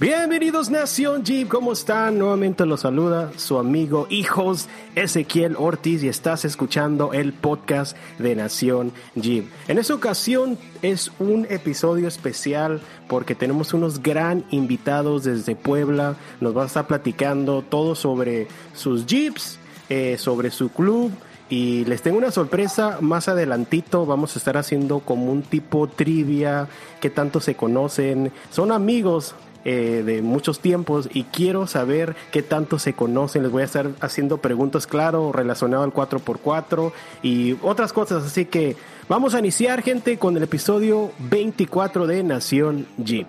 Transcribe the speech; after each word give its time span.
Bienvenidos 0.00 0.70
Nación 0.70 1.24
Jeep, 1.24 1.48
¿cómo 1.48 1.72
están? 1.72 2.20
Nuevamente 2.20 2.64
los 2.64 2.82
saluda 2.82 3.32
su 3.34 3.58
amigo 3.58 4.06
hijos 4.10 4.68
Ezequiel 4.94 5.56
Ortiz 5.58 6.04
y 6.04 6.08
estás 6.08 6.44
escuchando 6.44 7.12
el 7.12 7.32
podcast 7.32 7.96
de 8.16 8.36
Nación 8.36 8.92
Jeep. 9.16 9.46
En 9.66 9.76
esta 9.76 9.94
ocasión 9.94 10.56
es 10.82 11.10
un 11.18 11.48
episodio 11.50 12.06
especial 12.06 12.80
porque 13.08 13.34
tenemos 13.34 13.74
unos 13.74 14.00
gran 14.00 14.44
invitados 14.52 15.24
desde 15.24 15.56
Puebla. 15.56 16.14
Nos 16.40 16.54
van 16.54 16.62
a 16.62 16.66
estar 16.68 16.86
platicando 16.86 17.62
todo 17.62 17.96
sobre 17.96 18.46
sus 18.74 19.04
Jeeps, 19.04 19.58
eh, 19.88 20.14
sobre 20.16 20.52
su 20.52 20.68
club. 20.68 21.10
Y 21.50 21.86
les 21.86 22.02
tengo 22.02 22.18
una 22.18 22.30
sorpresa, 22.30 22.98
más 23.00 23.26
adelantito 23.26 24.04
vamos 24.04 24.36
a 24.36 24.38
estar 24.38 24.58
haciendo 24.58 25.00
como 25.00 25.32
un 25.32 25.42
tipo 25.42 25.88
trivia, 25.88 26.68
que 27.00 27.08
tanto 27.08 27.40
se 27.40 27.54
conocen, 27.54 28.32
son 28.50 28.70
amigos, 28.70 29.34
eh, 29.64 30.02
de 30.06 30.22
muchos 30.22 30.60
tiempos 30.60 31.08
y 31.12 31.24
quiero 31.24 31.66
saber 31.66 32.16
qué 32.30 32.42
tanto 32.42 32.78
se 32.78 32.92
conocen. 32.92 33.42
Les 33.42 33.52
voy 33.52 33.62
a 33.62 33.66
estar 33.66 33.90
haciendo 34.00 34.38
preguntas, 34.38 34.86
claro, 34.86 35.32
relacionadas 35.32 35.84
al 35.84 35.92
4x4 35.92 36.92
y 37.22 37.56
otras 37.62 37.92
cosas. 37.92 38.24
Así 38.24 38.44
que 38.44 38.76
vamos 39.08 39.34
a 39.34 39.40
iniciar, 39.40 39.82
gente, 39.82 40.18
con 40.18 40.36
el 40.36 40.42
episodio 40.44 41.10
24 41.18 42.06
de 42.06 42.22
Nación 42.22 42.86
Jeep. 42.98 43.26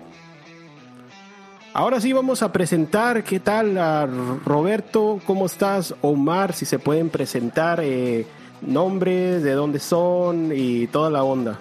Ahora 1.72 2.00
sí 2.00 2.12
vamos 2.12 2.42
a 2.42 2.52
presentar, 2.52 3.22
¿qué 3.22 3.38
tal 3.38 3.78
a 3.78 4.06
Roberto? 4.44 5.20
¿Cómo 5.24 5.46
estás? 5.46 5.94
Omar, 6.00 6.52
si 6.52 6.64
se 6.64 6.80
pueden 6.80 7.10
presentar 7.10 7.80
eh, 7.80 8.26
nombres, 8.60 9.42
de 9.44 9.52
dónde 9.52 9.78
son 9.78 10.50
y 10.52 10.88
toda 10.88 11.10
la 11.10 11.22
onda. 11.22 11.60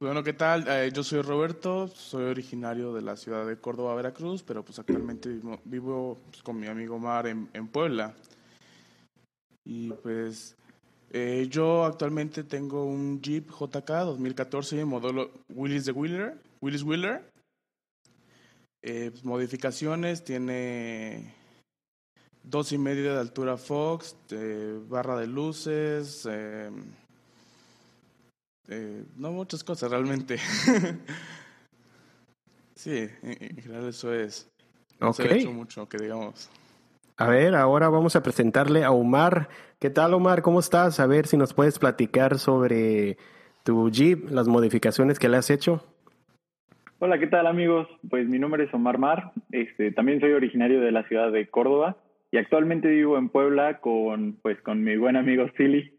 Bueno, 0.00 0.22
¿qué 0.22 0.32
tal? 0.32 0.64
Eh, 0.68 0.92
yo 0.94 1.02
soy 1.02 1.22
Roberto, 1.22 1.88
soy 1.88 2.26
originario 2.26 2.94
de 2.94 3.02
la 3.02 3.16
ciudad 3.16 3.44
de 3.44 3.56
Córdoba, 3.56 3.96
Veracruz, 3.96 4.44
pero 4.44 4.64
pues 4.64 4.78
actualmente 4.78 5.28
vivo, 5.64 6.18
pues, 6.30 6.40
con 6.40 6.60
mi 6.60 6.68
amigo 6.68 7.00
Mar 7.00 7.26
en, 7.26 7.66
Puebla. 7.66 8.14
Y 9.64 9.90
pues 9.90 10.54
eh, 11.10 11.48
yo 11.50 11.84
actualmente 11.84 12.44
tengo 12.44 12.84
un 12.84 13.20
Jeep 13.20 13.50
JK 13.50 13.88
2014 13.88 14.84
modelo 14.84 15.32
Willis 15.48 15.86
de 15.86 15.90
Wheeler, 15.90 16.38
Willis 16.60 16.84
Wheeler. 16.84 17.28
Eh, 18.82 19.10
pues, 19.10 19.24
modificaciones, 19.24 20.22
tiene 20.22 21.34
dos 22.44 22.70
y 22.70 22.78
medio 22.78 23.14
de 23.14 23.18
altura 23.18 23.56
Fox, 23.56 24.14
barra 24.88 25.18
de 25.18 25.26
luces, 25.26 26.24
eh, 28.68 29.04
no 29.16 29.32
muchas 29.32 29.64
cosas 29.64 29.90
realmente. 29.90 30.38
sí, 32.74 33.08
en 33.22 33.56
general 33.56 33.88
eso 33.88 34.14
es. 34.14 34.50
No 35.00 35.12
se 35.12 35.22
ha 35.22 35.34
hecho 35.34 35.52
mucho, 35.52 35.88
que 35.88 35.98
digamos. 35.98 36.50
A 37.16 37.28
ver, 37.28 37.54
ahora 37.54 37.88
vamos 37.88 38.14
a 38.14 38.22
presentarle 38.22 38.84
a 38.84 38.92
Omar. 38.92 39.48
¿Qué 39.80 39.90
tal, 39.90 40.14
Omar? 40.14 40.42
¿Cómo 40.42 40.60
estás? 40.60 41.00
A 41.00 41.06
ver 41.06 41.26
si 41.26 41.36
nos 41.36 41.54
puedes 41.54 41.78
platicar 41.78 42.38
sobre 42.38 43.16
tu 43.64 43.90
Jeep, 43.90 44.30
las 44.30 44.48
modificaciones 44.48 45.18
que 45.18 45.28
le 45.28 45.36
has 45.36 45.50
hecho. 45.50 45.84
Hola, 47.00 47.18
¿qué 47.18 47.26
tal, 47.26 47.46
amigos? 47.46 47.88
Pues 48.08 48.28
mi 48.28 48.38
nombre 48.38 48.64
es 48.64 48.74
Omar 48.74 48.98
Mar. 48.98 49.32
Este, 49.50 49.92
también 49.92 50.20
soy 50.20 50.32
originario 50.32 50.80
de 50.80 50.92
la 50.92 51.06
ciudad 51.08 51.32
de 51.32 51.48
Córdoba 51.48 51.96
y 52.30 52.38
actualmente 52.38 52.88
vivo 52.88 53.18
en 53.18 53.28
Puebla 53.28 53.80
con, 53.80 54.38
pues, 54.42 54.60
con 54.62 54.82
mi 54.82 54.96
buen 54.96 55.16
amigo 55.16 55.46
Silly. 55.56 55.97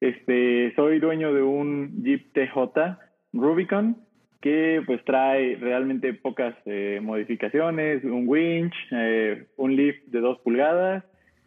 Este, 0.00 0.72
soy 0.76 0.98
dueño 0.98 1.34
de 1.34 1.42
un 1.42 2.02
Jeep 2.02 2.32
TJ 2.32 2.98
Rubicon 3.34 3.96
que 4.40 4.82
pues 4.86 5.04
trae 5.04 5.56
realmente 5.56 6.14
pocas 6.14 6.54
eh, 6.64 7.00
modificaciones, 7.02 8.02
un 8.04 8.26
winch, 8.26 8.74
eh, 8.92 9.48
un 9.56 9.76
lift 9.76 10.06
de 10.06 10.20
dos 10.20 10.38
pulgadas 10.38 11.04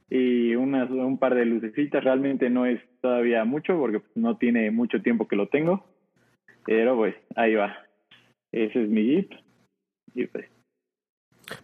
y 0.09 0.53
unas, 0.53 0.91
un 0.91 1.17
par 1.17 1.33
de 1.33 1.45
lucecitas. 1.45 2.03
Realmente 2.03 2.51
no 2.51 2.67
es 2.67 2.79
todavía 3.01 3.43
mucho 3.45 3.75
porque 3.79 3.99
pues, 3.99 4.15
no 4.15 4.37
tiene 4.37 4.69
mucho 4.69 5.01
tiempo 5.01 5.27
que 5.27 5.35
lo 5.35 5.47
tengo, 5.47 5.83
pero 6.65 6.95
pues 6.95 7.15
ahí 7.35 7.55
va. 7.55 7.75
Ese 8.51 8.83
es 8.83 8.89
mi 8.89 9.03
Jeep. 9.03 9.31
Y 10.13 10.27
pues 10.27 10.45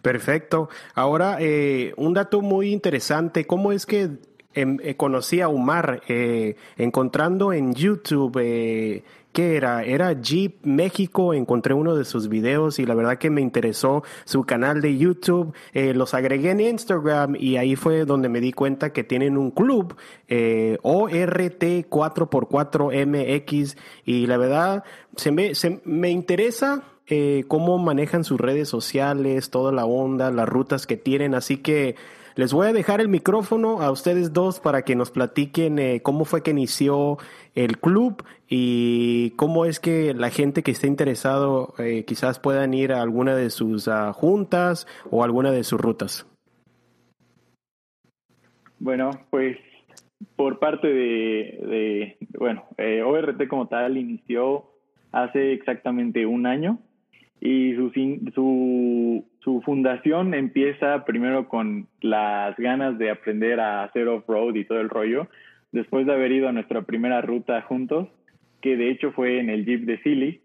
Perfecto. 0.02 0.68
Ahora, 0.94 1.38
eh, 1.40 1.94
un 1.96 2.14
dato 2.14 2.40
muy 2.42 2.72
interesante, 2.72 3.46
¿cómo 3.46 3.72
es 3.72 3.86
que 3.86 4.08
eh, 4.54 4.96
conocí 4.96 5.40
a 5.40 5.48
Umar 5.48 6.02
eh, 6.08 6.56
encontrando 6.76 7.52
en 7.52 7.72
YouTube, 7.72 8.36
eh, 8.42 9.04
¿qué 9.32 9.56
era? 9.56 9.84
Era 9.84 10.12
Jeep 10.20 10.64
México, 10.64 11.34
encontré 11.34 11.72
uno 11.72 11.94
de 11.94 12.04
sus 12.04 12.28
videos 12.28 12.80
y 12.80 12.86
la 12.86 12.94
verdad 12.94 13.18
que 13.18 13.30
me 13.30 13.42
interesó 13.42 14.02
su 14.24 14.42
canal 14.44 14.80
de 14.80 14.98
YouTube, 14.98 15.54
eh, 15.72 15.94
los 15.94 16.14
agregué 16.14 16.50
en 16.50 16.58
Instagram 16.60 17.36
y 17.38 17.58
ahí 17.58 17.76
fue 17.76 18.04
donde 18.04 18.28
me 18.28 18.40
di 18.40 18.52
cuenta 18.52 18.92
que 18.92 19.04
tienen 19.04 19.38
un 19.38 19.52
club, 19.52 19.94
ORT 20.82 21.62
4x4MX 21.88 23.76
y 24.04 24.26
la 24.26 24.36
verdad 24.36 24.82
se 25.14 25.30
me, 25.30 25.54
se, 25.54 25.80
me 25.84 26.10
interesa 26.10 26.82
cómo 27.48 27.78
manejan 27.78 28.22
sus 28.22 28.40
redes 28.40 28.68
sociales, 28.68 29.50
toda 29.50 29.72
la 29.72 29.84
onda, 29.84 30.30
las 30.30 30.48
rutas 30.48 30.86
que 30.86 30.96
tienen, 30.96 31.34
así 31.34 31.56
que 31.56 31.96
les 32.36 32.52
voy 32.52 32.68
a 32.68 32.72
dejar 32.72 33.00
el 33.00 33.08
micrófono 33.08 33.80
a 33.80 33.90
ustedes 33.90 34.32
dos 34.32 34.60
para 34.60 34.82
que 34.82 34.96
nos 34.96 35.10
platiquen 35.10 35.78
eh, 35.78 36.00
cómo 36.02 36.24
fue 36.24 36.42
que 36.42 36.50
inició 36.50 37.18
el 37.54 37.78
club 37.78 38.24
y 38.48 39.30
cómo 39.36 39.64
es 39.64 39.80
que 39.80 40.14
la 40.14 40.30
gente 40.30 40.62
que 40.62 40.70
esté 40.70 40.86
interesado 40.86 41.74
eh, 41.78 42.04
quizás 42.04 42.38
puedan 42.38 42.74
ir 42.74 42.92
a 42.92 43.02
alguna 43.02 43.34
de 43.34 43.50
sus 43.50 43.88
uh, 43.88 44.12
juntas 44.12 44.86
o 45.10 45.24
alguna 45.24 45.52
de 45.52 45.64
sus 45.64 45.80
rutas. 45.80 46.26
Bueno, 48.78 49.10
pues 49.30 49.58
por 50.36 50.58
parte 50.58 50.88
de, 50.88 50.96
de 50.96 52.16
bueno, 52.38 52.64
eh, 52.78 53.02
ORT 53.02 53.46
como 53.48 53.68
tal 53.68 53.96
inició 53.96 54.70
hace 55.12 55.52
exactamente 55.52 56.26
un 56.26 56.46
año 56.46 56.78
y 57.40 57.74
su, 57.74 57.90
su, 58.34 59.24
su 59.40 59.62
fundación 59.62 60.34
empieza 60.34 61.04
primero 61.04 61.48
con 61.48 61.88
las 62.00 62.56
ganas 62.56 62.98
de 62.98 63.10
aprender 63.10 63.60
a 63.60 63.84
hacer 63.84 64.08
off-road 64.08 64.54
y 64.54 64.64
todo 64.64 64.80
el 64.80 64.90
rollo, 64.90 65.28
después 65.72 66.06
de 66.06 66.12
haber 66.12 66.32
ido 66.32 66.48
a 66.48 66.52
nuestra 66.52 66.82
primera 66.82 67.20
ruta 67.20 67.62
juntos, 67.62 68.08
que 68.60 68.76
de 68.76 68.90
hecho 68.90 69.12
fue 69.12 69.40
en 69.40 69.48
el 69.50 69.64
Jeep 69.64 69.82
de 69.86 69.98
Silly, 70.02 70.40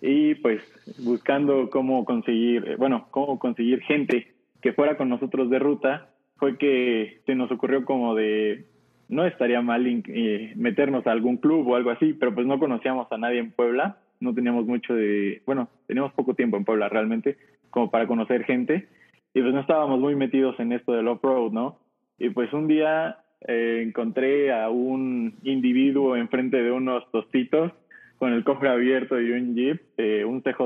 y 0.00 0.36
pues 0.36 0.62
buscando 0.98 1.68
cómo 1.68 2.04
conseguir, 2.04 2.76
bueno, 2.76 3.08
cómo 3.10 3.38
conseguir 3.38 3.80
gente 3.82 4.28
que 4.60 4.72
fuera 4.72 4.96
con 4.96 5.08
nosotros 5.08 5.50
de 5.50 5.58
ruta, 5.58 6.08
fue 6.36 6.56
que 6.56 7.20
se 7.26 7.34
nos 7.34 7.50
ocurrió 7.50 7.84
como 7.84 8.14
de, 8.14 8.66
no 9.08 9.26
estaría 9.26 9.60
mal 9.60 9.84
eh, 9.86 10.52
meternos 10.54 11.06
a 11.06 11.12
algún 11.12 11.38
club 11.38 11.66
o 11.68 11.74
algo 11.74 11.90
así, 11.90 12.12
pero 12.12 12.32
pues 12.32 12.46
no 12.46 12.60
conocíamos 12.60 13.10
a 13.10 13.18
nadie 13.18 13.40
en 13.40 13.50
Puebla 13.50 13.98
no 14.22 14.32
teníamos 14.32 14.66
mucho 14.66 14.94
de, 14.94 15.42
bueno, 15.44 15.68
teníamos 15.86 16.12
poco 16.12 16.34
tiempo 16.34 16.56
en 16.56 16.64
Puebla 16.64 16.88
realmente, 16.88 17.36
como 17.72 17.90
para 17.90 18.06
conocer 18.06 18.44
gente, 18.44 18.86
y 19.34 19.40
pues 19.40 19.52
no 19.52 19.60
estábamos 19.60 19.98
muy 19.98 20.14
metidos 20.14 20.60
en 20.60 20.72
esto 20.72 20.92
del 20.92 21.08
off-road, 21.08 21.50
¿no? 21.50 21.78
Y 22.18 22.30
pues 22.30 22.52
un 22.52 22.68
día 22.68 23.16
eh, 23.48 23.82
encontré 23.84 24.52
a 24.52 24.68
un 24.68 25.34
individuo 25.42 26.16
enfrente 26.16 26.62
de 26.62 26.70
unos 26.70 27.10
tostitos 27.10 27.72
con 28.18 28.32
el 28.32 28.44
cofre 28.44 28.68
abierto 28.68 29.20
y 29.20 29.32
un 29.32 29.56
Jeep, 29.56 29.80
eh, 29.96 30.24
un 30.24 30.42
CJ, 30.42 30.60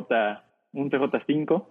un 0.72 0.90
CJ5, 0.90 1.64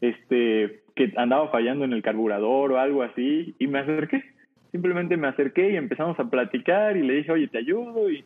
este, 0.00 0.82
que 0.96 1.12
andaba 1.16 1.48
fallando 1.50 1.84
en 1.84 1.92
el 1.92 2.02
carburador 2.02 2.72
o 2.72 2.78
algo 2.78 3.02
así, 3.02 3.54
y 3.58 3.66
me 3.68 3.80
acerqué. 3.80 4.24
Simplemente 4.72 5.16
me 5.16 5.28
acerqué 5.28 5.70
y 5.70 5.76
empezamos 5.76 6.18
a 6.18 6.28
platicar 6.28 6.96
y 6.96 7.02
le 7.02 7.14
dije, 7.14 7.30
oye, 7.30 7.46
te 7.46 7.58
ayudo, 7.58 8.10
y 8.10 8.24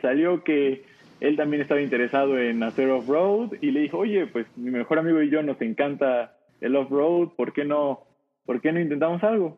salió 0.00 0.42
que 0.42 0.84
él 1.22 1.36
también 1.36 1.62
estaba 1.62 1.80
interesado 1.80 2.36
en 2.36 2.64
hacer 2.64 2.90
off-road 2.90 3.52
y 3.60 3.70
le 3.70 3.80
dijo, 3.80 3.98
oye, 3.98 4.26
pues 4.26 4.44
mi 4.56 4.72
mejor 4.72 4.98
amigo 4.98 5.22
y 5.22 5.30
yo 5.30 5.40
nos 5.40 5.60
encanta 5.62 6.34
el 6.60 6.74
off-road, 6.74 7.28
¿por 7.36 7.52
qué 7.52 7.64
no, 7.64 8.00
por 8.44 8.60
qué 8.60 8.72
no 8.72 8.80
intentamos 8.80 9.22
algo? 9.22 9.56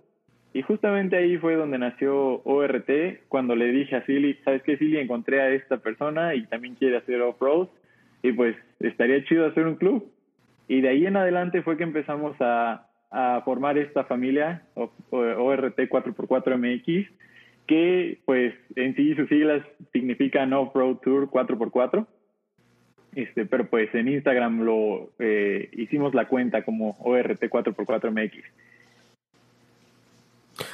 Y 0.52 0.60
justamente 0.60 1.16
ahí 1.16 1.38
fue 1.38 1.54
donde 1.54 1.78
nació 1.78 2.42
ORT, 2.44 2.90
cuando 3.28 3.56
le 3.56 3.72
dije 3.72 3.96
a 3.96 4.04
Silly, 4.04 4.34
¿sabes 4.44 4.62
qué, 4.62 4.76
Silly? 4.76 4.98
Encontré 4.98 5.40
a 5.40 5.48
esta 5.54 5.78
persona 5.78 6.34
y 6.34 6.44
también 6.44 6.74
quiere 6.74 6.98
hacer 6.98 7.22
off-road 7.22 7.68
y 8.22 8.32
pues 8.32 8.54
estaría 8.80 9.24
chido 9.24 9.46
hacer 9.46 9.66
un 9.66 9.76
club. 9.76 10.12
Y 10.68 10.82
de 10.82 10.90
ahí 10.90 11.06
en 11.06 11.16
adelante 11.16 11.62
fue 11.62 11.78
que 11.78 11.84
empezamos 11.84 12.36
a, 12.40 12.88
a 13.10 13.40
formar 13.42 13.78
esta 13.78 14.04
familia, 14.04 14.64
ORT 14.74 15.78
4x4MX, 15.78 17.08
que 17.66 18.20
pues 18.24 18.54
en 18.76 18.94
sí 18.94 19.14
sus 19.14 19.28
siglas 19.28 19.64
significan 19.92 20.52
Off-Road 20.52 20.96
Tour 20.98 21.30
4x4. 21.30 22.06
Este, 23.14 23.46
pero 23.46 23.68
pues 23.68 23.94
en 23.94 24.08
Instagram 24.08 24.62
lo 24.62 25.10
eh, 25.20 25.70
hicimos 25.72 26.14
la 26.14 26.26
cuenta 26.26 26.64
como 26.64 26.96
ORT 27.00 27.40
4x4MX. 27.42 28.42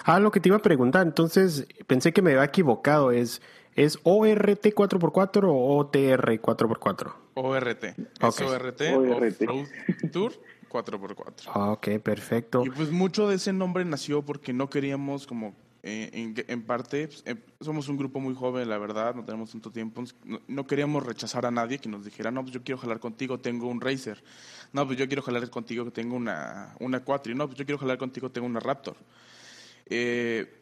Ah, 0.04 0.20
lo 0.20 0.30
que 0.30 0.40
te 0.40 0.48
iba 0.48 0.56
a 0.56 0.62
preguntar, 0.62 1.06
entonces 1.06 1.66
pensé 1.86 2.12
que 2.12 2.22
me 2.22 2.32
había 2.32 2.44
equivocado, 2.44 3.12
¿es, 3.12 3.42
es 3.74 3.98
ORT 4.04 4.64
4x4 4.64 5.44
o 5.44 5.76
OTR 5.78 6.40
4x4? 6.40 7.12
ORT. 7.34 7.84
Es 7.84 8.40
ORT, 8.40 8.80
ORT. 8.96 9.42
Off-Road 9.48 10.10
Tour 10.12 10.32
4x4. 10.70 11.50
Ah, 11.54 11.72
Ok, 11.72 11.88
perfecto. 12.02 12.62
Y 12.64 12.70
pues 12.70 12.90
mucho 12.90 13.28
de 13.28 13.36
ese 13.36 13.52
nombre 13.52 13.84
nació 13.84 14.22
porque 14.22 14.52
no 14.52 14.70
queríamos 14.70 15.26
como 15.26 15.54
eh, 15.82 16.44
en, 16.48 16.62
parte, 16.62 17.08
pues, 17.08 17.22
eh, 17.24 17.36
somos 17.60 17.88
un 17.88 17.96
grupo 17.96 18.20
muy 18.20 18.34
joven, 18.34 18.68
la 18.68 18.76
verdad, 18.76 19.14
no 19.14 19.24
tenemos 19.24 19.50
tanto 19.50 19.70
tiempo, 19.70 20.04
no, 20.46 20.66
queríamos 20.66 21.04
rechazar 21.06 21.46
a 21.46 21.50
nadie 21.50 21.78
que 21.78 21.88
nos 21.88 22.04
dijera, 22.04 22.30
no, 22.30 22.42
pues 22.42 22.52
yo 22.52 22.62
quiero 22.62 22.78
jalar 22.78 23.00
contigo, 23.00 23.40
tengo 23.40 23.66
un 23.66 23.80
Racer, 23.80 24.22
no, 24.72 24.86
pues 24.86 24.98
yo 24.98 25.06
quiero 25.06 25.22
jalar 25.22 25.48
contigo 25.48 25.86
que 25.86 25.90
tengo 25.90 26.16
una, 26.16 26.74
una 26.80 27.00
Quattro, 27.02 27.34
no, 27.34 27.46
pues 27.46 27.58
yo 27.58 27.64
quiero 27.64 27.78
jalar 27.78 27.96
contigo, 27.96 28.30
tengo 28.30 28.46
una 28.46 28.60
Raptor. 28.60 28.96
Eh, 29.86 30.60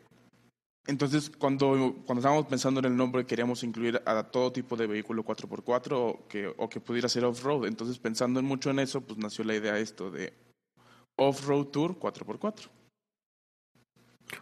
entonces, 0.86 1.30
cuando, 1.30 1.96
cuando 2.06 2.20
estábamos 2.20 2.46
pensando 2.46 2.80
en 2.80 2.86
el 2.86 2.96
nombre, 2.96 3.26
queríamos 3.26 3.62
incluir 3.62 4.00
a 4.06 4.22
todo 4.22 4.52
tipo 4.52 4.74
de 4.74 4.86
vehículo 4.86 5.22
4x4 5.22 5.92
o 5.92 6.26
que, 6.28 6.46
o 6.56 6.68
que 6.68 6.80
pudiera 6.80 7.10
ser 7.10 7.26
off-road. 7.26 7.66
Entonces, 7.66 7.98
pensando 7.98 8.40
en 8.40 8.46
mucho 8.46 8.70
en 8.70 8.78
eso, 8.78 9.02
pues 9.02 9.18
nació 9.18 9.44
la 9.44 9.54
idea 9.54 9.78
esto 9.78 10.10
de 10.10 10.32
Off-Road 11.16 11.66
Tour 11.66 11.98
4x4. 11.98 12.77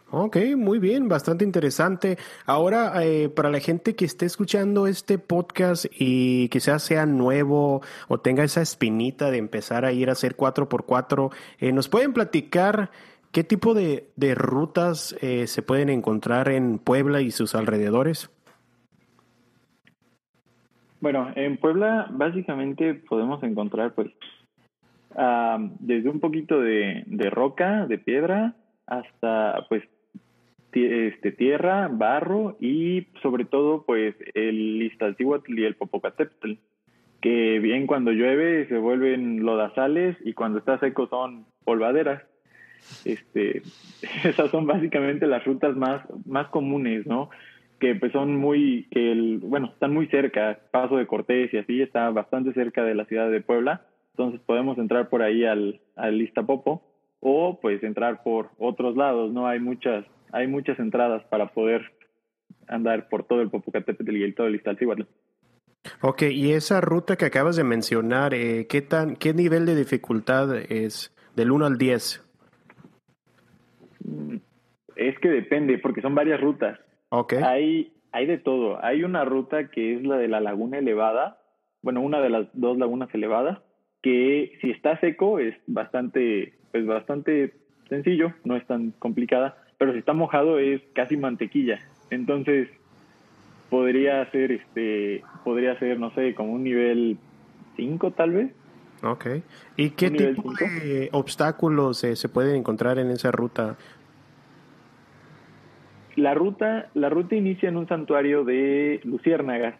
Ok, 0.09 0.37
muy 0.55 0.79
bien, 0.79 1.09
bastante 1.09 1.43
interesante. 1.43 2.17
Ahora, 2.45 3.03
eh, 3.03 3.29
para 3.29 3.49
la 3.49 3.59
gente 3.59 3.95
que 3.95 4.05
esté 4.05 4.25
escuchando 4.25 4.87
este 4.87 5.17
podcast 5.19 5.85
y 5.91 6.49
quizás 6.49 6.83
sea 6.83 7.05
nuevo 7.05 7.81
o 8.07 8.17
tenga 8.19 8.43
esa 8.43 8.61
espinita 8.61 9.31
de 9.31 9.37
empezar 9.37 9.85
a 9.85 9.91
ir 9.91 10.09
a 10.09 10.13
hacer 10.13 10.35
4x4, 10.35 11.31
eh, 11.59 11.71
¿nos 11.73 11.89
pueden 11.89 12.13
platicar 12.13 12.89
qué 13.31 13.43
tipo 13.43 13.73
de, 13.73 14.09
de 14.15 14.33
rutas 14.35 15.15
eh, 15.21 15.47
se 15.47 15.61
pueden 15.61 15.89
encontrar 15.89 16.49
en 16.49 16.79
Puebla 16.79 17.21
y 17.21 17.31
sus 17.31 17.53
alrededores? 17.53 18.29
Bueno, 20.99 21.31
en 21.35 21.57
Puebla 21.57 22.07
básicamente 22.11 22.93
podemos 22.93 23.43
encontrar 23.43 23.93
pues 23.93 24.07
ah, 25.15 25.57
desde 25.79 26.09
un 26.09 26.19
poquito 26.19 26.59
de, 26.59 27.03
de 27.05 27.29
roca, 27.29 27.85
de 27.85 27.97
piedra, 27.97 28.55
hasta 28.87 29.65
pues 29.69 29.83
este, 30.73 31.31
tierra, 31.31 31.87
barro 31.91 32.57
y 32.59 33.07
sobre 33.21 33.45
todo 33.45 33.83
pues 33.85 34.15
el 34.33 34.81
Iztaccíhuatl 34.81 35.57
y 35.57 35.65
el 35.65 35.75
Popocatépetl, 35.75 36.53
que 37.21 37.59
bien 37.59 37.87
cuando 37.87 38.11
llueve 38.11 38.67
se 38.67 38.77
vuelven 38.77 39.43
lodazales 39.43 40.17
y 40.23 40.33
cuando 40.33 40.59
está 40.59 40.79
seco 40.79 41.07
son 41.07 41.45
polvaderas. 41.63 42.23
Este, 43.05 43.63
esas 44.23 44.51
son 44.51 44.67
básicamente 44.67 45.27
las 45.27 45.43
rutas 45.45 45.75
más, 45.75 46.01
más 46.25 46.47
comunes, 46.49 47.05
¿no? 47.05 47.29
que 47.79 47.95
pues 47.95 48.11
son 48.11 48.35
muy, 48.35 48.87
que 48.91 49.11
el, 49.11 49.39
bueno, 49.39 49.67
están 49.67 49.93
muy 49.93 50.07
cerca, 50.07 50.59
Paso 50.71 50.97
de 50.97 51.05
Cortés 51.05 51.53
y 51.53 51.57
así, 51.57 51.81
está 51.81 52.09
bastante 52.09 52.53
cerca 52.53 52.83
de 52.83 52.95
la 52.95 53.05
ciudad 53.05 53.29
de 53.29 53.41
Puebla, 53.41 53.85
entonces 54.11 54.41
podemos 54.41 54.77
entrar 54.77 55.09
por 55.09 55.21
ahí 55.21 55.45
al, 55.45 55.79
al 55.95 56.19
o 57.19 57.59
pues 57.61 57.83
entrar 57.83 58.23
por 58.23 58.51
otros 58.57 58.95
lados, 58.95 59.31
¿no? 59.31 59.47
Hay 59.47 59.59
muchas, 59.59 60.05
hay 60.31 60.47
muchas 60.47 60.79
entradas 60.79 61.23
para 61.25 61.47
poder 61.53 61.93
andar 62.67 63.09
por 63.09 63.25
todo 63.25 63.41
el 63.41 63.49
Popocatépetl 63.49 64.15
y 64.15 64.23
el 64.23 64.35
todo 64.35 64.47
el 64.47 64.55
Iztaccíhuatl. 64.55 65.03
Ok, 66.01 66.23
y 66.23 66.51
esa 66.51 66.81
ruta 66.81 67.15
que 67.15 67.25
acabas 67.25 67.55
de 67.55 67.63
mencionar, 67.63 68.33
eh, 68.33 68.67
¿qué, 68.67 68.81
tan, 68.81 69.15
¿qué 69.15 69.33
nivel 69.33 69.65
de 69.65 69.75
dificultad 69.75 70.55
es 70.55 71.15
del 71.35 71.51
1 71.51 71.65
al 71.65 71.77
10? 71.77 72.23
Mm, 74.03 74.35
Es 74.95 75.17
que 75.19 75.29
depende, 75.29 75.77
porque 75.77 76.01
son 76.01 76.15
varias 76.15 76.41
rutas. 76.41 76.79
Ok, 77.09 77.33
Hay, 77.43 77.93
hay 78.11 78.25
de 78.25 78.37
todo. 78.37 78.83
Hay 78.83 79.03
una 79.03 79.23
ruta 79.23 79.69
que 79.69 79.95
es 79.95 80.03
la 80.03 80.17
de 80.17 80.27
la 80.27 80.41
laguna 80.41 80.79
elevada, 80.79 81.39
bueno, 81.81 82.01
una 82.01 82.19
de 82.19 82.29
las 82.29 82.47
dos 82.53 82.77
lagunas 82.77 83.13
elevadas, 83.13 83.59
que 84.01 84.57
si 84.61 84.71
está 84.71 84.99
seco 84.99 85.39
es 85.39 85.55
bastante, 85.67 86.53
pues 86.71 86.85
bastante 86.85 87.53
sencillo, 87.89 88.33
no 88.43 88.55
es 88.55 88.65
tan 88.67 88.91
complicada, 88.99 89.57
pero 89.77 89.93
si 89.93 89.99
está 89.99 90.13
mojado 90.13 90.59
es 90.59 90.81
casi 90.93 91.17
mantequilla. 91.17 91.79
Entonces, 92.09 92.69
podría 93.69 94.29
ser, 94.31 94.51
este, 94.51 95.23
podría 95.43 95.77
ser, 95.79 95.99
no 95.99 96.11
sé, 96.11 96.33
como 96.35 96.53
un 96.53 96.63
nivel 96.63 97.17
5 97.75 98.11
tal 98.11 98.31
vez. 98.31 98.51
ok. 99.03 99.25
¿Y 99.75 99.91
qué 99.91 100.07
¿Un 100.07 100.13
nivel 100.13 100.35
tipo 100.35 100.53
de 100.53 101.09
obstáculos 101.11 102.03
eh, 102.03 102.15
se 102.15 102.29
pueden 102.29 102.55
encontrar 102.55 102.99
en 102.99 103.11
esa 103.11 103.31
ruta? 103.31 103.77
La 106.15 106.33
ruta, 106.33 106.89
la 106.95 107.09
ruta 107.09 107.35
inicia 107.35 107.69
en 107.69 107.77
un 107.77 107.87
santuario 107.87 108.43
de 108.43 108.99
luciérnagas. 109.03 109.75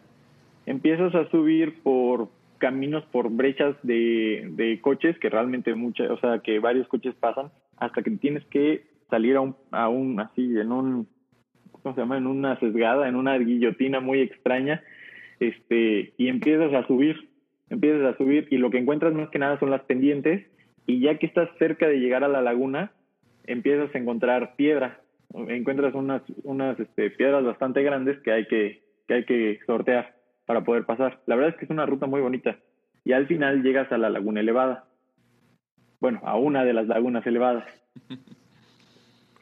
Empiezas 0.66 1.14
a 1.14 1.28
subir 1.30 1.82
por 1.82 2.28
caminos, 2.58 3.04
por 3.06 3.30
brechas 3.30 3.76
de, 3.82 4.78
coches 4.82 5.18
que 5.18 5.30
realmente 5.30 5.74
muchas, 5.74 6.10
o 6.10 6.18
sea, 6.18 6.40
que 6.40 6.58
varios 6.58 6.86
coches 6.88 7.14
pasan 7.14 7.50
hasta 7.76 8.02
que 8.02 8.10
tienes 8.12 8.44
que 8.46 8.84
salir 9.10 9.36
a 9.36 9.40
un, 9.40 9.56
a 9.70 9.88
un 9.88 10.20
así, 10.20 10.58
en 10.58 10.72
un, 10.72 11.08
¿cómo 11.70 11.94
se 11.94 12.00
llama? 12.00 12.18
En 12.18 12.26
una 12.26 12.58
sesgada, 12.60 13.08
en 13.08 13.16
una 13.16 13.38
guillotina 13.38 14.00
muy 14.00 14.20
extraña, 14.20 14.82
este, 15.40 16.12
y 16.18 16.28
empiezas 16.28 16.74
a 16.74 16.86
subir, 16.86 17.28
empiezas 17.70 18.14
a 18.14 18.16
subir 18.18 18.48
y 18.50 18.58
lo 18.58 18.70
que 18.70 18.78
encuentras 18.78 19.14
más 19.14 19.30
que 19.30 19.38
nada 19.38 19.58
son 19.58 19.70
las 19.70 19.82
pendientes 19.82 20.46
y 20.86 21.00
ya 21.00 21.18
que 21.18 21.26
estás 21.26 21.48
cerca 21.58 21.86
de 21.86 22.00
llegar 22.00 22.24
a 22.24 22.28
la 22.28 22.42
laguna, 22.42 22.92
empiezas 23.46 23.94
a 23.94 23.98
encontrar 23.98 24.56
piedra, 24.56 25.00
encuentras 25.48 25.94
unas, 25.94 26.22
unas 26.42 26.78
este, 26.80 27.10
piedras 27.10 27.44
bastante 27.44 27.82
grandes 27.82 28.18
que 28.20 28.32
hay 28.32 28.46
que, 28.46 28.82
que 29.06 29.14
hay 29.14 29.24
que 29.24 29.58
sortear 29.66 30.17
para 30.48 30.62
poder 30.64 30.86
pasar. 30.86 31.20
La 31.26 31.36
verdad 31.36 31.50
es 31.52 31.56
que 31.58 31.66
es 31.66 31.70
una 31.70 31.84
ruta 31.84 32.06
muy 32.06 32.22
bonita. 32.22 32.56
Y 33.04 33.12
al 33.12 33.26
final 33.26 33.62
llegas 33.62 33.92
a 33.92 33.98
la 33.98 34.08
laguna 34.08 34.40
elevada. 34.40 34.86
Bueno, 36.00 36.20
a 36.24 36.36
una 36.38 36.64
de 36.64 36.72
las 36.72 36.86
lagunas 36.88 37.24
elevadas. 37.26 37.64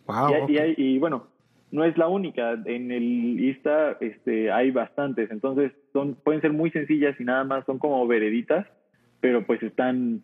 Wow, 0.08 0.30
y, 0.30 0.34
hay- 0.34 0.42
ok. 0.42 0.50
y, 0.50 0.58
hay- 0.58 0.74
y 0.76 0.98
bueno, 0.98 1.26
no 1.72 1.84
es 1.84 1.96
la 1.98 2.06
única. 2.06 2.52
En 2.64 2.92
el 2.92 3.40
ISTA 3.40 3.96
este, 4.00 4.52
hay 4.52 4.70
bastantes. 4.70 5.30
Entonces 5.32 5.72
son, 5.92 6.14
pueden 6.14 6.40
ser 6.40 6.52
muy 6.52 6.70
sencillas 6.70 7.18
y 7.20 7.24
nada 7.24 7.42
más 7.44 7.64
son 7.66 7.78
como 7.80 8.06
vereditas, 8.06 8.66
pero 9.20 9.44
pues 9.46 9.60
están, 9.64 10.22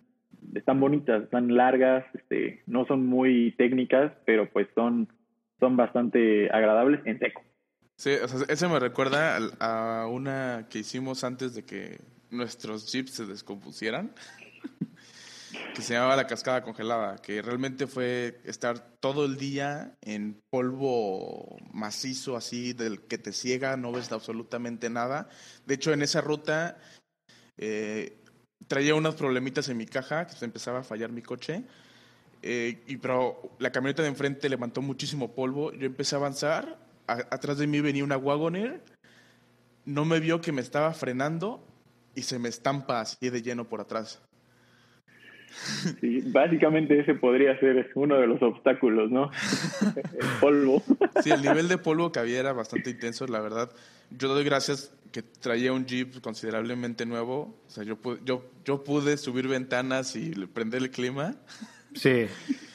están 0.55 0.79
bonitas, 0.79 1.25
están 1.25 1.55
largas, 1.57 2.05
este, 2.15 2.63
no 2.69 2.87
son 2.87 3.07
muy 3.07 3.55
técnicas, 3.59 4.13
pero 4.25 4.49
pues 4.53 4.69
son, 4.77 5.09
son 5.59 5.77
bastante 5.77 6.49
agradables 6.53 7.01
en 7.05 7.19
seco. 7.19 7.43
Sí, 7.97 8.11
o 8.11 8.27
sea, 8.29 8.41
ese 8.49 8.69
me 8.69 8.81
recuerda 8.81 9.39
a 9.61 10.07
una 10.09 10.67
que 10.69 10.81
hicimos 10.81 11.23
antes 11.25 11.55
de 11.55 11.65
que 11.65 12.01
nuestros 12.31 12.91
jeeps 12.91 13.13
se 13.13 13.27
descompusieran, 13.27 14.13
que 15.75 15.83
se 15.83 15.95
llamaba 15.95 16.17
la 16.17 16.27
cascada 16.27 16.63
congelada, 16.63 17.17
que 17.19 17.43
realmente 17.43 17.87
fue 17.87 18.41
estar 18.45 18.79
todo 19.01 19.25
el 19.25 19.37
día 19.37 19.95
en 20.03 20.41
polvo 20.51 21.57
macizo 21.73 22.37
así 22.37 22.73
del 22.73 23.03
que 23.03 23.19
te 23.19 23.33
ciega, 23.33 23.77
no 23.77 23.93
ves 23.93 24.11
absolutamente 24.13 24.91
nada. 24.91 25.29
De 25.67 25.75
hecho, 25.75 25.93
en 25.93 26.03
esa 26.03 26.21
ruta 26.21 26.79
eh, 27.59 28.19
traía 28.69 28.95
unos 28.95 29.15
problemitas 29.15 29.69
en 29.69 29.77
mi 29.77 29.87
caja, 29.87 30.27
que 30.27 30.35
se 30.35 30.45
empezaba 30.45 30.81
a 30.81 30.85
fallar 30.85 31.13
mi 31.13 31.23
coche. 31.23 31.65
Eh, 32.43 32.83
y 32.87 32.97
pero 32.97 33.53
la 33.59 33.71
camioneta 33.73 34.03
de 34.03 34.09
enfrente 34.09 34.49
levantó 34.49 34.83
muchísimo 34.83 35.35
polvo. 35.35 35.73
Yo 35.73 35.87
empecé 35.87 36.17
a 36.17 36.19
avanzar. 36.19 36.79
A- 37.07 37.27
atrás 37.35 37.59
de 37.59 37.67
mí 37.67 37.81
venía 37.81 38.05
una 38.05 38.17
Wagoner. 38.17 38.81
No 39.85 40.05
me 40.05 40.21
vio 40.21 40.41
que 40.41 40.53
me 40.53 40.61
estaba 40.61 40.93
frenando 40.95 41.67
y 42.15 42.23
se 42.23 42.39
me 42.39 42.49
estampa 42.49 43.01
así 43.01 43.31
de 43.31 43.43
lleno 43.43 43.69
por 43.69 43.81
atrás. 43.81 44.21
Sí, 46.01 46.23
básicamente 46.27 46.99
ese 46.99 47.15
podría 47.15 47.59
ser 47.61 47.91
uno 47.95 48.17
de 48.17 48.27
los 48.27 48.43
obstáculos, 48.43 49.11
¿no? 49.11 49.31
el 49.97 50.27
polvo. 50.41 50.83
Sí, 51.23 51.31
el 51.31 51.43
nivel 51.43 51.69
de 51.69 51.79
polvo 51.79 52.11
que 52.11 52.21
había 52.21 52.41
era 52.41 52.53
bastante 52.53 52.91
intenso, 52.91 53.27
la 53.27 53.41
verdad. 53.41 53.71
Yo 54.11 54.29
doy 54.29 54.45
gracias 54.45 54.95
que 55.11 55.23
traía 55.23 55.73
un 55.73 55.85
Jeep 55.85 56.21
considerablemente 56.23 57.05
nuevo. 57.05 57.55
O 57.67 57.71
sea, 57.71 57.85
yo 57.85 57.97
pude, 57.97 58.21
yo, 58.25 58.45
yo 58.65 58.83
pude 58.83 59.19
subir 59.19 59.47
ventanas 59.47 60.17
y 60.17 60.31
prender 60.47 60.83
el 60.83 60.91
clima. 60.91 61.35
Sí, 61.95 62.27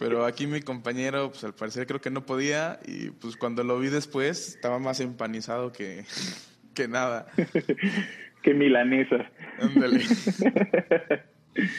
Pero 0.00 0.24
aquí 0.24 0.46
mi 0.46 0.62
compañero, 0.62 1.28
pues 1.30 1.44
al 1.44 1.54
parecer 1.54 1.86
creo 1.86 2.00
que 2.00 2.10
no 2.10 2.24
podía. 2.24 2.80
Y 2.86 3.10
pues 3.10 3.36
cuando 3.36 3.62
lo 3.62 3.78
vi 3.78 3.88
después, 3.88 4.54
estaba 4.56 4.78
más 4.78 4.98
empanizado 5.00 5.72
que, 5.72 6.04
que 6.74 6.88
nada. 6.88 7.26
Qué 8.42 8.54
milanesa. 8.54 9.30
Ándale. 9.60 10.00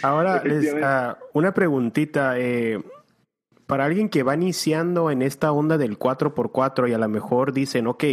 Ahora, 0.03 0.35
les, 0.43 0.53
Efectivamente. 0.53 0.85
ah, 0.85 1.17
una 1.33 1.51
preguntita. 1.53 2.39
eh, 2.39 2.79
para 3.65 3.85
alguien 3.85 4.09
que 4.09 4.21
va 4.21 4.35
iniciando 4.35 5.09
en 5.11 5.21
esta 5.21 5.53
onda 5.53 5.77
del 5.77 5.97
4x4 5.97 6.89
y 6.89 6.93
a 6.93 6.97
lo 6.97 7.07
mejor 7.07 7.53
dicen, 7.53 7.87
ok, 7.87 8.03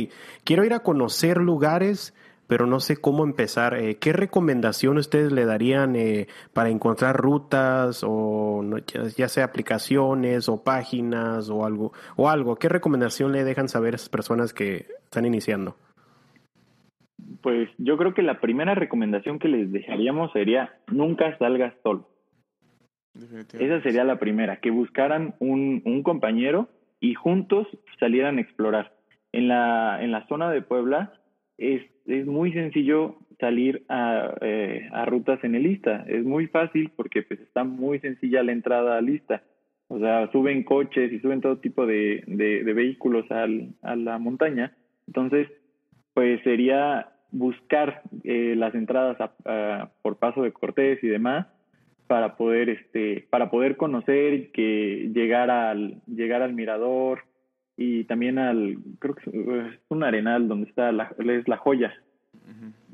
quiero 0.45 0.65
ir 0.65 0.73
a 0.73 0.85
conocer 0.85 1.39
lugares, 1.39 2.15
pero 2.49 2.67
no 2.67 2.81
sé 2.81 2.97
cómo 2.97 3.23
empezar. 3.23 3.75
eh, 3.75 3.97
¿Qué 4.01 4.13
recomendación 4.13 4.99
ustedes 4.99 5.31
le 5.31 5.45
darían 5.45 5.95
eh, 5.95 6.27
para 6.53 6.71
encontrar 6.71 7.17
rutas 7.17 8.03
o 8.05 8.63
no- 8.65 8.79
ya, 8.79 9.05
ya 9.17 9.29
sea 9.29 9.45
aplicaciones 9.45 10.49
o 10.49 10.65
páginas 10.65 11.49
o 11.51 11.65
algo? 11.65 11.93
O 12.17 12.29
algo? 12.29 12.57
¿Qué 12.57 12.69
recomendación 12.69 13.31
le 13.31 13.45
dejan 13.45 13.69
saber 13.69 13.95
a 13.95 13.97
esas 13.97 14.09
personas 14.09 14.53
que 14.53 14.87
están 15.05 15.25
iniciando? 15.25 15.77
pues 17.43 17.69
yo 17.79 17.97
creo 17.97 18.15
que 18.15 18.23
la 18.23 18.41
primera 18.41 18.75
recomendación 18.75 19.39
que 19.39 19.49
les 19.49 19.71
dejaríamos 19.71 20.33
sería 20.33 20.75
nunca 20.91 21.37
salgas 21.39 21.73
solo. 21.83 22.09
Esa 23.59 23.81
sería 23.83 24.05
la 24.05 24.19
primera, 24.19 24.57
que 24.61 24.71
buscaran 24.71 25.35
un, 25.39 25.83
un 25.85 26.03
compañero 26.03 26.69
y 27.01 27.15
juntos 27.15 27.67
salieran 27.99 28.39
a 28.39 28.41
explorar. 28.41 28.93
En 29.33 29.49
la, 29.49 30.03
en 30.03 30.11
la 30.11 30.27
zona 30.27 30.51
de 30.51 30.63
Puebla 30.63 31.13
es, 31.59 31.83
es 32.09 32.27
muy 32.27 32.53
sencillo 32.53 33.17
salir 33.39 33.85
a, 33.89 34.35
eh, 34.41 34.89
a 34.93 35.05
rutas 35.05 35.43
en 35.45 35.55
el 35.55 35.63
lista. 35.63 36.05
Es 36.09 36.25
muy 36.25 36.47
fácil 36.49 36.91
porque 36.97 37.23
pues 37.23 37.41
está 37.41 37.65
muy 37.65 38.01
sencilla 38.01 38.43
la 38.43 38.53
entrada 38.53 38.99
a 38.99 39.03
lista. 39.03 39.43
O 39.89 39.99
sea, 39.99 40.31
suben 40.33 40.65
coches 40.65 41.13
y 41.13 41.21
suben 41.21 41.41
todo 41.41 41.59
tipo 41.59 41.87
de, 41.87 42.25
de, 42.27 42.63
vehículos 42.75 43.31
al, 43.31 43.75
a 43.83 43.97
la 43.97 44.19
montaña. 44.19 44.77
Entonces, 45.07 45.49
pues 46.15 46.43
sería 46.43 47.11
buscar 47.31 48.03
eh, 48.25 48.55
las 48.57 48.75
entradas 48.75 49.17
por 50.03 50.17
paso 50.17 50.43
de 50.43 50.53
Cortés 50.53 51.03
y 51.03 51.09
demás 51.09 51.47
para 52.07 52.37
poder 52.37 52.71
este 52.71 53.27
para 53.29 53.51
poder 53.51 53.77
conocer 53.77 54.51
que 54.53 55.11
llegar 55.15 55.51
al 55.51 56.01
llegar 56.07 56.41
al 56.41 56.55
mirador 56.55 57.25
y 57.81 58.03
también 58.05 58.41
al 58.41 58.77
creo 58.99 59.15
que 59.15 59.31
es 59.31 59.81
un 59.89 60.03
arenal 60.03 60.49
donde 60.49 60.69
está 60.69 60.91
la, 60.91 61.15
es 61.17 61.47
la 61.47 61.57
joya. 61.57 61.95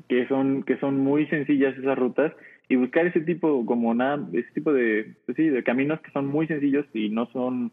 Que 0.07 0.27
son 0.27 0.61
que 0.61 0.77
son 0.77 0.99
muy 0.99 1.25
sencillas 1.25 1.75
esas 1.75 1.97
rutas 1.97 2.31
y 2.69 2.75
buscar 2.75 3.07
ese 3.07 3.21
tipo 3.21 3.65
como 3.65 3.95
nada 3.95 4.27
ese 4.33 4.51
tipo 4.53 4.71
de 4.71 5.15
pues 5.25 5.35
sí 5.35 5.49
de 5.49 5.63
caminos 5.63 5.99
que 6.01 6.11
son 6.11 6.27
muy 6.27 6.45
sencillos 6.45 6.85
y 6.93 7.09
no 7.09 7.25
son 7.31 7.71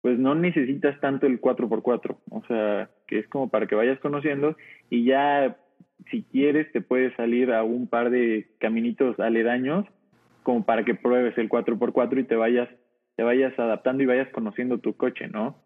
pues 0.00 0.18
no 0.18 0.34
necesitas 0.34 0.98
tanto 1.00 1.26
el 1.26 1.40
4x4 1.40 2.16
o 2.30 2.42
sea 2.46 2.88
que 3.06 3.18
es 3.18 3.28
como 3.28 3.50
para 3.50 3.66
que 3.66 3.74
vayas 3.74 3.98
conociendo 4.00 4.56
y 4.88 5.04
ya 5.04 5.58
si 6.10 6.22
quieres 6.22 6.72
te 6.72 6.80
puedes 6.80 7.14
salir 7.16 7.52
a 7.52 7.62
un 7.62 7.86
par 7.86 8.08
de 8.08 8.48
caminitos 8.58 9.20
aledaños 9.20 9.84
como 10.42 10.64
para 10.64 10.84
que 10.84 10.94
pruebes 10.94 11.36
el 11.36 11.50
4x4 11.50 12.20
y 12.20 12.24
te 12.24 12.36
vayas 12.36 12.68
te 13.16 13.22
vayas 13.22 13.58
adaptando 13.58 14.02
y 14.02 14.06
vayas 14.06 14.28
conociendo 14.30 14.78
tu 14.78 14.96
coche, 14.96 15.28
¿no? 15.28 15.59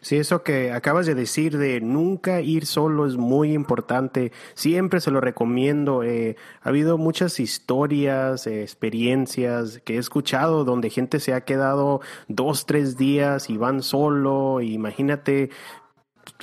Sí, 0.00 0.16
eso 0.16 0.42
que 0.42 0.72
acabas 0.72 1.06
de 1.06 1.14
decir 1.14 1.58
de 1.58 1.80
nunca 1.80 2.40
ir 2.40 2.66
solo 2.66 3.06
es 3.06 3.16
muy 3.16 3.52
importante. 3.52 4.32
Siempre 4.54 5.00
se 5.00 5.10
lo 5.10 5.20
recomiendo. 5.20 6.02
Eh, 6.02 6.36
ha 6.62 6.68
habido 6.68 6.98
muchas 6.98 7.40
historias, 7.40 8.46
eh, 8.46 8.62
experiencias 8.62 9.80
que 9.84 9.96
he 9.96 9.98
escuchado 9.98 10.64
donde 10.64 10.90
gente 10.90 11.20
se 11.20 11.34
ha 11.34 11.42
quedado 11.42 12.00
dos, 12.28 12.66
tres 12.66 12.96
días 12.96 13.50
y 13.50 13.56
van 13.56 13.82
solo. 13.82 14.60
Imagínate 14.60 15.50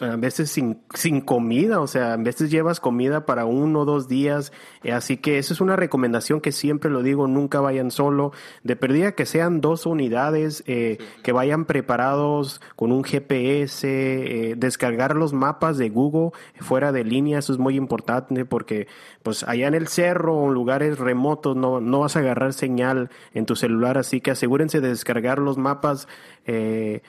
a 0.02 0.16
veces 0.16 0.52
sin, 0.52 0.82
sin 0.94 1.22
comida, 1.22 1.80
o 1.80 1.88
sea, 1.88 2.14
a 2.14 2.18
veces 2.18 2.52
llevas 2.52 2.80
comida 2.80 3.26
para 3.26 3.46
uno 3.46 3.82
o 3.82 3.86
dos 3.86 4.08
días, 4.08 4.52
eh, 4.84 4.92
así 4.92 5.18
que 5.18 5.38
esa 5.38 5.54
es 5.54 5.62
una 5.62 5.76
recomendación 5.76 6.42
que 6.42 6.52
siempre 6.52 6.92
lo 6.92 7.04
digo, 7.04 7.28
nunca 7.28 7.60
vayan 7.62 7.92
solo, 7.92 8.32
de 8.64 8.76
perdida 8.76 9.14
que 9.14 9.26
sean 9.26 9.62
dos 9.62 9.86
unidades, 9.86 10.64
eh, 10.68 10.98
que 11.24 11.32
vayan 11.32 11.66
preparados 11.66 12.62
con 12.76 12.92
un 12.92 13.04
GPS, 13.04 13.88
eh, 13.88 14.56
descargar 14.56 15.16
los 15.16 15.34
mapas 15.34 15.78
de 15.78 15.90
Google 15.90 16.32
fuera 16.60 16.92
de 16.92 17.04
línea, 17.04 17.40
eso 17.40 17.54
es 17.54 17.60
muy 17.60 17.76
importante 17.76 18.46
porque 18.46 18.88
pues 19.24 19.44
allá 19.44 19.68
en 19.68 19.74
el 19.74 19.88
cerro 19.88 20.36
o 20.36 20.48
en 20.48 20.54
lugares 20.54 21.00
remotos 21.00 21.56
no, 21.56 21.82
no 21.82 22.02
vas 22.02 22.16
a 22.16 22.20
agarrar 22.20 22.54
señal 22.54 23.10
en 23.34 23.46
tu 23.46 23.56
celular, 23.56 23.98
así 23.98 24.22
que 24.22 24.32
asegúrense 24.32 24.82
de 24.82 24.90
descargar 24.90 25.40
los 25.40 25.58
mapas. 25.58 26.08
Eh, 26.46 27.02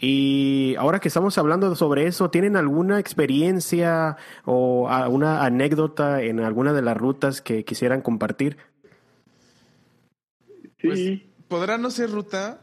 y 0.00 0.74
ahora 0.76 1.00
que 1.00 1.08
estamos 1.08 1.38
hablando 1.38 1.74
sobre 1.76 2.06
eso, 2.06 2.30
¿tienen 2.30 2.56
alguna 2.56 2.98
experiencia 2.98 4.16
o 4.44 4.88
alguna 4.88 5.44
anécdota 5.44 6.22
en 6.22 6.40
alguna 6.40 6.72
de 6.72 6.82
las 6.82 6.96
rutas 6.96 7.40
que 7.40 7.64
quisieran 7.64 8.02
compartir? 8.02 8.56
Sí. 10.80 10.88
Pues, 10.88 11.20
podrá 11.48 11.78
no 11.78 11.90
ser 11.90 12.10
ruta, 12.10 12.60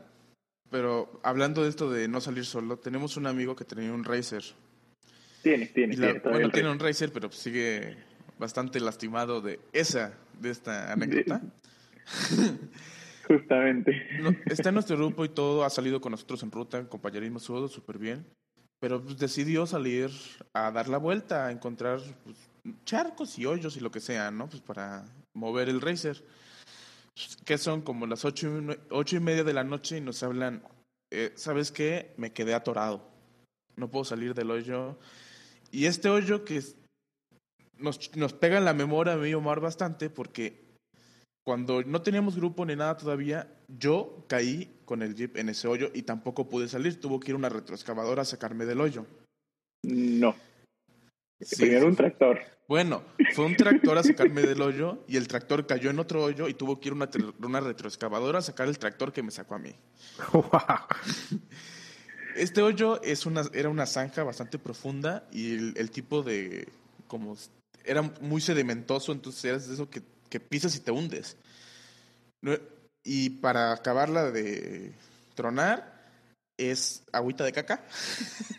pero 0.70 1.20
hablando 1.24 1.64
de 1.64 1.70
esto 1.70 1.90
de 1.90 2.08
no 2.08 2.22
salir 2.22 2.46
solo, 2.46 2.78
tenemos 2.78 3.18
un 3.18 3.26
amigo 3.28 3.56
que 3.56 3.66
tenía 3.66 3.92
un 3.92 4.04
racer. 4.04 4.44
Tiene, 5.42 5.68
tiene. 5.68 5.96
tiene 5.96 6.20
bueno, 6.20 6.50
tiene 6.52 6.70
un 6.70 6.80
racer, 6.80 7.12
pero 7.12 7.32
sigue 7.32 7.98
bastante 8.38 8.80
lastimado 8.80 9.42
de 9.42 9.60
esa, 9.74 10.14
de 10.40 10.50
esta 10.52 10.92
anécdota. 10.92 11.42
Justamente. 13.32 14.04
está 14.46 14.70
en 14.70 14.76
nuestro 14.76 14.98
grupo 14.98 15.24
y 15.24 15.30
todo, 15.30 15.64
ha 15.64 15.70
salido 15.70 16.02
con 16.02 16.12
nosotros 16.12 16.44
en 16.44 16.52
ruta, 16.52 16.78
en 16.78 16.88
compañerismo, 16.88 17.40
todo 17.40 17.68
súper 17.68 17.98
bien. 17.98 18.26
Pero 18.80 19.02
pues, 19.02 19.18
decidió 19.18 19.66
salir 19.66 20.10
a 20.54 20.72
dar 20.72 20.90
la 20.90 20.98
vuelta, 20.98 21.48
a 21.48 21.52
encontrar 21.52 22.00
pues, 22.24 22.38
charcos 22.84 23.38
y 23.40 23.46
hoyos 23.46 23.78
y 23.78 23.80
lo 23.80 23.92
que 23.92 24.00
sea, 24.00 24.32
¿no? 24.32 24.50
Pues 24.50 24.62
para 24.62 25.06
mover 25.34 25.70
el 25.70 25.82
racer. 25.82 26.24
Que 27.46 27.58
son 27.58 27.82
como 27.82 28.08
las 28.08 28.26
ocho 28.26 28.48
y, 28.48 28.78
ocho 28.90 29.16
y 29.16 29.20
media 29.20 29.44
de 29.44 29.54
la 29.54 29.64
noche 29.64 29.98
y 29.98 30.02
nos 30.02 30.24
hablan, 30.24 30.64
eh, 31.12 31.32
¿sabes 31.36 31.72
qué? 31.72 32.14
Me 32.18 32.34
quedé 32.34 32.54
atorado. 32.54 33.08
No 33.76 33.90
puedo 33.90 34.04
salir 34.04 34.34
del 34.34 34.52
hoyo. 34.52 34.98
Y 35.72 35.86
este 35.86 36.10
hoyo 36.10 36.44
que 36.44 36.62
nos, 37.78 38.16
nos 38.18 38.34
pega 38.34 38.58
en 38.58 38.66
la 38.66 38.74
memoria 38.74 39.14
a 39.14 39.18
mí 39.18 39.34
Omar 39.34 39.60
bastante 39.60 40.10
porque 40.10 40.71
cuando 41.44 41.84
no 41.84 42.02
teníamos 42.02 42.36
grupo 42.36 42.66
ni 42.66 42.76
nada 42.76 42.98
todavía, 42.98 43.48
yo 43.68 44.26
caí 44.28 44.80
con 44.86 45.02
el 45.02 45.16
jeep 45.16 45.38
en 45.38 45.50
ese 45.50 45.68
hoyo 45.68 45.90
y 45.94 46.04
tampoco 46.04 46.48
pude 46.48 46.68
salir. 46.68 47.00
Tuvo 47.00 47.20
que 47.20 47.32
ir 47.32 47.36
una 47.36 47.50
retroexcavadora 47.50 48.22
a 48.22 48.26
sacarme 48.26 48.66
del 48.66 48.82
hoyo. 48.82 49.06
No. 49.84 50.36
Sí, 51.40 51.74
un 51.76 51.96
tractor. 51.96 52.40
Bueno, 52.68 53.04
fue 53.34 53.46
un 53.46 53.56
tractor 53.56 53.98
a 53.98 54.04
sacarme 54.04 54.44
del 54.44 54.62
hoyo 54.62 55.04
y 55.08 55.18
el 55.18 55.28
tractor 55.28 55.66
cayó 55.66 55.90
en 55.90 56.00
otro 56.00 56.24
hoyo 56.24 56.48
y 56.48 56.54
tuvo 56.54 56.80
que 56.80 56.90
ir 56.90 56.94
una, 56.94 57.10
una 57.42 57.60
retroexcavadora 57.60 58.40
a 58.40 58.44
sacar 58.44 58.68
el 58.68 58.78
tractor 58.78 59.12
que 59.12 59.24
me 59.24 59.32
sacó 59.32 59.56
a 59.56 59.60
mí. 59.60 59.76
Este 62.34 62.62
hoyo 62.62 63.02
es 63.04 63.26
una, 63.26 63.44
era 63.54 63.68
una 63.68 63.86
zanja 63.86 64.24
bastante 64.24 64.58
profunda 64.58 65.28
y 65.34 65.54
el, 65.54 65.74
el 65.76 65.92
tipo 65.92 66.24
de 66.24 66.70
como 67.08 67.36
era 67.84 68.02
muy 68.22 68.40
sedimentoso, 68.40 69.12
entonces 69.12 69.44
era 69.44 69.58
de 69.58 69.74
eso 69.74 69.90
que 69.90 70.02
que 70.32 70.40
pisas 70.40 70.76
y 70.76 70.80
te 70.80 70.90
hundes. 70.90 71.38
Y 73.04 73.30
para 73.30 73.74
acabarla 73.74 74.32
de 74.32 74.94
tronar, 75.36 76.02
es 76.58 77.04
agüita 77.12 77.44
de 77.44 77.52
caca. 77.52 77.84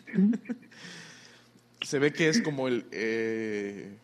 Se 1.81 1.99
ve 1.99 2.13
que 2.13 2.29
es 2.29 2.41
como 2.41 2.69
el, 2.69 2.85
eh, 2.91 3.97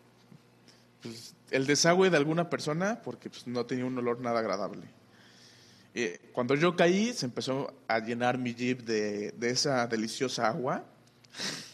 pues, 1.01 1.35
el 1.51 1.65
desagüe 1.65 2.09
de 2.09 2.17
alguna 2.17 2.49
persona 2.49 3.01
porque 3.01 3.29
pues, 3.29 3.47
no 3.47 3.65
tenía 3.65 3.85
un 3.85 3.97
olor 3.97 4.19
nada 4.19 4.39
agradable. 4.39 4.83
Eh, 5.93 6.19
cuando 6.33 6.55
yo 6.55 6.75
caí, 6.75 7.13
se 7.13 7.25
empezó 7.25 7.73
a 7.87 7.99
llenar 7.99 8.37
mi 8.37 8.53
jeep 8.53 8.81
de, 8.81 9.31
de 9.31 9.49
esa 9.51 9.87
deliciosa 9.87 10.47
agua. 10.47 10.83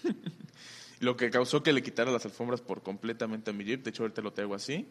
lo 1.00 1.16
que 1.16 1.30
causó 1.30 1.64
que 1.64 1.74
le 1.74 1.84
quitara 1.84 2.12
las 2.12 2.26
alfombras 2.26 2.62
por 2.62 2.84
completamente 2.84 3.52
a 3.52 3.54
mi 3.54 3.64
jeep. 3.64 3.84
De 3.84 3.90
hecho, 3.92 4.04
ahorita 4.04 4.22
lo 4.22 4.34
tengo 4.34 4.56
así. 4.56 4.88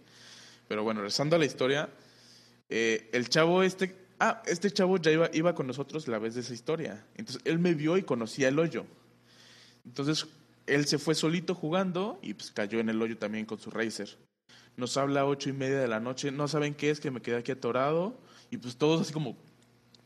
Pero 0.69 0.83
bueno, 0.83 1.01
regresando 1.01 1.37
a 1.37 1.39
la 1.39 1.45
historia, 1.45 1.89
eh, 2.69 3.09
el 3.13 3.29
chavo 3.29 3.63
este, 3.63 3.97
ah, 4.19 4.43
este 4.47 4.71
chavo 4.71 4.97
ya 4.99 5.11
iba, 5.11 5.31
iba 5.33 5.55
con 5.55 5.67
nosotros 5.67 6.09
la 6.09 6.19
vez 6.19 6.35
de 6.35 6.41
esa 6.41 6.55
historia. 6.55 7.07
Entonces 7.17 7.43
él 7.45 7.59
me 7.59 7.75
vio 7.75 7.97
y 7.97 8.03
conocía 8.03 8.49
el 8.49 8.59
hoyo. 8.59 8.87
Entonces 9.85 10.27
él 10.67 10.87
se 10.87 10.99
fue 10.99 11.15
solito 11.15 11.55
jugando 11.55 12.19
y 12.23 12.35
pues 12.35 12.51
cayó 12.51 12.81
en 12.81 12.89
el 12.89 13.01
hoyo 13.01 13.17
también 13.19 13.47
con 13.47 13.59
su 13.59 13.71
racer. 13.71 14.17
Nos 14.77 14.97
habla 14.97 15.21
a 15.21 15.27
ocho 15.27 15.51
y 15.51 15.53
media 15.53 15.79
de 15.79 15.89
la 15.89 16.01
noche, 16.01 16.33
no 16.33 16.49
saben 16.49 16.75
qué 16.75 16.91
es, 16.91 17.01
que 17.01 17.11
me 17.11 17.21
quedé 17.21 17.37
aquí 17.37 17.53
atorado 17.53 18.19
y 18.51 18.57
pues 18.57 18.77
todos 18.77 19.03
así 19.03 19.13
como, 19.13 19.37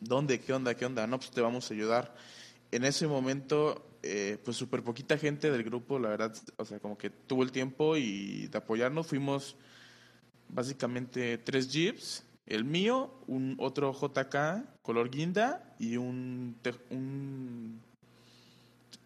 ¿dónde? 0.00 0.40
¿Qué 0.40 0.52
onda? 0.52 0.74
¿Qué 0.74 0.84
onda? 0.84 1.06
No, 1.06 1.18
pues 1.18 1.30
te 1.30 1.40
vamos 1.40 1.70
a 1.70 1.74
ayudar. 1.74 2.14
En 2.70 2.84
ese 2.84 3.06
momento, 3.06 3.86
eh, 4.02 4.36
pues 4.44 4.56
súper 4.56 4.82
poquita 4.82 5.16
gente 5.16 5.50
del 5.50 5.64
grupo, 5.64 5.98
la 5.98 6.10
verdad, 6.10 6.34
o 6.56 6.64
sea, 6.64 6.78
como 6.80 6.98
que 6.98 7.08
tuvo 7.08 7.42
el 7.42 7.52
tiempo 7.52 7.96
y 7.96 8.48
de 8.48 8.58
apoyarnos, 8.58 9.06
fuimos 9.06 9.56
básicamente 10.48 11.38
tres 11.38 11.70
jeeps, 11.70 12.24
el 12.46 12.64
mío, 12.64 13.12
un 13.26 13.56
otro 13.58 13.92
JK 13.92 14.82
color 14.82 15.10
guinda 15.10 15.74
y 15.78 15.96
un, 15.96 16.56
un 16.90 17.80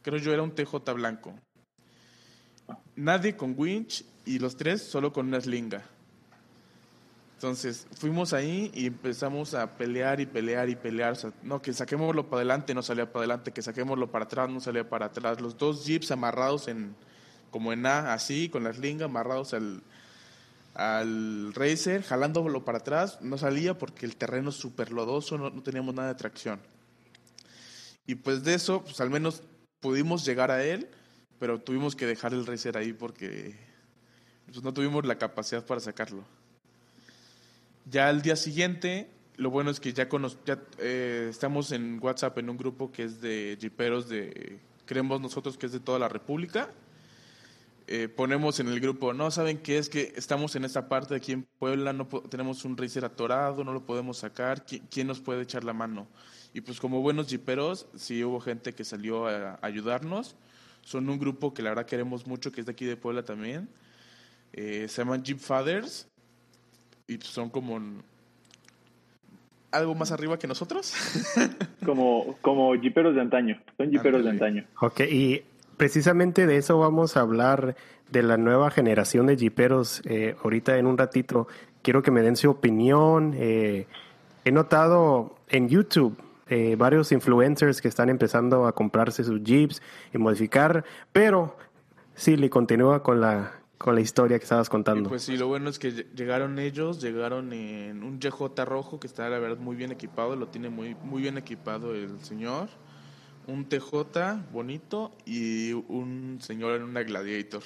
creo 0.03 0.19
yo 0.19 0.33
era 0.33 0.43
un 0.43 0.55
TJ 0.55 0.93
blanco. 0.95 1.35
Nadie 2.95 3.37
con 3.37 3.55
winch 3.57 4.05
y 4.25 4.39
los 4.39 4.57
tres 4.57 4.83
solo 4.83 5.13
con 5.13 5.27
una 5.27 5.41
slinga. 5.41 5.83
Entonces 7.35 7.89
fuimos 7.99 8.33
ahí 8.33 8.71
y 8.73 8.87
empezamos 8.87 9.55
a 9.55 9.69
pelear 9.73 10.21
y 10.21 10.27
pelear 10.27 10.69
y 10.69 10.77
pelear. 10.77 11.19
No, 11.43 11.61
que 11.61 11.73
saquémoslo 11.73 12.29
para 12.29 12.37
adelante, 12.37 12.73
no 12.73 12.83
salía 12.83 13.07
para 13.07 13.21
adelante, 13.25 13.51
que 13.51 13.63
saquémoslo 13.63 14.13
para 14.13 14.27
atrás, 14.27 14.49
no 14.49 14.61
salía 14.61 14.89
para 14.89 15.07
atrás. 15.07 15.41
Los 15.41 15.59
dos 15.59 15.85
jeeps 15.85 16.13
amarrados 16.13 16.69
en, 16.69 16.95
como 17.51 17.73
en 17.73 17.85
A, 17.87 18.13
así, 18.13 18.49
con 18.49 18.63
la 18.63 18.73
slinga, 18.73 19.07
amarrados 19.07 19.55
al, 19.55 19.83
al 20.75 21.53
racer, 21.55 22.03
jalándolo 22.03 22.65
para 22.65 22.79
atrás, 22.79 23.19
no 23.21 23.37
salía 23.37 23.77
porque 23.77 24.07
el 24.07 24.17
terreno 24.17 24.51
es 24.51 24.57
súper 24.57 24.93
lodoso, 24.93 25.37
no, 25.39 25.63
teníamos 25.63 25.95
nada 25.95 26.09
de 26.09 26.15
tracción. 26.15 26.61
Y 28.07 28.17
pues 28.17 28.43
de 28.43 28.55
eso, 28.55 28.83
pues 28.83 29.01
al 29.01 29.11
menos 29.11 29.43
pudimos 29.81 30.25
llegar 30.25 30.51
a 30.51 30.65
él, 30.65 30.89
pero 31.39 31.61
tuvimos 31.61 31.95
que 31.95 32.07
dejar 32.07 32.33
el 32.33 32.47
racer 32.47 32.77
ahí 32.77 32.93
porque 32.93 33.55
Pues 34.47 34.63
no 34.63 34.73
tuvimos 34.73 35.05
la 35.07 35.19
capacidad 35.19 35.65
para 35.65 35.81
sacarlo. 35.81 36.25
Ya 37.87 38.09
al 38.09 38.23
día 38.23 38.37
siguiente, 38.37 39.11
lo 39.37 39.51
bueno 39.51 39.71
es 39.71 39.81
que 39.81 39.93
ya, 39.93 40.09
ya 40.47 40.63
eh, 40.79 41.27
estamos 41.31 41.73
en 41.73 41.99
WhatsApp 42.03 42.39
en 42.39 42.51
un 42.51 42.57
grupo 42.57 42.93
que 42.93 43.05
es 43.05 43.21
de 43.21 43.57
jiperos 43.61 44.09
de, 44.09 44.61
creemos 44.85 45.21
nosotros 45.21 45.57
que 45.59 45.67
es 45.67 45.73
de 45.73 45.81
toda 45.81 45.99
la 45.99 46.09
República. 46.09 46.71
Eh, 47.95 48.09
ponemos 48.09 48.59
en 48.59 48.69
el 48.69 48.81
grupo, 48.81 49.13
no 49.13 49.31
saben 49.31 49.59
qué 49.59 49.77
es 49.77 49.91
que 49.91 50.15
estamos 50.17 50.57
en 50.57 50.65
esta 50.65 50.89
parte 50.89 51.13
de 51.13 51.19
aquí 51.19 51.33
en 51.33 51.43
Puebla, 51.59 51.93
no 51.93 52.07
tenemos 52.07 52.65
un 52.65 52.75
racer 52.75 53.05
atorado, 53.05 53.65
no 53.65 53.75
lo 53.75 53.85
podemos 53.85 54.17
sacar, 54.17 54.65
¿quién 54.65 55.07
nos 55.07 55.21
puede 55.21 55.43
echar 55.43 55.63
la 55.63 55.75
mano? 55.75 56.07
Y 56.55 56.63
pues 56.63 56.81
como 56.81 57.03
buenos 57.03 57.27
jiperos, 57.27 57.87
sí 57.95 58.25
hubo 58.25 58.41
gente 58.41 58.73
que 58.73 58.83
salió 58.83 59.27
a 59.27 59.59
ayudarnos. 59.61 60.37
Son 60.81 61.07
un 61.07 61.19
grupo 61.19 61.53
que 61.53 61.61
la 61.61 61.69
verdad 61.69 61.85
queremos 61.85 62.27
mucho, 62.27 62.51
que 62.51 62.61
es 62.61 62.67
de 62.67 62.73
aquí 62.73 62.87
de 62.87 62.97
Puebla 62.97 63.25
también. 63.25 63.69
Eh, 64.55 64.87
se 64.89 65.03
llaman 65.03 65.23
Jeep 65.23 65.39
Fathers 65.39 66.09
y 67.07 67.19
son 67.19 67.51
como 67.51 67.79
algo 69.71 69.95
más 69.95 70.13
arriba 70.13 70.39
que 70.39 70.47
nosotros. 70.47 70.95
como, 71.85 72.39
como 72.41 72.75
jiperos 72.81 73.15
de 73.15 73.21
antaño, 73.21 73.61
son 73.77 73.91
jiperos 73.91 74.25
de 74.25 74.31
antaño. 74.31 74.65
Ok, 74.81 75.01
y 75.01 75.43
precisamente 75.83 76.47
de 76.47 76.59
eso 76.59 76.79
vamos 76.79 77.17
a 77.17 77.23
hablar, 77.23 77.75
de 78.09 78.23
la 78.23 78.37
nueva 78.37 78.71
generación 78.71 79.27
de 79.27 79.37
jiperos. 79.37 80.01
Eh, 80.05 80.37
ahorita 80.45 80.79
en 80.79 80.87
un 80.87 80.97
ratito 80.97 81.49
quiero 81.83 82.05
que 82.05 82.13
me 82.13 82.23
den 82.23 82.37
su 82.37 82.49
opinión. 82.49 83.35
Eh, 83.37 83.89
he 84.45 84.53
notado 84.53 85.35
en 85.49 85.69
YouTube 85.69 86.17
eh, 86.47 86.77
varios 86.77 87.11
influencers 87.11 87.81
que 87.81 87.89
están 87.89 88.11
empezando 88.11 88.67
a 88.67 88.73
comprarse 88.77 89.25
sus 89.25 89.43
jeeps 89.43 89.83
y 90.15 90.19
modificar, 90.19 90.85
pero 91.11 91.57
sí, 92.15 92.37
le 92.37 92.49
continúa 92.49 93.03
con 93.03 93.21
la 93.21 93.51
con 93.77 93.97
la 93.97 94.01
historia 94.01 94.39
que 94.39 94.45
estabas 94.45 94.69
contando. 94.69 95.09
pues 95.09 95.25
sí, 95.25 95.37
lo 95.37 95.49
bueno 95.49 95.69
es 95.69 95.81
que 95.81 95.91
llegaron 96.15 96.61
ellos, 96.61 97.03
llegaron 97.03 97.53
en 97.53 98.05
un 98.05 98.21
YJ 98.21 98.65
rojo 98.65 99.01
que 99.01 99.09
está 99.09 99.29
la 99.29 99.41
verdad 99.41 99.59
muy 99.59 99.75
bien 99.75 99.91
equipado, 99.91 100.37
lo 100.37 100.47
tiene 100.47 100.69
muy, 100.69 100.95
muy 101.03 101.23
bien 101.23 101.37
equipado 101.39 101.93
el 101.93 102.21
señor. 102.21 102.69
Un 103.47 103.69
TJ 103.69 104.51
bonito 104.53 105.13
y 105.27 105.73
un 105.73 106.39
señor 106.41 106.77
en 106.77 106.83
una 106.83 107.03
Gladiator. 107.03 107.63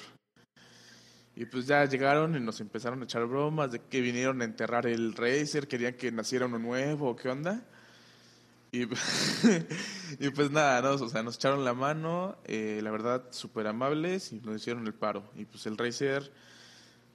Y 1.35 1.45
pues 1.45 1.67
ya 1.67 1.85
llegaron 1.85 2.35
y 2.35 2.39
nos 2.39 2.59
empezaron 2.61 3.01
a 3.01 3.03
echar 3.03 3.25
bromas 3.27 3.71
de 3.71 3.79
que 3.79 4.01
vinieron 4.01 4.41
a 4.41 4.45
enterrar 4.45 4.87
el 4.87 5.13
Racer, 5.13 5.67
querían 5.67 5.93
que 5.93 6.11
naciera 6.11 6.47
uno 6.47 6.57
nuevo, 6.57 7.15
¿qué 7.15 7.29
onda? 7.29 7.63
Y, 10.19 10.29
pues 10.29 10.51
nada, 10.51 10.81
¿no? 10.81 11.03
o 11.03 11.09
sea, 11.09 11.23
nos 11.23 11.35
echaron 11.35 11.63
la 11.65 11.73
mano, 11.73 12.37
eh, 12.45 12.79
la 12.83 12.91
verdad, 12.91 13.23
súper 13.31 13.67
amables 13.67 14.31
y 14.33 14.39
nos 14.41 14.57
hicieron 14.57 14.85
el 14.85 14.93
paro. 14.93 15.23
Y 15.35 15.45
pues 15.45 15.65
el 15.65 15.77
Racer 15.77 16.31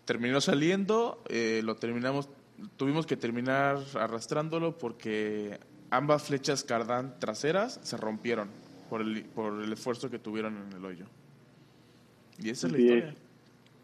terminó 0.04 0.40
saliendo, 0.40 1.23
eh, 1.28 1.61
lo 1.64 1.76
terminamos, 1.76 2.28
tuvimos 2.76 3.07
que 3.07 3.16
terminar 3.16 3.78
arrastrándolo 3.95 4.78
porque 4.78 5.61
ambas 5.93 6.27
flechas 6.27 6.65
cardán 6.65 7.15
traseras 7.21 7.79
se 7.83 7.97
rompieron 7.97 8.49
por 8.89 9.03
el, 9.03 9.25
por 9.25 9.63
el 9.63 9.73
esfuerzo 9.73 10.11
que 10.11 10.19
tuvieron 10.19 10.57
en 10.57 10.77
el 10.77 10.85
hoyo. 10.85 11.05
Y 12.39 12.51
esa 12.51 12.67
es 12.67 12.73
la 12.73 12.79
historia. 12.79 13.15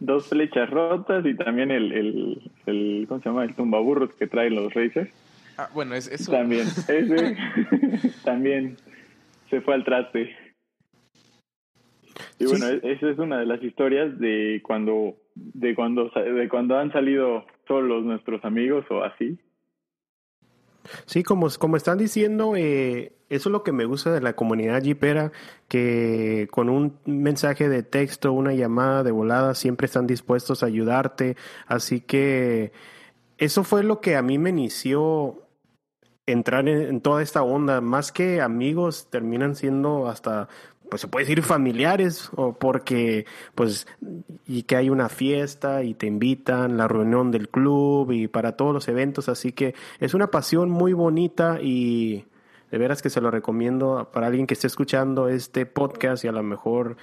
Dos 0.01 0.29
flechas 0.29 0.71
rotas 0.71 1.27
y 1.27 1.35
también 1.35 1.71
el, 1.71 1.93
el, 1.93 2.51
el, 2.67 3.05
¿cómo 3.09 3.21
se 3.21 3.29
llama? 3.29 3.45
El 3.45 3.55
tumbaburros 3.55 4.15
que 4.15 4.27
traen 4.27 4.55
los 4.55 4.73
Racers. 4.73 5.11
Ah, 5.57 5.69
bueno, 5.75 5.95
es, 5.95 6.09
eso. 6.09 6.33
También, 6.33 6.67
ese 6.67 7.37
también 8.25 8.77
se 9.51 9.61
fue 9.61 9.75
al 9.75 9.85
traste. 9.85 10.37
Y 12.39 12.47
bueno, 12.47 12.69
e-, 12.69 12.81
esa 12.85 13.11
es 13.11 13.19
una 13.19 13.39
de 13.39 13.47
las 13.47 13.63
historias 13.63 14.19
de 14.19 14.61
cuando, 14.65 15.17
de 15.35 15.75
cuando, 15.75 16.11
de 16.11 16.49
cuando 16.49 16.79
han 16.79 16.93
salido 16.93 17.45
solos 17.67 18.05
nuestros 18.05 18.45
amigos 18.45 18.87
o 18.91 19.03
así. 19.03 19.39
Sí, 21.09 21.23
como, 21.23 21.49
como 21.59 21.79
están 21.79 21.97
diciendo, 21.97 22.55
eh, 22.55 23.15
eso 23.31 23.49
es 23.49 23.53
lo 23.53 23.63
que 23.63 23.73
me 23.73 23.87
gusta 23.87 24.13
de 24.13 24.21
la 24.21 24.35
comunidad 24.37 24.83
jeepera, 24.83 25.33
que 25.67 26.49
con 26.51 26.69
un 26.69 26.99
mensaje 27.07 27.71
de 27.71 27.83
texto, 27.83 28.31
una 28.35 28.53
llamada 28.53 29.03
de 29.03 29.11
volada, 29.11 29.55
siempre 29.55 29.87
están 29.87 30.07
dispuestos 30.07 30.63
a 30.63 30.67
ayudarte. 30.67 31.37
Así 31.67 32.03
que 32.03 32.73
eso 33.39 33.65
fue 33.65 33.85
lo 33.85 34.03
que 34.03 34.17
a 34.17 34.23
mí 34.23 34.39
me 34.39 34.51
inició 34.51 35.49
entrar 36.27 36.69
en, 36.69 37.01
toda 37.01 37.23
esta 37.23 37.43
onda, 37.43 37.81
más 37.81 38.13
que 38.13 38.43
amigos, 38.43 39.09
terminan 39.11 39.57
siendo 39.57 40.09
hasta, 40.09 40.49
pues 40.89 41.03
se 41.03 41.09
puede 41.09 41.25
decir 41.25 41.43
familiares, 41.43 42.31
o 42.37 42.53
porque, 42.53 43.27
pues, 43.55 43.87
y 44.47 44.63
que 44.63 44.77
hay 44.77 44.91
una 44.91 45.09
fiesta 45.09 45.83
y 45.83 45.95
te 45.95 46.07
invitan, 46.07 46.77
la 46.77 46.89
reunión 46.89 47.31
del 47.31 47.49
club 47.49 48.13
y 48.13 48.29
para 48.29 48.57
todos 48.57 48.75
los 48.75 48.89
eventos, 48.89 49.29
así 49.29 49.53
que 49.53 49.75
es 50.01 50.15
una 50.15 50.31
pasión 50.31 50.71
muy 50.71 50.93
bonita 50.93 51.59
y 51.61 52.27
de 52.71 52.79
veras 52.79 53.03
que 53.03 53.11
se 53.11 53.21
lo 53.21 53.31
recomiendo 53.31 54.11
para 54.13 54.27
alguien 54.27 54.47
que 54.47 54.55
esté 54.55 54.67
escuchando 54.67 55.29
este 55.29 55.67
podcast 55.67 56.25
y 56.25 56.29
a 56.29 56.33
lo 56.33 56.43
mejor 56.43 56.97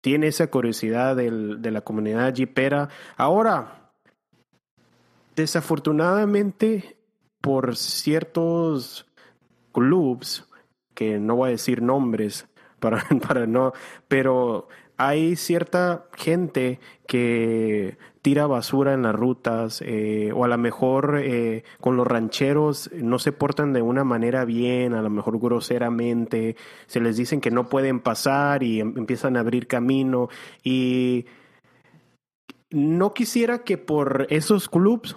tiene 0.00 0.28
esa 0.28 0.48
curiosidad 0.48 1.16
del, 1.16 1.62
de 1.62 1.70
la 1.70 1.80
comunidad 1.80 2.34
jeepera. 2.34 2.88
Ahora, 3.16 3.92
desafortunadamente, 5.34 6.96
por 7.40 7.76
ciertos 7.76 9.06
clubs, 9.72 10.48
que 10.94 11.18
no 11.18 11.36
voy 11.36 11.48
a 11.48 11.52
decir 11.52 11.82
nombres 11.82 12.48
para, 13.26 13.46
no, 13.46 13.72
pero 14.08 14.68
hay 14.96 15.36
cierta 15.36 16.06
gente 16.16 16.80
que 17.06 17.98
tira 18.22 18.46
basura 18.46 18.92
en 18.94 19.02
las 19.02 19.14
rutas 19.14 19.82
eh, 19.86 20.32
o 20.34 20.44
a 20.44 20.48
lo 20.48 20.58
mejor 20.58 21.20
eh, 21.22 21.64
con 21.80 21.96
los 21.96 22.06
rancheros 22.06 22.90
no 22.92 23.18
se 23.18 23.30
portan 23.30 23.72
de 23.72 23.82
una 23.82 24.04
manera 24.04 24.44
bien, 24.44 24.94
a 24.94 25.02
lo 25.02 25.10
mejor 25.10 25.38
groseramente, 25.38 26.56
se 26.86 27.00
les 27.00 27.16
dicen 27.16 27.40
que 27.40 27.50
no 27.50 27.68
pueden 27.68 28.00
pasar 28.00 28.62
y 28.62 28.80
em, 28.80 28.94
empiezan 28.96 29.36
a 29.36 29.40
abrir 29.40 29.66
camino 29.66 30.28
y 30.64 31.26
no 32.70 33.14
quisiera 33.14 33.62
que 33.62 33.78
por 33.78 34.26
esos 34.30 34.68
clubs 34.68 35.16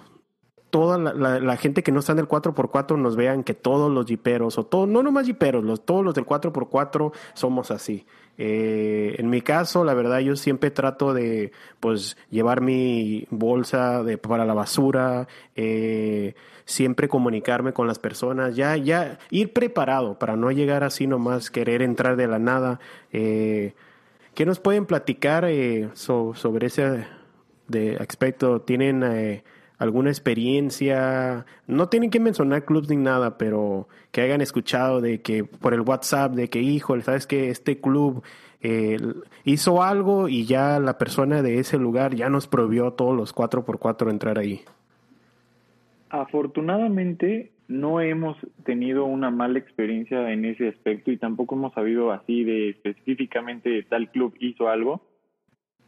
toda 0.70 0.98
la, 0.98 1.56
gente 1.56 1.82
que 1.82 1.92
no 1.92 2.00
está 2.00 2.12
en 2.12 2.20
el 2.20 2.28
4x4 2.28 2.96
nos 2.96 3.16
vean 3.16 3.42
que 3.42 3.54
todos 3.54 3.90
los 3.90 4.06
jiperos, 4.06 4.56
o 4.56 4.64
todo, 4.64 4.86
no 4.86 5.02
nomás 5.02 5.26
jiperos, 5.26 5.64
los, 5.64 5.84
todos 5.84 6.04
los 6.04 6.14
del 6.14 6.24
4x4 6.24 7.12
somos 7.34 7.70
así. 7.70 8.06
Eh, 8.38 9.16
en 9.18 9.28
mi 9.28 9.42
caso, 9.42 9.84
la 9.84 9.92
verdad, 9.92 10.20
yo 10.20 10.34
siempre 10.36 10.70
trato 10.70 11.12
de 11.12 11.52
pues 11.80 12.16
llevar 12.30 12.62
mi 12.62 13.26
bolsa 13.30 14.02
de, 14.02 14.16
para 14.16 14.46
la 14.46 14.54
basura, 14.54 15.28
eh, 15.56 16.34
siempre 16.64 17.08
comunicarme 17.08 17.72
con 17.72 17.86
las 17.86 17.98
personas, 17.98 18.56
ya, 18.56 18.76
ya 18.76 19.18
ir 19.30 19.52
preparado 19.52 20.18
para 20.18 20.36
no 20.36 20.50
llegar 20.52 20.84
así 20.84 21.06
nomás, 21.06 21.50
querer 21.50 21.82
entrar 21.82 22.16
de 22.16 22.28
la 22.28 22.38
nada. 22.38 22.80
Eh, 23.12 23.74
¿Qué 24.34 24.46
nos 24.46 24.60
pueden 24.60 24.86
platicar 24.86 25.46
sobre 25.94 26.68
ese 26.68 27.06
de 27.66 27.96
aspecto? 27.96 28.62
¿Tienen 28.62 29.02
alguna 29.80 30.10
experiencia, 30.10 31.46
no 31.66 31.88
tienen 31.88 32.10
que 32.10 32.20
mencionar 32.20 32.66
clubs 32.66 32.90
ni 32.90 32.96
nada, 32.96 33.38
pero 33.38 33.88
que 34.12 34.20
hayan 34.20 34.42
escuchado 34.42 35.00
de 35.00 35.22
que 35.22 35.42
por 35.44 35.72
el 35.72 35.80
WhatsApp, 35.80 36.32
de 36.34 36.48
que, 36.48 36.60
híjole, 36.60 37.02
sabes 37.02 37.26
que 37.26 37.48
este 37.48 37.80
club 37.80 38.22
eh, 38.60 38.98
hizo 39.44 39.82
algo 39.82 40.28
y 40.28 40.44
ya 40.44 40.78
la 40.80 40.98
persona 40.98 41.40
de 41.40 41.58
ese 41.58 41.78
lugar 41.78 42.14
ya 42.14 42.28
nos 42.28 42.46
prohibió 42.46 42.92
todos 42.92 43.16
los 43.16 43.34
4x4 43.34 44.10
entrar 44.10 44.38
ahí. 44.38 44.60
Afortunadamente 46.10 47.50
no 47.66 48.02
hemos 48.02 48.36
tenido 48.64 49.06
una 49.06 49.30
mala 49.30 49.58
experiencia 49.58 50.30
en 50.30 50.44
ese 50.44 50.68
aspecto 50.68 51.10
y 51.10 51.16
tampoco 51.16 51.54
hemos 51.54 51.72
sabido 51.72 52.12
así 52.12 52.44
de 52.44 52.68
específicamente 52.68 53.82
tal 53.84 54.10
club 54.10 54.34
hizo 54.40 54.68
algo 54.68 55.00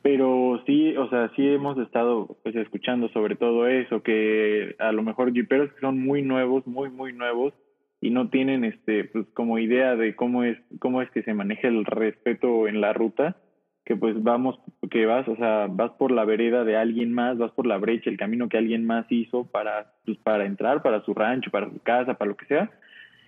pero 0.02 0.62
sí, 0.66 0.96
o 0.96 1.08
sea, 1.08 1.30
sí 1.36 1.46
hemos 1.46 1.78
estado 1.78 2.36
pues 2.42 2.56
escuchando 2.56 3.08
sobre 3.10 3.36
todo 3.36 3.66
eso, 3.68 4.02
que 4.02 4.74
a 4.78 4.92
lo 4.92 5.02
mejor 5.02 5.32
jiperos 5.32 5.72
que 5.72 5.80
son 5.80 6.00
muy 6.00 6.22
nuevos, 6.22 6.66
muy, 6.66 6.90
muy 6.90 7.12
nuevos, 7.12 7.54
y 8.00 8.10
no 8.10 8.28
tienen 8.28 8.64
este, 8.64 9.04
pues 9.04 9.26
como 9.32 9.60
idea 9.60 9.94
de 9.94 10.16
cómo 10.16 10.42
es, 10.42 10.58
cómo 10.80 11.02
es 11.02 11.10
que 11.12 11.22
se 11.22 11.34
maneja 11.34 11.68
el 11.68 11.84
respeto 11.84 12.66
en 12.66 12.80
la 12.80 12.92
ruta, 12.92 13.36
que 13.84 13.94
pues 13.94 14.20
vamos, 14.22 14.58
que 14.90 15.06
vas, 15.06 15.26
o 15.28 15.36
sea, 15.36 15.68
vas 15.70 15.92
por 15.92 16.10
la 16.10 16.24
vereda 16.24 16.64
de 16.64 16.76
alguien 16.76 17.12
más, 17.12 17.38
vas 17.38 17.52
por 17.52 17.66
la 17.66 17.78
brecha, 17.78 18.10
el 18.10 18.16
camino 18.16 18.48
que 18.48 18.58
alguien 18.58 18.84
más 18.84 19.06
hizo 19.10 19.50
para, 19.50 19.92
pues 20.04 20.18
para 20.18 20.46
entrar, 20.46 20.82
para 20.82 21.04
su 21.04 21.14
rancho, 21.14 21.50
para 21.52 21.70
su 21.70 21.80
casa, 21.80 22.14
para 22.14 22.30
lo 22.30 22.36
que 22.36 22.46
sea, 22.46 22.70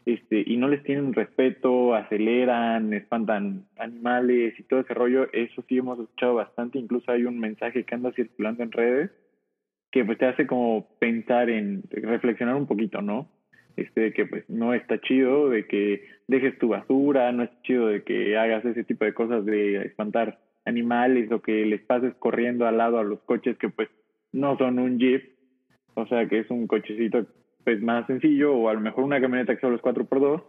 este, 0.06 0.44
y 0.46 0.56
no 0.56 0.68
les 0.68 0.82
tienen 0.82 1.14
respeto, 1.14 1.94
aceleran, 1.94 2.92
espantan 2.92 3.64
animales 3.78 4.58
y 4.58 4.62
todo 4.64 4.80
ese 4.80 4.94
rollo, 4.94 5.28
eso 5.32 5.64
sí 5.68 5.78
hemos 5.78 5.98
escuchado 5.98 6.34
bastante, 6.34 6.78
incluso 6.78 7.10
hay 7.10 7.24
un 7.24 7.38
mensaje 7.38 7.84
que 7.84 7.94
anda 7.94 8.12
circulando 8.12 8.62
en 8.62 8.72
redes 8.72 9.10
que 9.94 10.04
pues 10.04 10.18
te 10.18 10.26
hace 10.26 10.48
como 10.48 10.88
pensar 10.98 11.48
en, 11.48 11.84
reflexionar 11.88 12.56
un 12.56 12.66
poquito, 12.66 13.00
¿no? 13.00 13.28
Este, 13.76 14.12
que 14.12 14.26
pues 14.26 14.44
no 14.50 14.74
está 14.74 15.00
chido 15.00 15.48
de 15.48 15.68
que 15.68 16.08
dejes 16.26 16.58
tu 16.58 16.68
basura, 16.68 17.30
no 17.30 17.44
es 17.44 17.50
chido 17.62 17.86
de 17.86 18.02
que 18.02 18.36
hagas 18.36 18.64
ese 18.64 18.82
tipo 18.82 19.04
de 19.04 19.14
cosas 19.14 19.44
de 19.44 19.82
espantar 19.86 20.40
animales 20.64 21.30
o 21.30 21.40
que 21.40 21.64
les 21.64 21.80
pases 21.82 22.12
corriendo 22.16 22.66
al 22.66 22.78
lado 22.78 22.98
a 22.98 23.04
los 23.04 23.20
coches 23.20 23.56
que 23.56 23.68
pues 23.68 23.88
no 24.32 24.58
son 24.58 24.80
un 24.80 24.98
Jeep, 24.98 25.22
o 25.94 26.06
sea 26.06 26.26
que 26.26 26.40
es 26.40 26.50
un 26.50 26.66
cochecito 26.66 27.24
pues 27.64 27.82
más 27.82 28.06
sencillo 28.06 28.54
o 28.54 28.68
a 28.68 28.74
lo 28.74 28.80
mejor 28.80 29.04
una 29.04 29.20
camioneta 29.20 29.54
que 29.54 29.60
solo 29.60 29.76
es 29.76 29.82
4x2 29.82 30.42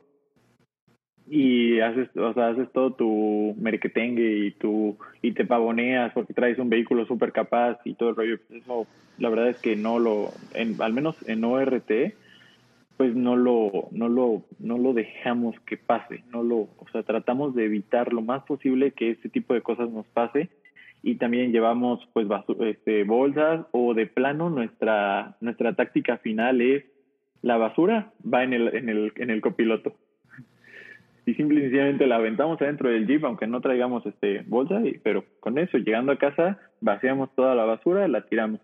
y 1.28 1.80
haces, 1.80 2.16
o 2.16 2.34
sea, 2.34 2.50
haces 2.50 2.72
todo 2.72 2.94
tu 2.94 3.56
merquetengue 3.58 4.46
y 4.46 4.52
tu 4.52 4.98
y 5.22 5.32
te 5.32 5.46
pavoneas 5.46 6.14
porque 6.14 6.34
traes 6.34 6.60
un 6.60 6.70
vehículo 6.70 7.06
súper 7.06 7.32
capaz 7.32 7.80
y 7.84 7.96
todo 7.96 8.10
el 8.10 8.16
rollo. 8.16 8.40
Eso, 8.52 8.86
la 9.18 9.30
verdad 9.30 9.50
es 9.50 9.58
que 9.60 9.76
no 9.76 9.98
lo, 9.98 10.32
en, 10.54 10.80
al 10.82 10.94
menos 10.94 11.16
en 11.28 11.44
ORT, 11.44 11.92
pues 12.98 13.16
no 13.16 13.36
lo, 13.36 13.88
no 13.92 14.08
lo, 14.08 14.44
no 14.60 14.78
lo 14.78 14.94
dejamos 14.94 15.60
que 15.62 15.78
pase, 15.78 16.24
no 16.32 16.44
lo, 16.44 16.58
o 16.58 16.86
sea, 16.92 17.04
tratamos 17.04 17.56
de 17.56 17.66
evitar 17.66 18.14
lo 18.14 18.22
más 18.22 18.44
posible 18.44 18.92
que 18.92 19.12
este 19.12 19.30
tipo 19.30 19.54
de 19.54 19.62
cosas 19.62 19.90
nos 19.90 20.06
pase 20.08 20.50
y 21.02 21.16
también 21.16 21.52
llevamos 21.52 22.08
pues 22.14 22.28
este, 22.62 23.04
bolsas 23.04 23.66
o 23.72 23.94
de 23.94 24.08
plano 24.08 24.50
nuestra 24.50 25.38
nuestra 25.40 25.76
táctica 25.76 26.18
final 26.18 26.62
es 26.62 26.84
la 27.42 27.58
basura 27.58 28.12
va 28.22 28.44
en 28.44 28.54
el 28.54 28.76
en 28.76 28.90
el 28.90 29.14
en 29.18 29.30
el 29.30 29.42
copiloto. 29.42 29.94
Y 31.26 31.34
simple 31.34 31.60
y 31.60 31.64
sencillamente 31.64 32.06
la 32.06 32.18
aventamos 32.18 32.62
adentro 32.62 32.90
del 32.90 33.08
jeep 33.08 33.26
aunque 33.26 33.48
no 33.48 33.62
traigamos 33.62 34.06
este 34.06 34.44
bolsa 34.48 34.80
y, 34.82 35.00
pero 35.00 35.26
con 35.40 35.58
eso 35.58 35.78
llegando 35.78 36.12
a 36.12 36.18
casa 36.18 36.60
vaciamos 36.82 37.34
toda 37.36 37.56
la 37.56 37.66
basura 37.66 38.08
y 38.08 38.12
la 38.12 38.26
tiramos. 38.26 38.62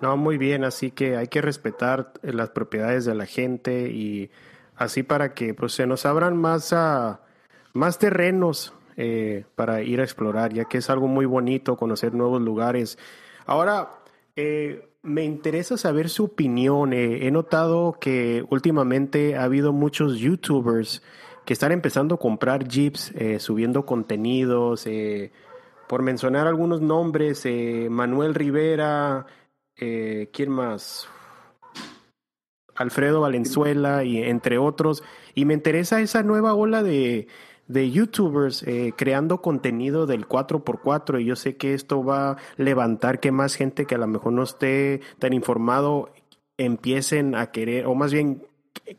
No 0.00 0.16
muy 0.16 0.38
bien 0.38 0.64
así 0.64 0.90
que 0.90 1.16
hay 1.16 1.28
que 1.28 1.42
respetar 1.42 2.12
las 2.22 2.50
propiedades 2.50 3.04
de 3.04 3.14
la 3.14 3.26
gente 3.26 3.90
y 3.90 4.30
así 4.76 5.02
para 5.02 5.34
que 5.34 5.54
pues 5.54 5.72
se 5.72 5.86
nos 5.86 6.06
abran 6.06 6.36
más 6.36 6.72
a 6.72 7.20
más 7.74 7.98
terrenos 7.98 8.74
eh, 8.96 9.44
para 9.54 9.82
ir 9.82 10.00
a 10.00 10.04
explorar 10.04 10.52
ya 10.52 10.64
que 10.64 10.78
es 10.78 10.88
algo 10.88 11.08
muy 11.08 11.26
bonito 11.26 11.76
conocer 11.76 12.14
nuevos 12.14 12.40
lugares. 12.40 12.98
Ahora 13.46 13.88
eh, 14.36 14.88
me 15.02 15.24
interesa 15.24 15.76
saber 15.76 16.08
su 16.08 16.24
opinión. 16.24 16.92
Eh, 16.92 17.26
he 17.26 17.30
notado 17.30 17.96
que 18.00 18.44
últimamente 18.50 19.36
ha 19.36 19.44
habido 19.44 19.72
muchos 19.72 20.18
youtubers 20.18 21.02
que 21.44 21.52
están 21.52 21.72
empezando 21.72 22.14
a 22.14 22.18
comprar 22.18 22.66
jeeps, 22.66 23.12
eh, 23.14 23.38
subiendo 23.38 23.84
contenidos. 23.84 24.88
Por 25.88 26.02
mencionar 26.02 26.46
algunos 26.46 26.80
nombres, 26.80 27.46
Manuel 27.90 28.34
Rivera, 28.34 29.26
¿quién 29.76 30.48
más? 30.48 31.06
Alfredo 32.74 33.20
Valenzuela 33.20 34.04
y 34.04 34.22
entre 34.22 34.56
otros. 34.58 35.02
Y 35.34 35.44
me 35.44 35.54
interesa 35.54 36.00
esa 36.00 36.22
nueva 36.22 36.54
ola 36.54 36.82
de, 36.82 37.28
de 37.68 37.90
youtubers 37.90 38.62
eh, 38.64 38.92
creando 38.96 39.40
contenido 39.40 40.06
del 40.06 40.28
4x4 40.28 41.22
y 41.22 41.24
yo 41.24 41.36
sé 41.36 41.56
que 41.56 41.74
esto 41.74 42.04
va 42.04 42.32
a 42.32 42.36
levantar 42.56 43.20
que 43.20 43.32
más 43.32 43.54
gente 43.54 43.86
que 43.86 43.94
a 43.94 43.98
lo 43.98 44.06
mejor 44.06 44.32
no 44.32 44.42
esté 44.42 45.00
tan 45.18 45.32
informado 45.32 46.12
empiecen 46.58 47.34
a 47.34 47.50
querer 47.50 47.86
o 47.86 47.94
más 47.94 48.12
bien 48.12 48.46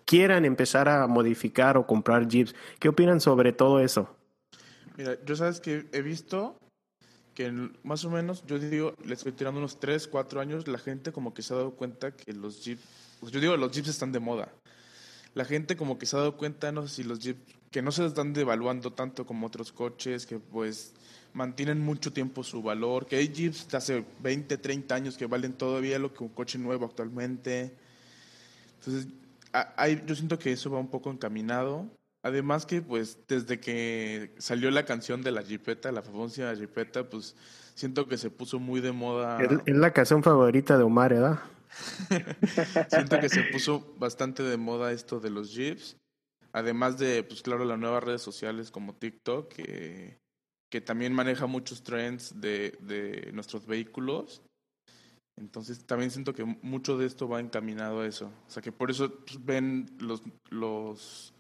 quieran 0.06 0.46
empezar 0.46 0.90
a 0.90 1.06
modificar 1.08 1.78
o 1.78 1.86
comprar 1.86 2.28
jeeps. 2.28 2.56
¿Qué 2.80 2.90
opinan 2.90 3.22
sobre 3.22 3.54
todo 3.54 3.80
eso? 3.80 4.10
Mira, 4.98 5.18
yo 5.26 5.36
sabes 5.36 5.60
que 5.60 5.86
he 5.92 6.02
visto 6.02 6.56
que 7.34 7.52
más 7.84 8.06
o 8.06 8.10
menos, 8.10 8.46
yo 8.48 8.58
digo, 8.58 8.96
le 9.04 9.14
estoy 9.14 9.34
tirando 9.34 9.60
unos 9.60 9.80
3, 9.80 10.08
4 10.08 10.40
años, 10.40 10.68
la 10.70 10.78
gente 10.78 11.12
como 11.12 11.34
que 11.34 11.42
se 11.42 11.54
ha 11.54 11.58
dado 11.58 11.72
cuenta 11.72 12.12
que 12.12 12.32
los 12.32 12.64
jeeps, 12.64 12.82
pues 13.20 13.32
yo 13.34 13.42
digo, 13.42 13.58
los 13.58 13.72
jeeps 13.74 13.90
están 13.90 14.14
de 14.14 14.20
moda. 14.20 14.54
La 15.34 15.44
gente 15.44 15.76
como 15.76 15.98
que 15.98 16.06
se 16.06 16.16
ha 16.16 16.20
dado 16.20 16.38
cuenta, 16.38 16.72
no 16.72 16.88
sé 16.88 16.96
si 16.96 17.04
los 17.04 17.20
jeeps 17.20 17.42
que 17.72 17.82
no 17.82 17.92
se 17.92 18.06
están 18.06 18.34
devaluando 18.34 18.94
tanto 18.94 19.26
como 19.26 19.48
otros 19.48 19.72
coches, 19.72 20.26
que 20.26 20.40
pues 20.40 20.94
mantienen 21.34 21.82
mucho 21.82 22.14
tiempo 22.14 22.44
su 22.44 22.64
valor, 22.64 23.06
que 23.06 23.18
hay 23.18 23.28
Jeeps 23.28 23.68
de 23.68 23.78
hace 23.78 24.06
20, 24.22 24.58
30 24.58 24.96
años 24.96 25.18
que 25.18 25.26
valen 25.26 25.54
todavía 25.54 26.00
lo 26.00 26.14
que 26.14 26.24
un 26.24 26.30
coche 26.30 26.58
nuevo 26.58 26.86
actualmente. 26.86 27.76
Entonces, 28.80 29.08
hay, 29.52 30.02
yo 30.06 30.16
siento 30.16 30.40
que 30.40 30.52
eso 30.52 30.72
va 30.72 30.80
un 30.80 30.90
poco 30.90 31.12
encaminado. 31.12 31.88
Además 32.24 32.66
que 32.66 32.82
pues 32.82 33.20
desde 33.28 33.60
que 33.60 34.34
salió 34.40 34.72
la 34.72 34.86
canción 34.86 35.22
de 35.22 35.32
la 35.32 35.44
Jeepeta, 35.44 35.92
la 35.92 36.02
famosa 36.02 36.54
Jeepeta, 36.56 37.08
pues 37.08 37.36
siento 37.76 38.08
que 38.08 38.18
se 38.18 38.32
puso 38.32 38.60
muy 38.60 38.82
de 38.82 38.92
moda. 38.92 39.38
Es 39.66 39.76
la 39.76 39.92
canción 39.92 40.24
favorita 40.24 40.78
de 40.78 40.84
Omar, 40.84 41.14
¿verdad? 41.14 41.40
siento 42.90 43.20
que 43.20 43.30
se 43.30 43.44
puso 43.44 43.94
bastante 44.00 44.42
de 44.42 44.58
moda 44.58 44.92
esto 44.92 45.20
de 45.20 45.30
los 45.30 45.54
Jeeps. 45.54 45.98
Además 46.56 46.98
de, 46.98 47.22
pues 47.22 47.42
claro, 47.42 47.66
las 47.66 47.78
nuevas 47.78 48.02
redes 48.02 48.22
sociales 48.22 48.72
como 48.72 48.96
TikTok, 48.96 49.50
que, 49.52 50.18
que 50.72 50.80
también 50.80 51.12
maneja 51.12 51.48
muchos 51.48 51.84
trends 51.84 52.40
de, 52.40 52.78
de 52.80 53.30
nuestros 53.34 53.66
vehículos. 53.66 54.42
Entonces 55.38 55.86
también 55.86 56.12
siento 56.12 56.34
que 56.34 56.46
mucho 56.46 56.98
de 56.98 57.08
esto 57.08 57.28
va 57.28 57.42
encaminado 57.42 58.00
a 58.00 58.08
eso. 58.08 58.32
O 58.48 58.50
sea 58.50 58.64
que 58.64 58.72
por 58.72 58.90
eso 58.90 59.14
pues, 59.26 59.44
ven 59.44 59.98
los, 60.00 60.24
los, 60.50 61.34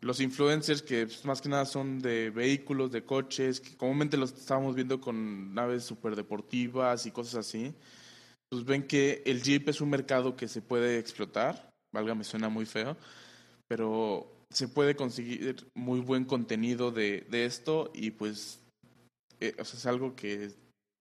los 0.00 0.20
influencers 0.22 0.80
que 0.80 1.04
pues, 1.04 1.26
más 1.26 1.42
que 1.42 1.50
nada 1.50 1.66
son 1.66 1.98
de 1.98 2.30
vehículos, 2.30 2.90
de 2.90 3.04
coches, 3.04 3.60
que 3.60 3.76
comúnmente 3.76 4.16
los 4.16 4.32
estábamos 4.32 4.74
viendo 4.74 5.02
con 5.02 5.52
naves 5.52 5.84
super 5.84 6.16
deportivas 6.16 7.04
y 7.04 7.10
cosas 7.10 7.46
así. 7.46 7.74
Pues 8.48 8.64
ven 8.64 8.86
que 8.86 9.22
el 9.26 9.42
Jeep 9.42 9.68
es 9.68 9.82
un 9.82 9.90
mercado 9.90 10.34
que 10.34 10.48
se 10.48 10.62
puede 10.62 10.98
explotar, 10.98 11.68
valga 11.92 12.14
me 12.14 12.24
suena 12.24 12.48
muy 12.48 12.64
feo, 12.64 12.96
pero 13.68 14.26
se 14.50 14.68
puede 14.68 14.96
conseguir 14.96 15.56
muy 15.74 16.00
buen 16.00 16.24
contenido 16.24 16.90
de, 16.90 17.26
de 17.28 17.44
esto 17.44 17.90
y 17.94 18.12
pues 18.12 18.64
eh, 19.40 19.54
o 19.58 19.64
sea, 19.64 19.78
es 19.78 19.86
algo 19.86 20.16
que 20.16 20.48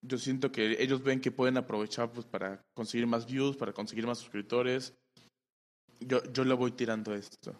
yo 0.06 0.17
siento 0.17 0.51
que 0.51 0.82
ellos 0.82 1.03
ven 1.03 1.21
que 1.21 1.32
pueden 1.32 1.58
aprovechar 1.58 2.12
pues 2.12 2.25
para 2.25 2.62
conseguir 2.75 3.08
más 3.08 3.25
views, 3.25 3.58
para 3.58 3.73
conseguir 3.73 4.06
más 4.06 4.19
suscriptores. 4.19 4.95
Yo, 5.99 6.19
yo 6.32 6.43
le 6.43 6.53
voy 6.53 6.71
tirando 6.71 7.15
esto. 7.15 7.56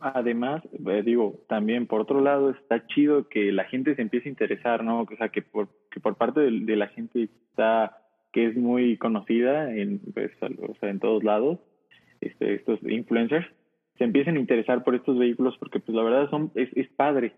Además, 0.00 0.62
eh, 0.72 1.02
digo, 1.04 1.44
también 1.48 1.86
por 1.86 2.00
otro 2.00 2.20
lado 2.20 2.50
está 2.50 2.86
chido 2.86 3.28
que 3.28 3.52
la 3.52 3.64
gente 3.64 3.94
se 3.96 4.02
empiece 4.02 4.28
a 4.28 4.30
interesar, 4.30 4.84
¿no? 4.84 5.02
O 5.02 5.16
sea, 5.16 5.28
que 5.28 5.42
por, 5.42 5.68
que 5.90 6.00
por 6.00 6.16
parte 6.16 6.40
de, 6.40 6.60
de 6.60 6.76
la 6.76 6.86
gente 6.88 7.24
está, 7.24 8.00
que 8.32 8.46
es 8.46 8.56
muy 8.56 8.96
conocida 8.96 9.74
en, 9.74 9.98
pues, 10.14 10.30
o 10.40 10.74
sea, 10.76 10.88
en 10.88 11.00
todos 11.00 11.24
lados, 11.24 11.58
este, 12.20 12.54
estos 12.54 12.82
influencers 12.82 13.46
se 13.96 14.04
empiecen 14.04 14.36
a 14.36 14.40
interesar 14.40 14.84
por 14.84 14.94
estos 14.94 15.18
vehículos 15.18 15.56
porque 15.58 15.80
pues 15.80 15.94
la 15.96 16.02
verdad 16.02 16.30
son 16.30 16.50
es, 16.54 16.68
es 16.76 16.88
padre. 16.88 17.32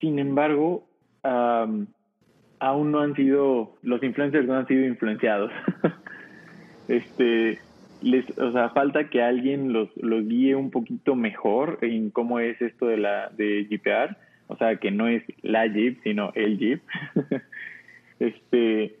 Sin 0.00 0.18
embargo, 0.18 0.88
aún 1.22 2.90
no 2.90 3.00
han 3.00 3.14
sido, 3.14 3.76
los 3.82 4.02
influencers 4.02 4.46
no 4.46 4.54
han 4.54 4.66
sido 4.66 4.84
influenciados. 4.84 5.52
este, 6.88 7.58
les, 8.02 8.38
o 8.38 8.52
sea, 8.52 8.70
falta 8.70 9.08
que 9.08 9.22
alguien 9.22 9.72
los, 9.72 9.88
los 9.96 10.26
guíe 10.26 10.56
un 10.56 10.70
poquito 10.70 11.14
mejor 11.14 11.78
en 11.82 12.10
cómo 12.10 12.40
es 12.40 12.60
esto 12.60 12.86
de 12.86 12.96
la 12.96 13.30
de 13.30 13.66
Jeepear, 13.68 14.18
o 14.48 14.56
sea, 14.56 14.76
que 14.76 14.90
no 14.90 15.08
es 15.08 15.22
la 15.42 15.66
Jeep, 15.66 16.02
sino 16.02 16.32
el 16.34 16.58
Jeep. 16.58 16.82
este, 18.18 18.96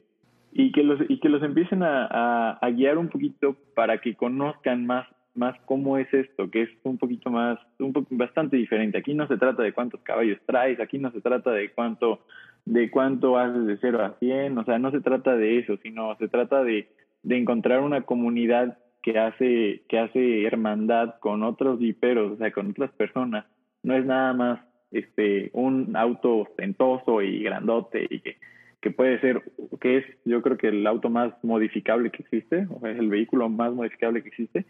y 0.52 0.70
que 0.72 0.82
los 0.82 1.00
y 1.08 1.18
que 1.18 1.28
los 1.28 1.42
empiecen 1.42 1.82
a, 1.82 2.52
a, 2.52 2.70
guiar 2.70 2.98
un 2.98 3.08
poquito 3.08 3.56
para 3.74 3.98
que 3.98 4.14
conozcan 4.14 4.86
más 4.86 5.06
más 5.34 5.58
cómo 5.64 5.96
es 5.96 6.12
esto 6.12 6.50
que 6.50 6.62
es 6.62 6.68
un 6.82 6.98
poquito 6.98 7.30
más 7.30 7.58
un 7.78 7.92
bastante 8.10 8.58
diferente. 8.58 8.98
Aquí 8.98 9.14
no 9.14 9.26
se 9.28 9.38
trata 9.38 9.62
de 9.62 9.72
cuántos 9.72 10.00
caballos 10.02 10.38
traes 10.46 10.78
aquí 10.78 10.98
no 10.98 11.10
se 11.10 11.22
trata 11.22 11.50
de 11.52 11.70
cuánto 11.70 12.20
de 12.66 12.90
cuánto 12.90 13.38
haces 13.38 13.66
de 13.66 13.78
cero 13.80 14.04
a 14.04 14.18
cien 14.18 14.58
o 14.58 14.64
sea 14.64 14.78
no 14.78 14.90
se 14.90 15.00
trata 15.00 15.34
de 15.36 15.58
eso 15.58 15.78
sino 15.82 16.14
se 16.16 16.28
trata 16.28 16.62
de 16.62 16.88
de 17.22 17.38
encontrar 17.38 17.80
una 17.80 18.02
comunidad 18.02 18.78
que 19.02 19.18
hace 19.18 19.82
que 19.88 19.98
hace 19.98 20.44
hermandad 20.44 21.14
con 21.20 21.42
otros 21.44 21.80
hiperos 21.80 22.32
o 22.32 22.36
sea 22.36 22.52
con 22.52 22.70
otras 22.70 22.92
personas. 22.92 23.46
No 23.82 23.96
es 23.96 24.04
nada 24.04 24.34
más 24.34 24.60
este 24.90 25.50
un 25.54 25.96
auto 25.96 26.40
ostentoso 26.40 27.22
y 27.22 27.42
grandote 27.42 28.06
y 28.10 28.20
que 28.20 28.36
que 28.82 28.90
puede 28.90 29.20
ser, 29.20 29.42
que 29.80 29.98
es 29.98 30.04
yo 30.24 30.42
creo 30.42 30.58
que 30.58 30.68
el 30.68 30.86
auto 30.86 31.08
más 31.08 31.32
modificable 31.42 32.10
que 32.10 32.22
existe, 32.24 32.66
o 32.68 32.86
es 32.86 32.98
el 32.98 33.08
vehículo 33.08 33.48
más 33.48 33.72
modificable 33.72 34.22
que 34.22 34.28
existe, 34.28 34.66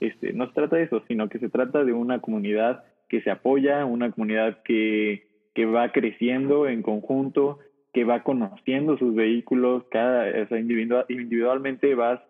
este, 0.00 0.32
no 0.32 0.46
se 0.46 0.54
trata 0.54 0.76
de 0.76 0.84
eso, 0.84 1.02
sino 1.08 1.28
que 1.28 1.40
se 1.40 1.48
trata 1.48 1.84
de 1.84 1.92
una 1.92 2.20
comunidad 2.20 2.84
que 3.08 3.20
se 3.22 3.30
apoya, 3.30 3.84
una 3.84 4.12
comunidad 4.12 4.62
que, 4.62 5.26
que 5.52 5.66
va 5.66 5.90
creciendo 5.90 6.68
en 6.68 6.82
conjunto, 6.82 7.58
que 7.92 8.04
va 8.04 8.22
conociendo 8.22 8.98
sus 8.98 9.14
vehículos, 9.14 9.84
cada, 9.90 10.42
o 10.42 10.46
sea, 10.46 10.58
individual, 10.60 11.04
individualmente 11.08 11.94
vas, 11.96 12.20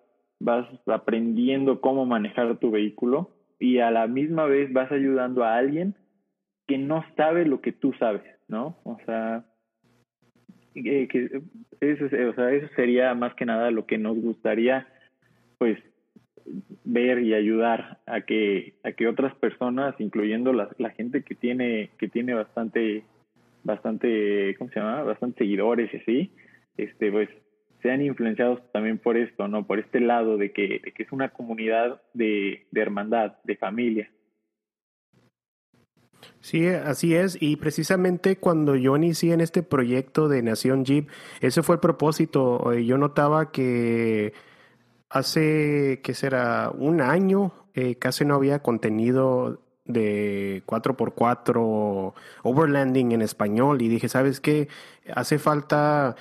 vas 0.41 0.67
aprendiendo 0.87 1.83
cómo 1.83 2.07
manejar 2.07 2.57
tu 2.57 2.71
vehículo 2.71 3.31
y 3.59 3.79
a 3.79 3.91
la 3.91 4.07
misma 4.07 4.47
vez 4.47 4.73
vas 4.73 4.91
ayudando 4.91 5.45
a 5.45 5.57
alguien 5.57 5.97
que 6.67 6.79
no 6.79 7.05
sabe 7.17 7.45
lo 7.45 7.61
que 7.61 7.73
tú 7.73 7.93
sabes, 7.99 8.23
¿no? 8.49 8.79
O 8.85 8.99
sea, 9.05 9.45
eh, 10.77 11.09
que 11.09 11.41
eso, 11.81 12.05
o 12.05 12.35
sea, 12.35 12.53
eso 12.53 12.69
sería 12.77 13.15
más 13.15 13.35
que 13.35 13.47
nada 13.47 13.71
lo 13.71 13.87
que 13.87 13.99
nos 13.99 14.17
gustaría, 14.21 14.87
pues, 15.59 15.79
ver 16.85 17.21
y 17.21 17.35
ayudar 17.35 17.99
a 18.07 18.21
que 18.21 18.75
a 18.85 18.93
que 18.93 19.09
otras 19.09 19.35
personas 19.37 19.95
incluyendo 19.99 20.53
la, 20.53 20.91
gente 20.91 21.23
que 21.23 21.35
tiene 21.35 21.91
que 21.99 22.09
tiene 22.09 22.35
bastante 22.35 23.03
bastante 23.65 24.55
cómo 24.57 24.71
se 24.71 24.79
llama 24.79 25.03
bastante 25.03 25.39
seguidores 25.39 25.93
y 25.93 25.97
así 25.97 26.31
este 26.77 27.11
pues 27.11 27.29
sean 27.83 28.01
influenciados 28.01 28.61
también 28.73 28.99
por 28.99 29.17
esto 29.17 29.49
no 29.49 29.67
por 29.67 29.81
este 29.81 29.99
lado 29.99 30.37
de 30.37 30.53
que 30.53 30.81
que 30.95 31.03
es 31.03 31.11
una 31.11 31.31
comunidad 31.31 32.01
de, 32.15 32.67
de 32.71 32.81
hermandad 32.81 33.35
de 33.43 33.57
familia 33.57 34.09
Sí, 36.47 36.69
así 36.69 37.13
es. 37.17 37.37
Y 37.41 37.57
precisamente 37.57 38.39
cuando 38.39 38.77
yo 38.77 38.97
inicié 38.97 39.35
en 39.35 39.41
este 39.41 39.65
proyecto 39.65 40.29
de 40.29 40.43
Nación 40.43 40.85
Jeep, 40.85 41.09
ese 41.41 41.65
fue 41.65 41.75
el 41.75 41.81
propósito. 41.81 42.73
Yo 42.75 42.99
notaba 42.99 43.51
que 43.51 44.33
hace, 45.11 46.01
¿qué 46.05 46.15
será? 46.15 46.71
Un 46.73 47.01
año 47.01 47.53
eh, 47.75 47.97
casi 47.97 48.25
no 48.25 48.37
había 48.37 48.63
contenido 48.63 49.61
de 49.87 50.63
4x4 50.67 52.15
overlanding 52.45 53.11
en 53.11 53.23
español 53.23 53.83
y 53.83 53.89
dije, 53.89 54.09
¿sabes 54.09 54.41
qué? 54.41 54.69
Hace 55.13 55.41
falta 55.41 56.15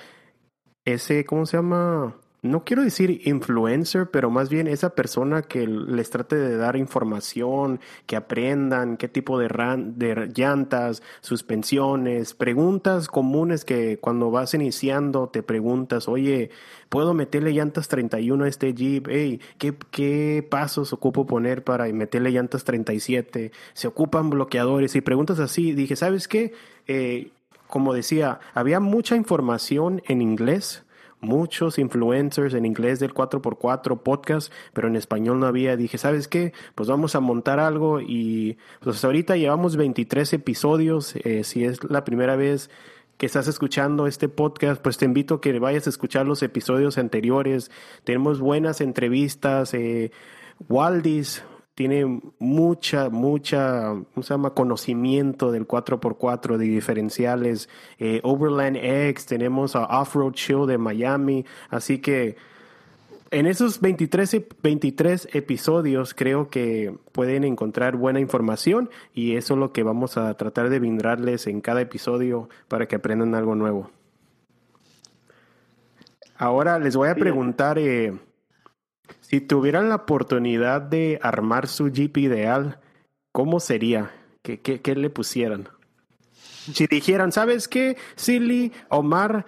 ese, 0.84 1.24
¿cómo 1.24 1.46
se 1.46 1.58
llama? 1.58 2.16
No 2.46 2.64
quiero 2.64 2.82
decir 2.82 3.22
influencer, 3.24 4.10
pero 4.10 4.30
más 4.30 4.48
bien 4.48 4.66
esa 4.66 4.90
persona 4.94 5.42
que 5.42 5.66
les 5.66 6.10
trate 6.10 6.36
de 6.36 6.56
dar 6.56 6.76
información, 6.76 7.80
que 8.06 8.16
aprendan 8.16 8.96
qué 8.96 9.08
tipo 9.08 9.38
de, 9.38 9.48
de 9.96 10.32
llantas, 10.34 11.02
suspensiones, 11.20 12.34
preguntas 12.34 13.08
comunes 13.08 13.64
que 13.64 13.98
cuando 13.98 14.30
vas 14.30 14.54
iniciando 14.54 15.28
te 15.28 15.42
preguntas, 15.42 16.08
oye, 16.08 16.50
¿puedo 16.88 17.14
meterle 17.14 17.52
llantas 17.52 17.88
31 17.88 18.44
a 18.44 18.48
este 18.48 18.74
Jeep? 18.74 19.08
Hey, 19.08 19.40
¿qué, 19.58 19.74
¿qué 19.90 20.46
pasos 20.48 20.92
ocupo 20.92 21.26
poner 21.26 21.64
para 21.64 21.86
meterle 21.92 22.30
llantas 22.30 22.64
37? 22.64 23.52
¿Se 23.74 23.88
ocupan 23.88 24.30
bloqueadores? 24.30 24.96
Y 24.96 25.00
preguntas 25.00 25.38
así. 25.38 25.72
Dije, 25.72 25.96
¿sabes 25.96 26.28
qué? 26.28 26.52
Eh, 26.86 27.30
como 27.66 27.92
decía, 27.92 28.40
había 28.54 28.80
mucha 28.80 29.16
información 29.16 30.02
en 30.06 30.22
inglés 30.22 30.85
muchos 31.26 31.78
influencers 31.78 32.54
en 32.54 32.64
inglés 32.64 33.00
del 33.00 33.12
4x4 33.12 34.00
podcast, 34.02 34.52
pero 34.72 34.88
en 34.88 34.96
español 34.96 35.40
no 35.40 35.46
había. 35.46 35.76
Dije, 35.76 35.98
¿sabes 35.98 36.28
qué? 36.28 36.52
Pues 36.74 36.88
vamos 36.88 37.14
a 37.14 37.20
montar 37.20 37.60
algo 37.60 38.00
y 38.00 38.56
pues 38.80 39.04
ahorita 39.04 39.36
llevamos 39.36 39.76
23 39.76 40.32
episodios. 40.32 41.16
Eh, 41.16 41.44
si 41.44 41.64
es 41.64 41.84
la 41.84 42.04
primera 42.04 42.36
vez 42.36 42.70
que 43.18 43.26
estás 43.26 43.48
escuchando 43.48 44.06
este 44.06 44.28
podcast, 44.28 44.80
pues 44.80 44.98
te 44.98 45.04
invito 45.04 45.34
a 45.34 45.40
que 45.40 45.58
vayas 45.58 45.86
a 45.86 45.90
escuchar 45.90 46.26
los 46.26 46.42
episodios 46.42 46.98
anteriores. 46.98 47.70
Tenemos 48.04 48.40
buenas 48.40 48.80
entrevistas. 48.80 49.74
Eh, 49.74 50.12
Waldis, 50.68 51.42
tiene 51.76 52.22
mucha, 52.38 53.10
mucha, 53.10 53.90
¿cómo 53.90 54.22
se 54.22 54.32
llama? 54.32 54.54
Conocimiento 54.54 55.52
del 55.52 55.68
4x4, 55.68 56.56
de 56.56 56.64
diferenciales. 56.64 57.68
Eh, 57.98 58.20
Overland 58.24 58.78
X, 58.78 59.26
tenemos 59.26 59.76
a 59.76 59.84
Off-Road 59.84 60.32
Show 60.32 60.64
de 60.64 60.78
Miami. 60.78 61.44
Así 61.68 61.98
que 61.98 62.36
en 63.30 63.44
esos 63.44 63.82
23, 63.82 64.40
23 64.62 65.28
episodios 65.34 66.14
creo 66.14 66.48
que 66.48 66.96
pueden 67.12 67.44
encontrar 67.44 67.96
buena 67.96 68.20
información 68.20 68.88
y 69.12 69.36
eso 69.36 69.52
es 69.52 69.60
lo 69.60 69.74
que 69.74 69.82
vamos 69.82 70.16
a 70.16 70.32
tratar 70.32 70.70
de 70.70 70.78
brindarles 70.78 71.46
en 71.46 71.60
cada 71.60 71.82
episodio 71.82 72.48
para 72.68 72.88
que 72.88 72.96
aprendan 72.96 73.34
algo 73.34 73.54
nuevo. 73.54 73.90
Ahora 76.38 76.78
les 76.78 76.96
voy 76.96 77.10
a 77.10 77.14
preguntar... 77.14 77.78
Eh, 77.78 78.14
si 79.20 79.40
tuvieran 79.40 79.88
la 79.88 79.96
oportunidad 79.96 80.82
de 80.82 81.18
armar 81.22 81.66
su 81.66 81.88
Jeep 81.90 82.16
ideal, 82.16 82.78
¿cómo 83.32 83.58
sería? 83.58 84.12
¿Qué, 84.42 84.94
le 84.94 85.10
pusieran? 85.10 85.68
Si 86.72 86.86
dijeran, 86.86 87.32
¿sabes 87.32 87.66
qué? 87.66 87.96
Silly, 88.14 88.72
Omar, 88.88 89.44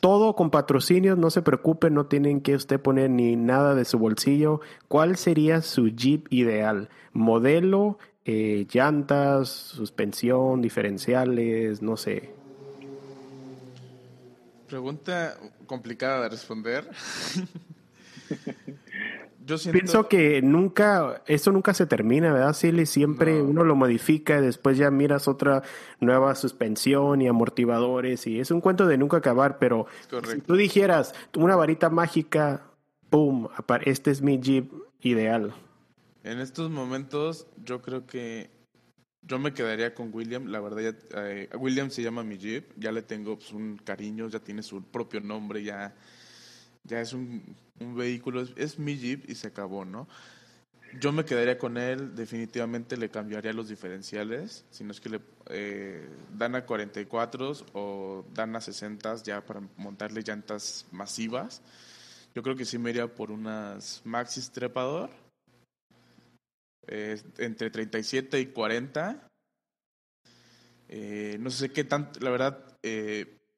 todo 0.00 0.34
con 0.36 0.50
patrocinios, 0.50 1.16
no 1.16 1.30
se 1.30 1.40
preocupen, 1.40 1.94
no 1.94 2.06
tienen 2.06 2.42
que 2.42 2.54
usted 2.54 2.80
poner 2.80 3.08
ni 3.08 3.34
nada 3.34 3.74
de 3.74 3.86
su 3.86 3.98
bolsillo. 3.98 4.60
¿Cuál 4.88 5.16
sería 5.16 5.62
su 5.62 5.88
Jeep 5.88 6.26
ideal? 6.30 6.90
¿Modelo, 7.14 7.98
eh, 8.26 8.66
llantas, 8.70 9.48
suspensión, 9.48 10.60
diferenciales, 10.60 11.80
no 11.80 11.96
sé? 11.96 12.30
Pregunta 14.68 15.38
complicada 15.66 16.22
de 16.24 16.28
responder. 16.28 16.90
Yo 19.44 19.56
Pienso 19.72 20.08
que 20.08 20.40
nunca, 20.40 21.22
esto 21.26 21.50
nunca 21.50 21.74
se 21.74 21.86
termina, 21.86 22.32
¿verdad, 22.32 22.52
Silly? 22.52 22.86
Siempre 22.86 23.42
uno 23.42 23.64
lo 23.64 23.74
modifica 23.74 24.38
y 24.38 24.42
después 24.42 24.78
ya 24.78 24.90
miras 24.90 25.26
otra 25.26 25.62
nueva 26.00 26.34
suspensión 26.36 27.20
y 27.22 27.28
amortiguadores 27.28 28.26
y 28.28 28.38
es 28.38 28.52
un 28.52 28.60
cuento 28.60 28.86
de 28.86 28.98
nunca 28.98 29.16
acabar, 29.16 29.58
pero 29.58 29.86
si 30.28 30.40
tú 30.42 30.54
dijeras 30.54 31.12
una 31.36 31.56
varita 31.56 31.90
mágica, 31.90 32.70
¡pum! 33.10 33.48
Este 33.84 34.12
es 34.12 34.22
mi 34.22 34.38
Jeep 34.38 34.72
ideal. 35.00 35.52
En 36.22 36.38
estos 36.38 36.70
momentos 36.70 37.48
yo 37.64 37.82
creo 37.82 38.06
que 38.06 38.48
yo 39.22 39.40
me 39.40 39.52
quedaría 39.52 39.92
con 39.92 40.10
William, 40.12 40.46
la 40.46 40.60
verdad, 40.60 40.82
ya, 40.82 41.20
eh, 41.20 41.48
William 41.58 41.90
se 41.90 42.02
llama 42.02 42.22
mi 42.22 42.38
Jeep, 42.38 42.72
ya 42.76 42.92
le 42.92 43.02
tengo 43.02 43.36
pues, 43.36 43.52
un 43.52 43.76
cariño, 43.78 44.28
ya 44.28 44.38
tiene 44.38 44.62
su 44.62 44.82
propio 44.84 45.20
nombre, 45.20 45.64
ya 45.64 45.94
ya 46.84 47.00
es 47.00 47.12
un, 47.12 47.56
un 47.82 47.96
vehículo, 47.96 48.46
es, 48.56 48.78
mi 48.78 48.96
Jeep 48.96 49.28
y 49.28 49.34
se 49.34 49.48
acabó, 49.48 49.84
¿no? 49.84 50.08
Yo 51.00 51.10
me 51.10 51.24
quedaría 51.24 51.58
con 51.58 51.78
él, 51.78 52.14
definitivamente 52.14 52.96
le 52.96 53.08
cambiaría 53.08 53.52
los 53.52 53.68
diferenciales, 53.68 54.66
si 54.70 54.84
no 54.84 54.92
es 54.92 55.00
que 55.00 55.08
le 55.08 55.20
eh, 55.48 56.06
dan 56.36 56.54
a 56.54 56.66
44 56.66 57.52
o 57.72 58.26
dan 58.34 58.54
a 58.56 58.60
60 58.60 59.16
ya 59.22 59.44
para 59.44 59.62
montarle 59.76 60.22
llantas 60.22 60.86
masivas. 60.92 61.62
Yo 62.34 62.42
creo 62.42 62.56
que 62.56 62.66
sí 62.66 62.78
me 62.78 62.90
iría 62.90 63.14
por 63.14 63.30
unas 63.30 64.02
Maxis 64.04 64.50
Trepador, 64.50 65.10
eh, 66.86 67.20
entre 67.38 67.70
37 67.70 68.40
y 68.40 68.46
40. 68.46 69.28
Eh, 70.88 71.36
no 71.40 71.50
sé 71.50 71.70
qué 71.70 71.84
tanto, 71.84 72.20
la 72.20 72.30
verdad, 72.30 72.78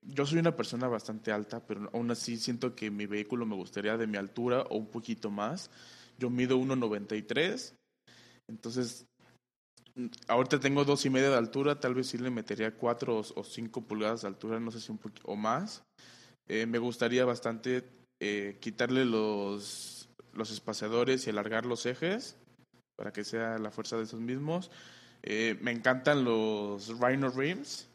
yo 0.06 0.26
soy 0.26 0.38
una 0.38 0.56
persona 0.56 0.88
bastante 0.88 1.32
alta, 1.32 1.64
pero 1.66 1.88
aún 1.92 2.10
así 2.10 2.36
siento 2.36 2.74
que 2.74 2.90
mi 2.90 3.06
vehículo 3.06 3.46
me 3.46 3.56
gustaría 3.56 3.96
de 3.96 4.06
mi 4.06 4.16
altura 4.16 4.62
o 4.62 4.76
un 4.76 4.90
poquito 4.90 5.30
más. 5.30 5.70
Yo 6.18 6.30
mido 6.30 6.58
1,93. 6.58 7.74
Entonces, 8.48 9.06
ahorita 10.28 10.60
tengo 10.60 10.84
dos 10.84 11.04
y 11.06 11.10
media 11.10 11.30
de 11.30 11.36
altura, 11.36 11.80
tal 11.80 11.94
vez 11.94 12.08
sí 12.08 12.18
le 12.18 12.30
metería 12.30 12.74
cuatro 12.76 13.18
o 13.18 13.44
cinco 13.44 13.82
pulgadas 13.82 14.22
de 14.22 14.28
altura, 14.28 14.60
no 14.60 14.70
sé 14.70 14.80
si 14.80 14.92
un 14.92 14.98
poquito 14.98 15.22
o 15.26 15.36
más. 15.36 15.82
Eh, 16.48 16.66
me 16.66 16.78
gustaría 16.78 17.24
bastante 17.24 17.84
eh, 18.20 18.58
quitarle 18.60 19.04
los, 19.04 20.08
los 20.32 20.50
espaciadores 20.50 21.26
y 21.26 21.30
alargar 21.30 21.64
los 21.64 21.86
ejes 21.86 22.36
para 22.96 23.12
que 23.12 23.24
sea 23.24 23.58
la 23.58 23.70
fuerza 23.70 23.96
de 23.96 24.04
esos 24.04 24.20
mismos. 24.20 24.70
Eh, 25.22 25.58
me 25.62 25.70
encantan 25.70 26.22
los 26.24 27.00
Rhino 27.00 27.30
Rims 27.30 27.88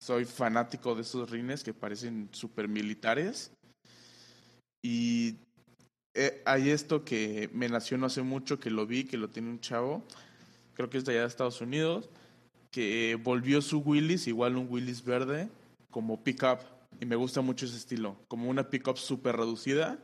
soy 0.00 0.24
fanático 0.24 0.94
de 0.94 1.02
esos 1.02 1.30
rines 1.30 1.62
que 1.62 1.74
parecen 1.74 2.28
super 2.32 2.68
militares. 2.68 3.52
Y 4.82 5.36
eh, 6.14 6.42
hay 6.46 6.70
esto 6.70 7.04
que 7.04 7.50
me 7.52 7.68
nació 7.68 7.98
no 7.98 8.06
hace 8.06 8.22
mucho, 8.22 8.58
que 8.58 8.70
lo 8.70 8.86
vi, 8.86 9.04
que 9.04 9.16
lo 9.16 9.28
tiene 9.28 9.50
un 9.50 9.60
chavo, 9.60 10.04
creo 10.74 10.88
que 10.88 10.98
es 10.98 11.04
de 11.04 11.12
allá 11.12 11.22
de 11.22 11.28
Estados 11.28 11.60
Unidos, 11.60 12.08
que 12.70 13.18
volvió 13.22 13.60
su 13.60 13.78
Willis, 13.78 14.26
igual 14.28 14.56
un 14.56 14.68
Willis 14.70 15.04
verde, 15.04 15.48
como 15.90 16.22
pickup. 16.22 16.60
Y 17.00 17.06
me 17.06 17.16
gusta 17.16 17.40
mucho 17.40 17.66
ese 17.66 17.76
estilo, 17.76 18.16
como 18.28 18.48
una 18.48 18.70
pickup 18.70 18.96
súper 18.96 19.36
reducida 19.36 19.98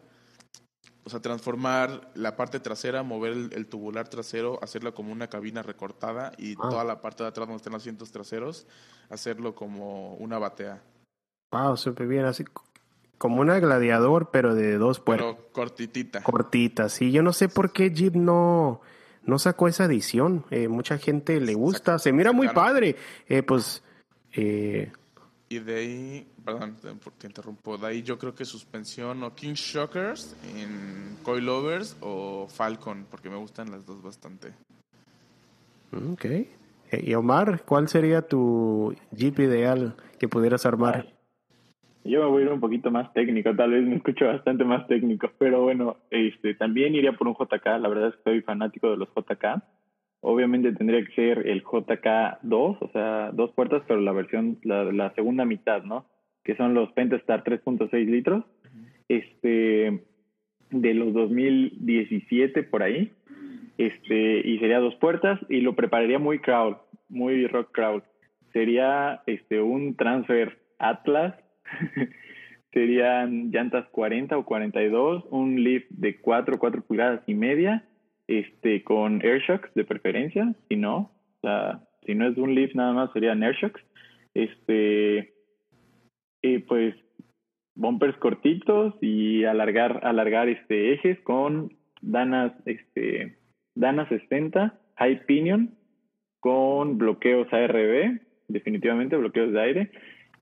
o 1.04 1.10
sea, 1.10 1.20
transformar 1.20 2.10
la 2.14 2.34
parte 2.34 2.60
trasera, 2.60 3.02
mover 3.02 3.32
el, 3.52 3.66
tubular 3.66 4.08
trasero, 4.08 4.58
hacerlo 4.62 4.94
como 4.94 5.12
una 5.12 5.28
cabina 5.28 5.62
recortada 5.62 6.32
y 6.38 6.54
ah. 6.54 6.68
toda 6.70 6.84
la 6.84 7.00
parte 7.02 7.22
de 7.22 7.28
atrás 7.28 7.46
donde 7.46 7.58
están 7.58 7.74
los 7.74 7.82
asientos 7.82 8.10
traseros, 8.10 8.66
hacerlo 9.10 9.54
como 9.54 10.14
una 10.14 10.38
batea. 10.38 10.82
Wow, 11.52 11.76
súper 11.76 12.06
bien, 12.06 12.24
así 12.24 12.44
como 13.18 13.42
una 13.42 13.60
gladiador, 13.60 14.30
pero 14.32 14.54
de 14.54 14.78
dos 14.78 14.98
puertas. 14.98 15.34
Pero 15.34 15.52
cortitita. 15.52 16.22
Cortita, 16.22 16.88
sí. 16.88 17.12
Yo 17.12 17.22
no 17.22 17.32
sé 17.32 17.48
por 17.48 17.72
qué 17.72 17.90
Jeep 17.90 18.14
no, 18.14 18.80
no 19.24 19.38
sacó 19.38 19.68
esa 19.68 19.84
edición. 19.84 20.44
Eh, 20.50 20.68
mucha 20.68 20.98
gente 20.98 21.40
le 21.40 21.54
gusta, 21.54 21.98
se 21.98 22.12
mira 22.12 22.32
muy 22.32 22.48
padre. 22.48 22.96
Eh, 23.28 23.42
pues... 23.42 23.82
Eh, 24.32 24.90
y 25.54 25.60
de 25.60 25.74
ahí, 25.76 26.26
perdón, 26.44 26.76
porque 27.02 27.26
interrumpo, 27.28 27.78
de 27.78 27.86
ahí 27.86 28.02
yo 28.02 28.18
creo 28.18 28.34
que 28.34 28.44
suspensión 28.44 29.22
o 29.22 29.34
King 29.34 29.54
Shockers 29.54 30.36
en 30.56 31.16
Coilovers 31.22 31.96
o 32.00 32.48
Falcon, 32.48 33.06
porque 33.10 33.30
me 33.30 33.36
gustan 33.36 33.70
las 33.70 33.86
dos 33.86 34.02
bastante. 34.02 34.48
Ok. 35.92 36.24
Eh, 36.24 36.48
y 37.02 37.14
Omar, 37.14 37.62
¿cuál 37.64 37.88
sería 37.88 38.22
tu 38.22 38.94
Jeep 39.12 39.38
ideal 39.38 39.94
que 40.18 40.28
pudieras 40.28 40.66
armar? 40.66 41.06
Yo 42.02 42.22
me 42.22 42.28
voy 42.28 42.42
a 42.42 42.46
ir 42.46 42.52
un 42.52 42.60
poquito 42.60 42.90
más 42.90 43.12
técnico, 43.14 43.54
tal 43.54 43.70
vez 43.70 43.84
me 43.84 43.96
escucho 43.96 44.26
bastante 44.26 44.64
más 44.64 44.86
técnico, 44.88 45.30
pero 45.38 45.62
bueno, 45.62 45.96
este, 46.10 46.54
también 46.54 46.94
iría 46.94 47.12
por 47.12 47.28
un 47.28 47.34
JK, 47.34 47.64
la 47.80 47.88
verdad 47.88 48.08
es 48.08 48.16
que 48.16 48.22
soy 48.24 48.40
fanático 48.42 48.90
de 48.90 48.96
los 48.96 49.08
JK. 49.08 49.62
Obviamente 50.24 50.72
tendría 50.72 51.04
que 51.04 51.12
ser 51.14 51.46
el 51.46 51.62
JK2, 51.62 52.78
o 52.80 52.90
sea, 52.92 53.30
dos 53.32 53.52
puertas, 53.52 53.82
pero 53.87 54.00
la 54.00 54.12
versión, 54.12 54.58
la, 54.62 54.84
la 54.84 55.14
segunda 55.14 55.44
mitad, 55.44 55.82
¿no? 55.84 56.06
Que 56.42 56.56
son 56.56 56.74
los 56.74 56.90
Pentastar 56.92 57.44
3.6 57.44 58.06
litros. 58.06 58.44
Este, 59.08 60.02
de 60.70 60.94
los 60.94 61.12
2017 61.12 62.62
por 62.64 62.82
ahí. 62.82 63.12
Este, 63.78 64.46
y 64.46 64.58
sería 64.58 64.78
dos 64.78 64.94
puertas 64.96 65.40
y 65.48 65.60
lo 65.60 65.74
prepararía 65.74 66.18
muy 66.18 66.38
crowd, 66.38 66.76
muy 67.08 67.46
rock 67.46 67.72
crowd. 67.72 68.02
Sería 68.52 69.22
este 69.26 69.60
un 69.60 69.96
transfer 69.96 70.58
Atlas 70.78 71.34
serían 72.72 73.50
llantas 73.50 73.87
40 73.90 74.37
o 74.37 74.44
42, 74.44 75.24
un 75.30 75.62
lift 75.62 75.88
de 75.90 76.16
4, 76.20 76.58
4 76.58 76.82
pulgadas 76.82 77.22
y 77.26 77.34
media, 77.34 77.84
este, 78.26 78.82
con 78.82 79.20
airshocks 79.22 79.72
de 79.74 79.84
preferencia, 79.84 80.54
si 80.68 80.76
no, 80.76 80.96
o 80.96 81.40
sea, 81.42 81.80
si 82.04 82.14
no 82.14 82.28
es 82.28 82.37
un 82.37 82.54
lift 82.54 82.74
nada 82.74 82.92
más 82.92 83.12
serían 83.12 83.42
airshocks, 83.42 83.82
este, 84.34 85.34
y 86.42 86.58
pues 86.58 86.94
bumpers 87.74 88.16
cortitos 88.18 88.94
y 89.00 89.44
alargar, 89.44 90.00
alargar 90.04 90.48
este 90.48 90.92
ejes 90.92 91.18
con 91.20 91.72
danas, 92.00 92.52
este, 92.66 93.37
danas 93.74 94.08
60, 94.08 94.78
high 94.96 95.26
pinion, 95.26 95.74
con 96.40 96.98
bloqueos 96.98 97.52
ARB, 97.52 98.20
definitivamente 98.48 99.16
bloqueos 99.16 99.52
de 99.52 99.60
aire, 99.60 99.90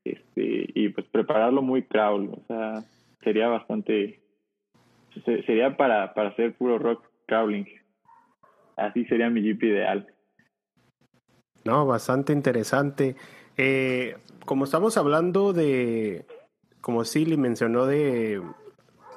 este, 0.05 0.71
y 0.75 0.89
pues 0.89 1.07
prepararlo 1.07 1.63
muy 1.63 1.83
crawl, 1.83 2.31
o 2.31 2.43
sea, 2.49 2.83
sería 3.23 3.49
bastante, 3.49 4.21
sería 5.25 5.77
para, 5.77 6.13
para 6.15 6.31
hacer 6.31 6.55
puro 6.55 6.79
rock 6.79 7.12
crawling. 7.27 7.67
Así 8.77 9.05
sería 9.05 9.31
mi 9.31 9.43
Jeep 9.43 9.63
ideal. 9.63 10.07
No, 11.65 11.87
bastante 11.87 12.33
interesante. 12.33 13.17
Eh, 13.57 14.17
como 14.45 14.65
estamos 14.65 14.97
hablando 14.97 15.53
de, 15.53 16.27
como 16.81 17.05
Silly 17.05 17.37
mencionó 17.37 17.87
de 17.87 18.43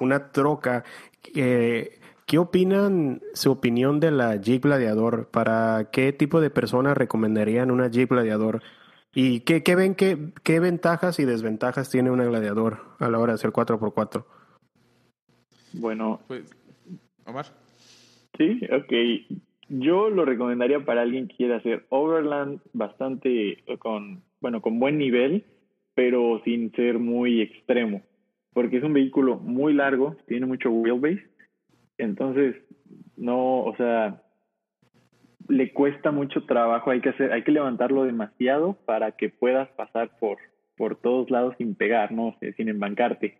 una 0.00 0.30
troca, 0.30 0.84
eh, 1.34 1.98
¿qué 2.26 2.38
opinan 2.38 3.22
su 3.34 3.50
opinión 3.50 3.98
de 3.98 4.10
la 4.10 4.36
Jeep 4.36 4.64
Gladiador? 4.64 5.28
¿Para 5.30 5.88
qué 5.90 6.12
tipo 6.12 6.40
de 6.40 6.50
personas 6.50 6.96
recomendarían 6.96 7.70
una 7.70 7.88
Jeep 7.88 8.10
Gladiador? 8.10 8.62
¿Y 9.14 9.40
qué, 9.40 9.62
qué 9.62 9.74
ven, 9.74 9.94
qué, 9.94 10.34
qué 10.42 10.60
ventajas 10.60 11.18
y 11.18 11.24
desventajas 11.24 11.88
tiene 11.88 12.10
un 12.10 12.18
gladiador 12.18 12.82
a 12.98 13.08
la 13.08 13.18
hora 13.18 13.32
de 13.32 13.36
hacer 13.36 13.50
4x4? 13.50 14.24
Bueno. 15.72 16.20
Pues, 16.28 16.44
Omar. 17.24 17.46
Sí, 18.38 18.60
ok. 18.70 18.92
Yo 19.68 20.10
lo 20.10 20.24
recomendaría 20.24 20.84
para 20.84 21.02
alguien 21.02 21.28
que 21.28 21.36
quiera 21.36 21.56
hacer 21.56 21.86
overland 21.88 22.60
bastante 22.72 23.64
con, 23.78 24.22
bueno, 24.40 24.62
con 24.62 24.78
buen 24.78 24.98
nivel, 24.98 25.44
pero 25.94 26.40
sin 26.44 26.70
ser 26.72 26.98
muy 26.98 27.40
extremo, 27.40 28.02
porque 28.52 28.76
es 28.76 28.84
un 28.84 28.92
vehículo 28.92 29.38
muy 29.38 29.74
largo, 29.74 30.16
tiene 30.28 30.46
mucho 30.46 30.70
wheelbase, 30.70 31.26
entonces 31.98 32.54
no, 33.16 33.64
o 33.64 33.74
sea, 33.76 34.22
le 35.48 35.72
cuesta 35.72 36.12
mucho 36.12 36.44
trabajo, 36.44 36.90
hay 36.90 37.00
que 37.00 37.08
hacer, 37.08 37.32
hay 37.32 37.42
que 37.42 37.52
levantarlo 37.52 38.04
demasiado 38.04 38.74
para 38.84 39.12
que 39.12 39.30
puedas 39.30 39.68
pasar 39.70 40.10
por, 40.18 40.38
por 40.76 40.96
todos 40.96 41.30
lados 41.30 41.54
sin 41.58 41.74
pegar, 41.74 42.12
¿no? 42.12 42.36
sin 42.56 42.68
embancarte. 42.68 43.38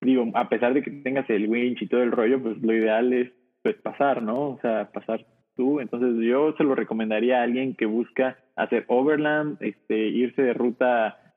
Digo, 0.00 0.26
a 0.34 0.48
pesar 0.48 0.74
de 0.74 0.82
que 0.82 0.90
tengas 0.90 1.28
el 1.30 1.48
winch 1.48 1.82
y 1.82 1.88
todo 1.88 2.02
el 2.02 2.12
rollo, 2.12 2.40
pues 2.40 2.58
lo 2.62 2.72
ideal 2.72 3.12
es 3.12 3.32
pues 3.68 3.82
pasar, 3.82 4.22
¿no? 4.22 4.52
O 4.52 4.58
sea, 4.62 4.90
pasar 4.92 5.26
tú. 5.54 5.78
Entonces 5.80 6.24
yo 6.26 6.54
se 6.56 6.64
lo 6.64 6.74
recomendaría 6.74 7.40
a 7.40 7.42
alguien 7.42 7.74
que 7.74 7.84
busca 7.84 8.38
hacer 8.56 8.86
overland, 8.88 9.58
este, 9.60 10.08
irse 10.08 10.40
de 10.40 10.54
ruta 10.54 11.34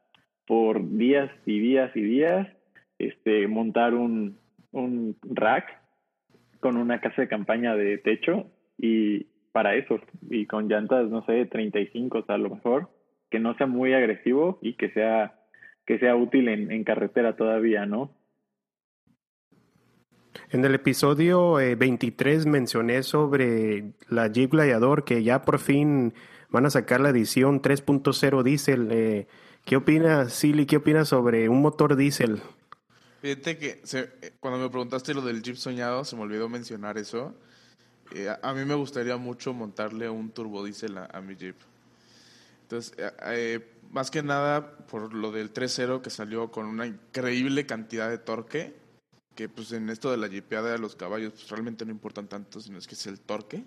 por 0.47 0.81
días 0.95 1.29
y 1.45 1.59
días 1.59 1.91
y 1.93 2.01
días, 2.01 2.47
este, 2.99 3.49
montar 3.49 3.95
un, 3.95 4.39
rack 5.23 5.77
con 6.61 6.77
una 6.77 7.01
casa 7.01 7.23
de 7.23 7.27
campaña 7.27 7.75
de 7.75 7.97
techo 7.97 8.45
y, 8.77 9.25
para 9.51 9.75
eso 9.75 9.99
y 10.29 10.45
con 10.45 10.69
llantas, 10.69 11.09
no 11.09 11.25
sé, 11.25 11.45
35 11.47 12.19
o 12.19 12.23
sea, 12.23 12.35
a 12.35 12.37
lo 12.37 12.49
mejor, 12.49 12.87
que 13.29 13.39
no 13.39 13.57
sea 13.57 13.67
muy 13.67 13.91
agresivo 13.91 14.57
y 14.61 14.75
que 14.75 14.89
sea 14.91 15.35
que 15.85 15.99
sea 15.99 16.15
útil 16.15 16.47
en 16.47 16.83
carretera 16.85 17.35
todavía, 17.35 17.85
¿no? 17.85 18.20
En 20.49 20.63
el 20.65 20.75
episodio 20.75 21.53
23 21.53 22.45
eh, 22.45 22.49
mencioné 22.49 23.03
sobre 23.03 23.93
la 24.09 24.27
Jeep 24.27 24.51
Gladiador 24.51 25.03
que 25.03 25.23
ya 25.23 25.43
por 25.43 25.59
fin 25.59 26.13
van 26.49 26.65
a 26.65 26.69
sacar 26.69 27.01
la 27.01 27.09
edición 27.09 27.61
3.0 27.61 28.43
diésel. 28.43 28.87
Eh, 28.91 29.27
¿Qué 29.65 29.75
opina 29.75 30.29
Silly? 30.29 30.65
¿Qué 30.65 30.77
opina 30.77 31.05
sobre 31.05 31.47
un 31.49 31.61
motor 31.61 31.95
diésel? 31.95 32.41
Fíjate 33.21 33.57
que 33.57 33.81
eh, 33.93 34.33
cuando 34.39 34.59
me 34.59 34.69
preguntaste 34.69 35.13
lo 35.13 35.21
del 35.21 35.43
Jeep 35.43 35.55
soñado, 35.55 36.03
se 36.03 36.15
me 36.15 36.23
olvidó 36.23 36.49
mencionar 36.49 36.97
eso. 36.97 37.35
Eh, 38.13 38.27
a, 38.41 38.53
mí 38.53 38.65
me 38.65 38.73
gustaría 38.73 39.15
mucho 39.17 39.53
montarle 39.53 40.09
un 40.09 40.31
turbodiesel 40.31 40.97
a, 40.97 41.05
a 41.05 41.21
mi 41.21 41.35
Jeep. 41.35 41.55
Entonces, 42.63 42.93
eh, 43.25 43.59
más 43.91 44.09
que 44.09 44.23
nada 44.23 44.77
por 44.87 45.13
lo 45.13 45.31
del 45.31 45.53
3.0 45.53 46.01
que 46.01 46.09
salió 46.09 46.51
con 46.51 46.65
una 46.65 46.87
increíble 46.87 47.65
cantidad 47.65 48.09
de 48.09 48.17
torque, 48.17 48.73
que 49.35 49.49
pues 49.49 49.71
en 49.71 49.89
esto 49.89 50.11
de 50.11 50.17
la 50.17 50.29
jeepeada 50.29 50.71
de 50.71 50.79
los 50.79 50.95
caballos 50.95 51.33
pues, 51.33 51.49
realmente 51.49 51.85
no 51.85 51.91
importan 51.91 52.27
tanto, 52.27 52.59
sino 52.59 52.77
es 52.77 52.87
que 52.87 52.95
es 52.95 53.07
el 53.07 53.19
torque. 53.19 53.63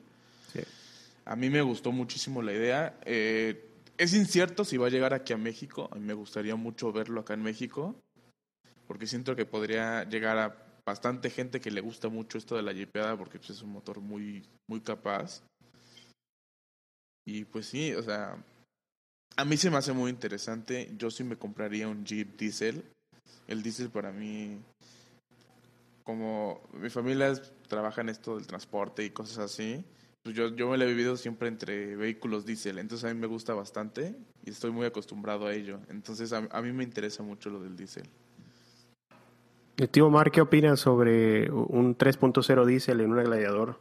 A 1.26 1.36
mí 1.36 1.48
me 1.48 1.62
gustó 1.62 1.90
muchísimo 1.90 2.42
la 2.42 2.52
idea. 2.52 2.98
es 3.04 4.14
incierto 4.14 4.64
si 4.64 4.76
va 4.76 4.88
a 4.88 4.90
llegar 4.90 5.14
aquí 5.14 5.32
a 5.32 5.38
México. 5.38 5.88
A 5.90 5.94
mí 5.96 6.02
me 6.02 6.14
gustaría 6.14 6.54
mucho 6.54 6.92
verlo 6.92 7.20
acá 7.20 7.34
en 7.34 7.42
México, 7.42 7.94
porque 8.86 9.06
siento 9.06 9.34
que 9.34 9.46
podría 9.46 10.04
llegar 10.04 10.38
a 10.38 10.64
bastante 10.86 11.30
gente 11.30 11.60
que 11.60 11.70
le 11.70 11.80
gusta 11.80 12.08
mucho 12.08 12.38
esto 12.38 12.56
de 12.56 12.62
la 12.62 12.74
jipeada 12.74 13.16
porque 13.16 13.38
pues, 13.38 13.50
es 13.50 13.62
un 13.62 13.72
motor 13.72 14.00
muy, 14.00 14.44
muy 14.68 14.80
capaz. 14.80 15.42
Y 17.26 17.44
pues 17.44 17.66
sí, 17.66 17.94
o 17.94 18.02
sea, 18.02 18.36
a 19.36 19.44
mí 19.44 19.56
se 19.56 19.70
me 19.70 19.78
hace 19.78 19.92
muy 19.92 20.10
interesante. 20.10 20.90
Yo 20.96 21.10
sí 21.10 21.24
me 21.24 21.36
compraría 21.36 21.88
un 21.88 22.04
Jeep 22.04 22.36
Diesel. 22.36 22.84
El 23.48 23.62
Diesel 23.62 23.90
para 23.90 24.12
mí, 24.12 24.58
como 26.04 26.60
mi 26.72 26.90
familia 26.90 27.32
trabaja 27.68 28.02
en 28.02 28.10
esto 28.10 28.36
del 28.36 28.46
transporte 28.46 29.04
y 29.04 29.10
cosas 29.10 29.38
así, 29.38 29.84
pues 30.22 30.36
yo, 30.36 30.54
yo 30.54 30.70
me 30.70 30.78
lo 30.78 30.84
he 30.84 30.86
vivido 30.86 31.16
siempre 31.16 31.48
entre 31.48 31.96
vehículos 31.96 32.46
diésel. 32.46 32.78
Entonces 32.78 33.10
a 33.10 33.14
mí 33.14 33.20
me 33.20 33.26
gusta 33.26 33.54
bastante 33.54 34.14
y 34.44 34.50
estoy 34.50 34.70
muy 34.70 34.86
acostumbrado 34.86 35.46
a 35.46 35.54
ello. 35.54 35.80
Entonces 35.90 36.32
a, 36.32 36.46
a 36.50 36.62
mí 36.62 36.72
me 36.72 36.84
interesa 36.84 37.22
mucho 37.22 37.50
lo 37.50 37.60
del 37.60 37.76
diésel. 37.76 38.04
Tío 39.90 40.08
Mar, 40.08 40.30
¿qué 40.30 40.40
opinas 40.40 40.78
sobre 40.78 41.50
un 41.50 41.98
3.0 41.98 42.64
diésel 42.64 43.00
en 43.00 43.10
un 43.10 43.24
gladiador? 43.24 43.80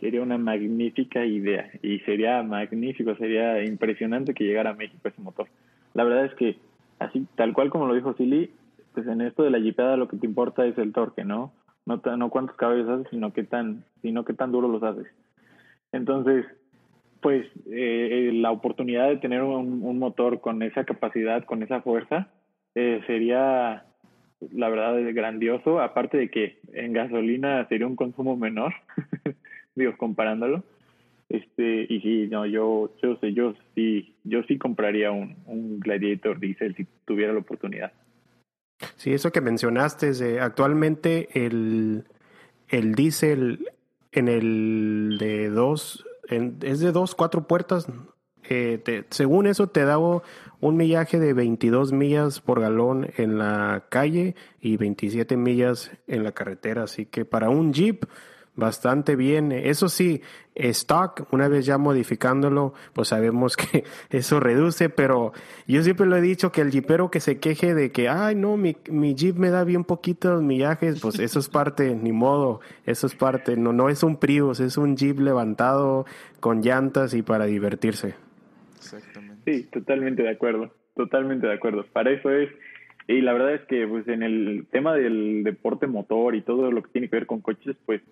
Sería 0.00 0.20
una 0.20 0.36
magnífica 0.36 1.24
idea 1.24 1.70
y 1.80 2.00
sería 2.00 2.42
magnífico, 2.42 3.14
sería 3.16 3.64
impresionante 3.64 4.34
que 4.34 4.44
llegara 4.44 4.70
a 4.70 4.74
México 4.74 5.08
ese 5.08 5.22
motor. 5.22 5.46
La 5.94 6.04
verdad 6.04 6.26
es 6.26 6.34
que, 6.34 6.58
así 6.98 7.26
tal 7.36 7.54
cual 7.54 7.70
como 7.70 7.86
lo 7.86 7.94
dijo 7.94 8.14
Silly, 8.14 8.50
pues 8.96 9.06
en 9.08 9.20
esto 9.20 9.42
de 9.42 9.50
la 9.50 9.60
jipeada 9.60 9.98
lo 9.98 10.08
que 10.08 10.16
te 10.16 10.24
importa 10.24 10.64
es 10.64 10.78
el 10.78 10.94
torque, 10.94 11.22
¿no? 11.22 11.52
No, 11.84 12.00
no 12.16 12.30
cuántos 12.30 12.56
caballos 12.56 12.88
haces, 12.88 13.06
sino 13.10 13.30
qué 13.34 13.44
tan, 13.44 13.84
sino 14.00 14.24
qué 14.24 14.32
tan 14.32 14.52
duro 14.52 14.68
los 14.68 14.82
haces. 14.82 15.06
Entonces, 15.92 16.46
pues 17.20 17.46
eh, 17.70 18.30
la 18.32 18.50
oportunidad 18.50 19.08
de 19.08 19.18
tener 19.18 19.42
un, 19.42 19.98
motor 19.98 20.40
con 20.40 20.62
esa 20.62 20.84
capacidad, 20.84 21.44
con 21.44 21.62
esa 21.62 21.82
fuerza, 21.82 22.30
eh, 22.74 23.02
sería 23.06 23.84
la 24.50 24.68
verdad 24.70 24.96
grandioso, 25.12 25.78
aparte 25.78 26.16
de 26.16 26.30
que 26.30 26.58
en 26.72 26.94
gasolina 26.94 27.68
sería 27.68 27.86
un 27.86 27.96
consumo 27.96 28.34
menor, 28.34 28.72
digo, 29.74 29.94
comparándolo. 29.98 30.64
Este, 31.28 31.86
y 31.86 32.00
sí, 32.00 32.28
no, 32.30 32.46
yo, 32.46 32.92
yo 33.02 33.16
sé, 33.16 33.34
yo 33.34 33.54
sí, 33.74 34.14
yo 34.24 34.42
sí 34.44 34.56
compraría 34.56 35.10
un, 35.10 35.36
un 35.44 35.80
Gladiator 35.80 36.40
Diesel 36.40 36.74
si 36.76 36.86
tuviera 37.04 37.34
la 37.34 37.40
oportunidad. 37.40 37.92
Sí, 38.96 39.12
eso 39.12 39.32
que 39.32 39.40
mencionaste, 39.40 40.08
es 40.10 40.22
actualmente 40.40 41.46
el, 41.46 42.06
el 42.68 42.94
diésel 42.94 43.72
en 44.12 44.28
el 44.28 45.16
de 45.18 45.50
dos, 45.50 46.04
es 46.28 46.80
de 46.80 46.92
dos, 46.92 47.14
cuatro 47.14 47.46
puertas, 47.46 47.86
eh, 48.48 49.04
según 49.10 49.46
eso 49.46 49.68
te 49.68 49.84
daba 49.84 50.22
un 50.60 50.76
millaje 50.76 51.18
de 51.18 51.32
22 51.32 51.92
millas 51.92 52.40
por 52.40 52.60
galón 52.60 53.10
en 53.16 53.38
la 53.38 53.86
calle 53.88 54.36
y 54.60 54.76
27 54.76 55.36
millas 55.36 55.90
en 56.06 56.24
la 56.24 56.32
carretera. 56.32 56.84
Así 56.84 57.06
que 57.06 57.24
para 57.24 57.50
un 57.50 57.72
Jeep 57.72 58.04
bastante 58.56 59.16
bien. 59.16 59.52
Eso 59.52 59.88
sí, 59.88 60.22
stock, 60.54 61.28
una 61.32 61.48
vez 61.48 61.66
ya 61.66 61.78
modificándolo, 61.78 62.74
pues 62.92 63.08
sabemos 63.08 63.56
que 63.56 63.84
eso 64.10 64.40
reduce, 64.40 64.88
pero 64.88 65.32
yo 65.66 65.82
siempre 65.82 66.06
lo 66.06 66.16
he 66.16 66.20
dicho 66.20 66.50
que 66.50 66.62
el 66.62 66.70
jeepero 66.70 67.10
que 67.10 67.20
se 67.20 67.38
queje 67.38 67.74
de 67.74 67.92
que, 67.92 68.08
ay, 68.08 68.34
no, 68.34 68.56
mi, 68.56 68.76
mi 68.90 69.14
jeep 69.14 69.36
me 69.36 69.50
da 69.50 69.64
bien 69.64 69.84
poquitos 69.84 70.42
millajes, 70.42 71.00
pues 71.00 71.18
eso 71.18 71.38
es 71.38 71.48
parte, 71.48 71.94
ni 72.02 72.12
modo, 72.12 72.60
eso 72.86 73.06
es 73.06 73.14
parte, 73.14 73.56
no, 73.56 73.72
no 73.72 73.88
es 73.88 74.02
un 74.02 74.16
Prius, 74.16 74.60
es 74.60 74.76
un 74.76 74.96
jeep 74.96 75.20
levantado 75.20 76.06
con 76.40 76.62
llantas 76.62 77.14
y 77.14 77.22
para 77.22 77.44
divertirse. 77.44 78.14
Exactamente. 78.76 79.52
Sí, 79.52 79.62
totalmente 79.64 80.22
de 80.22 80.30
acuerdo, 80.30 80.72
totalmente 80.94 81.46
de 81.46 81.54
acuerdo. 81.54 81.84
Para 81.92 82.10
eso 82.10 82.30
es 82.30 82.50
y 83.08 83.20
la 83.20 83.32
verdad 83.32 83.54
es 83.54 83.60
que 83.62 83.86
pues 83.86 84.08
en 84.08 84.22
el 84.22 84.66
tema 84.70 84.94
del 84.94 85.44
deporte 85.44 85.86
motor 85.86 86.34
y 86.34 86.42
todo 86.42 86.72
lo 86.72 86.82
que 86.82 86.90
tiene 86.90 87.08
que 87.08 87.16
ver 87.16 87.26
con 87.26 87.40
coches, 87.40 87.76
pues 87.86 88.02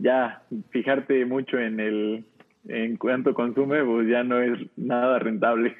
ya 0.00 0.42
fijarte 0.70 1.24
mucho 1.26 1.58
en 1.58 1.78
el 1.80 2.24
en 2.68 2.96
cuánto 2.96 3.32
consume, 3.34 3.84
pues 3.84 4.08
ya 4.08 4.22
no 4.22 4.40
es 4.40 4.58
nada 4.76 5.18
rentable. 5.18 5.76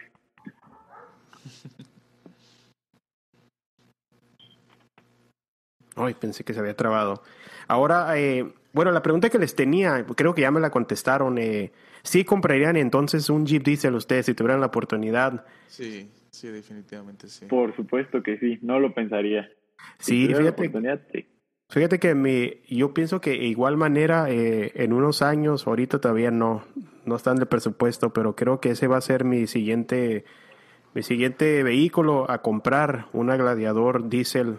Ay, 5.97 6.15
pensé 6.15 6.45
que 6.45 6.55
se 6.55 6.61
había 6.61 6.75
trabado. 6.75 7.23
Ahora, 7.69 8.19
eh, 8.19 8.47
bueno, 8.73 8.91
la 8.93 9.03
pregunta 9.03 9.29
que 9.29 9.39
les 9.39 9.55
tenía, 9.55 10.07
creo 10.17 10.35
que 10.35 10.43
ya 10.43 10.51
me 10.51 10.61
la 10.61 10.71
contestaron. 10.71 11.37
Eh, 11.39 11.73
¿Sí 12.03 12.25
comprarían 12.25 12.77
entonces 12.77 13.29
un 13.29 13.45
Jeep 13.45 13.63
Diesel 13.63 13.95
ustedes 13.95 14.27
si 14.27 14.35
tuvieran 14.35 14.61
la 14.61 14.67
oportunidad? 14.69 15.45
Sí, 15.67 16.11
sí, 16.31 16.49
definitivamente 16.49 17.29
sí. 17.29 17.47
Por 17.47 17.77
supuesto 17.77 18.23
que 18.23 18.39
sí, 18.39 18.59
no 18.63 18.81
lo 18.81 18.95
pensaría. 18.95 19.51
Sí, 19.99 20.29
fíjate. 20.29 20.71
sí. 21.13 21.27
Fíjate 21.71 22.01
que 22.01 22.17
mi, 22.17 22.55
yo 22.69 22.93
pienso 22.93 23.21
que 23.21 23.35
igual 23.37 23.77
manera 23.77 24.29
eh, 24.29 24.73
en 24.75 24.93
unos 24.93 25.23
años, 25.23 25.69
ahorita 25.69 26.01
todavía 26.01 26.33
no, 26.33 26.65
no 27.05 27.15
están 27.15 27.37
de 27.37 27.47
presupuesto, 27.47 28.13
pero 28.13 28.35
creo 28.35 28.61
que 28.61 28.71
ese 28.71 28.89
va 28.89 28.97
a 28.97 29.01
ser 29.01 29.25
mi 29.25 29.47
siguiente, 29.47 30.25
mi 30.95 31.05
siguiente 31.05 31.63
vehículo 31.63 32.29
a 32.29 32.43
comprar, 32.43 33.07
una 33.13 33.37
gladiador 33.37 34.09
diésel 34.09 34.59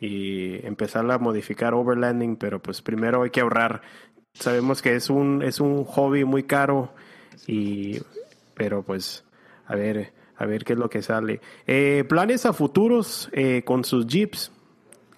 y 0.00 0.66
empezar 0.66 1.10
a 1.10 1.18
modificar 1.18 1.74
overlanding, 1.74 2.36
pero 2.36 2.58
pues 2.58 2.80
primero 2.80 3.22
hay 3.22 3.30
que 3.30 3.42
ahorrar. 3.42 3.82
Sabemos 4.32 4.80
que 4.80 4.94
es 4.94 5.10
un, 5.10 5.42
es 5.42 5.60
un 5.60 5.84
hobby 5.84 6.24
muy 6.24 6.44
caro 6.44 6.94
y, 7.46 8.00
pero 8.54 8.82
pues 8.82 9.26
a 9.66 9.74
ver, 9.74 10.14
a 10.38 10.46
ver 10.46 10.64
qué 10.64 10.72
es 10.72 10.78
lo 10.78 10.88
que 10.88 11.02
sale. 11.02 11.42
Eh, 11.66 12.06
planes 12.08 12.46
a 12.46 12.54
futuros 12.54 13.28
eh, 13.34 13.62
con 13.62 13.84
sus 13.84 14.06
jeeps 14.06 14.50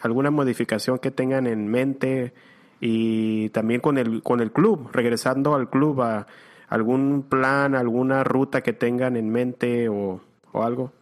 alguna 0.03 0.31
modificación 0.31 0.99
que 0.99 1.11
tengan 1.11 1.47
en 1.47 1.69
mente 1.69 2.35
y 2.81 3.49
también 3.51 3.81
con 3.81 3.97
el, 3.97 4.23
con 4.23 4.41
el 4.41 4.51
club, 4.53 4.91
regresando 4.93 5.55
al 5.55 5.71
club, 5.71 6.03
a 6.03 6.27
algún 6.69 7.23
plan, 7.23 7.77
alguna 7.77 8.25
ruta 8.25 8.63
que 8.63 8.73
tengan 8.73 9.17
en 9.17 9.31
mente 9.31 9.89
o, 9.89 10.21
algo. 10.53 10.93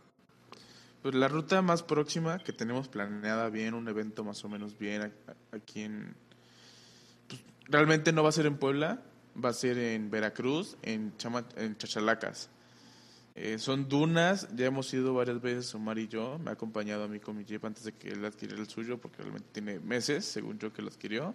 Pues 1.03 1.15
la 1.15 1.29
ruta 1.29 1.63
más 1.63 1.83
próxima 1.83 2.39
que 2.39 2.53
tenemos 2.53 2.89
planeada 2.89 3.49
bien, 3.49 3.73
un 3.73 3.89
evento 3.89 4.23
más 4.23 4.45
o 4.45 4.49
menos 4.49 4.79
bien 4.79 5.13
aquí 5.51 5.83
en... 5.83 6.15
Pues, 7.27 7.43
realmente 7.65 8.13
no 8.13 8.23
va 8.23 8.29
a 8.29 8.33
ser 8.33 8.45
en 8.45 8.59
Puebla, 8.59 9.01
va 9.43 9.49
a 9.49 9.55
ser 9.55 9.79
en 9.79 10.11
Veracruz, 10.11 10.77
en, 10.83 11.17
Chama, 11.17 11.47
en 11.57 11.79
Chachalacas. 11.79 12.51
Eh, 13.35 13.59
son 13.59 13.89
dunas, 13.89 14.49
ya 14.55 14.67
hemos 14.67 14.93
ido 14.93 15.15
varias 15.15 15.41
veces 15.41 15.75
Omar 15.75 15.99
y 15.99 16.09
yo, 16.09 16.39
me 16.39 16.51
ha 16.51 16.55
acompañado 16.55 17.05
a 17.05 17.09
mí 17.09 17.21
con 17.21 17.37
mi 17.37 17.45
jeep 17.45 17.65
antes 17.65 17.85
de 17.85 17.93
que 17.93 18.09
él 18.09 18.25
adquiriera 18.25 18.61
el 18.61 18.69
suyo, 18.69 18.99
porque 18.99 19.23
realmente 19.23 19.49
tiene 19.53 19.79
meses, 19.81 20.25
según 20.25 20.59
yo, 20.59 20.73
que 20.73 20.83
lo 20.83 20.89
adquirió. 20.89 21.35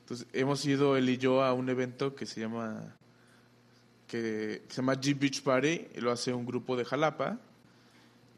Entonces, 0.00 0.26
hemos 0.32 0.64
ido 0.64 0.96
él 0.96 1.08
y 1.10 1.18
yo 1.18 1.42
a 1.44 1.52
un 1.52 1.68
evento 1.68 2.14
que 2.14 2.24
se 2.24 2.40
llama 2.40 2.96
que, 4.06 4.62
se 4.68 4.76
llama 4.76 4.94
Jeep 4.94 5.20
Beach 5.20 5.42
Party, 5.42 5.88
y 5.94 6.00
lo 6.00 6.10
hace 6.10 6.32
un 6.32 6.46
grupo 6.46 6.76
de 6.76 6.84
Jalapa, 6.84 7.38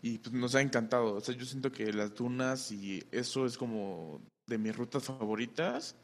y 0.03 0.19
pues 0.19 0.35
nos 0.35 0.55
ha 0.55 0.61
encantado. 0.61 1.15
O 1.15 1.21
sea, 1.21 1.35
yo 1.35 1.47
siento 1.47 1.71
que 1.71 1.93
las 1.93 2.15
dunas 2.15 2.73
y 2.73 3.03
eso 3.13 3.47
es 3.47 3.57
como 3.57 4.21
de 4.47 4.59
mis 4.59 4.77
rutas 4.77 5.05
favoritas, 5.05 5.95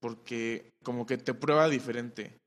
porque 0.00 0.72
como 0.82 1.06
que 1.06 1.18
te 1.18 1.34
prueba 1.34 1.68
diferente 1.68 2.38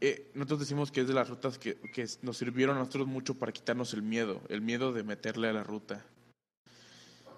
eh, 0.00 0.30
nosotros 0.34 0.60
decimos 0.60 0.90
que 0.90 1.00
es 1.02 1.08
de 1.08 1.14
las 1.14 1.28
rutas 1.28 1.58
que, 1.58 1.76
que, 1.92 2.06
nos 2.22 2.36
sirvieron 2.36 2.76
a 2.76 2.80
nosotros 2.80 3.06
mucho 3.06 3.34
para 3.34 3.52
quitarnos 3.52 3.94
el 3.94 4.02
miedo, 4.02 4.40
el 4.48 4.60
miedo 4.60 4.92
de 4.92 5.02
meterle 5.02 5.48
a 5.48 5.52
la 5.52 5.64
ruta. 5.64 6.04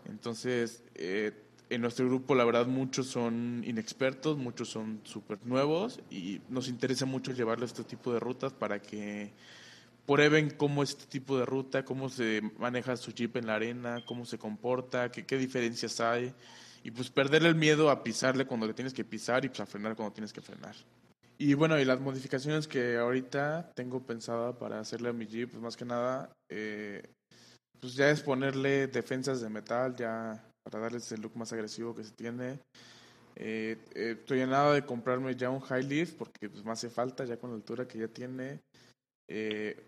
Entonces, 0.07 0.83
eh, 0.95 1.33
en 1.71 1.83
nuestro 1.83 2.07
grupo, 2.07 2.35
la 2.35 2.45
verdad, 2.45 2.67
muchos 2.67 3.07
son 3.07 3.63
inexpertos, 3.67 4.39
muchos 4.39 4.69
son 4.69 5.01
súper 5.05 5.39
nuevos 5.45 6.01
y 6.11 6.41
nos 6.49 6.69
interesa 6.69 7.05
mucho 7.05 7.33
llevarles 7.33 7.71
este 7.71 7.85
tipo 7.85 8.13
de 8.13 8.21
rutas 8.21 8.53
para 8.53 8.81
que 8.81 9.33
prueben 10.07 10.51
cómo 10.51 10.83
es 10.83 10.91
este 10.91 11.05
tipo 11.07 11.39
de 11.39 11.45
ruta, 11.45 11.85
cómo 11.85 12.09
se 12.09 12.41
maneja 12.59 12.97
su 12.97 13.13
jeep 13.13 13.37
en 13.37 13.47
la 13.47 13.57
arena, 13.57 14.03
cómo 14.07 14.25
se 14.25 14.39
comporta, 14.39 15.13
qué, 15.13 15.27
qué 15.27 15.37
diferencias 15.37 16.01
hay 16.01 16.33
y 16.83 16.91
pues 16.91 17.11
perder 17.11 17.45
el 17.45 17.55
miedo 17.55 17.91
a 17.91 18.03
pisarle 18.03 18.47
cuando 18.47 18.67
le 18.67 18.73
tienes 18.73 18.95
que 18.95 19.05
pisar 19.05 19.45
y 19.45 19.49
pues 19.49 19.61
a 19.61 19.67
frenar 19.67 19.95
cuando 19.95 20.15
tienes 20.15 20.33
que 20.33 20.41
frenar. 20.41 20.75
Y 21.41 21.55
bueno, 21.55 21.79
y 21.79 21.85
las 21.85 22.01
modificaciones 22.01 22.67
que 22.67 22.97
ahorita 22.97 23.71
tengo 23.77 24.05
pensada 24.05 24.59
para 24.59 24.81
hacerle 24.81 25.11
a 25.11 25.13
mi 25.13 25.25
Jeep, 25.25 25.53
pues 25.53 25.63
más 25.63 25.77
que 25.77 25.85
nada, 25.85 26.33
eh, 26.51 27.15
pues 27.81 27.95
ya 27.95 28.11
es 28.11 28.23
ponerle 28.23 28.89
defensas 28.89 29.41
de 29.41 29.49
metal, 29.49 29.95
ya 29.95 30.45
para 30.65 30.81
darle 30.83 30.99
ese 30.99 31.17
look 31.17 31.37
más 31.37 31.53
agresivo 31.53 31.95
que 31.95 32.03
se 32.03 32.11
tiene. 32.11 32.59
Eh, 33.37 33.79
eh, 33.95 34.17
estoy 34.19 34.41
en 34.41 34.51
nada 34.51 34.75
de 34.75 34.85
comprarme 34.85 35.37
ya 35.37 35.49
un 35.49 35.61
high 35.61 35.85
lift 35.85 36.19
porque 36.19 36.51
pues 36.51 36.65
me 36.65 36.73
hace 36.73 36.91
falta 36.91 37.25
ya 37.25 37.37
con 37.37 37.51
la 37.51 37.57
altura 37.57 37.87
que 37.87 37.99
ya 37.99 38.09
tiene. 38.09 38.61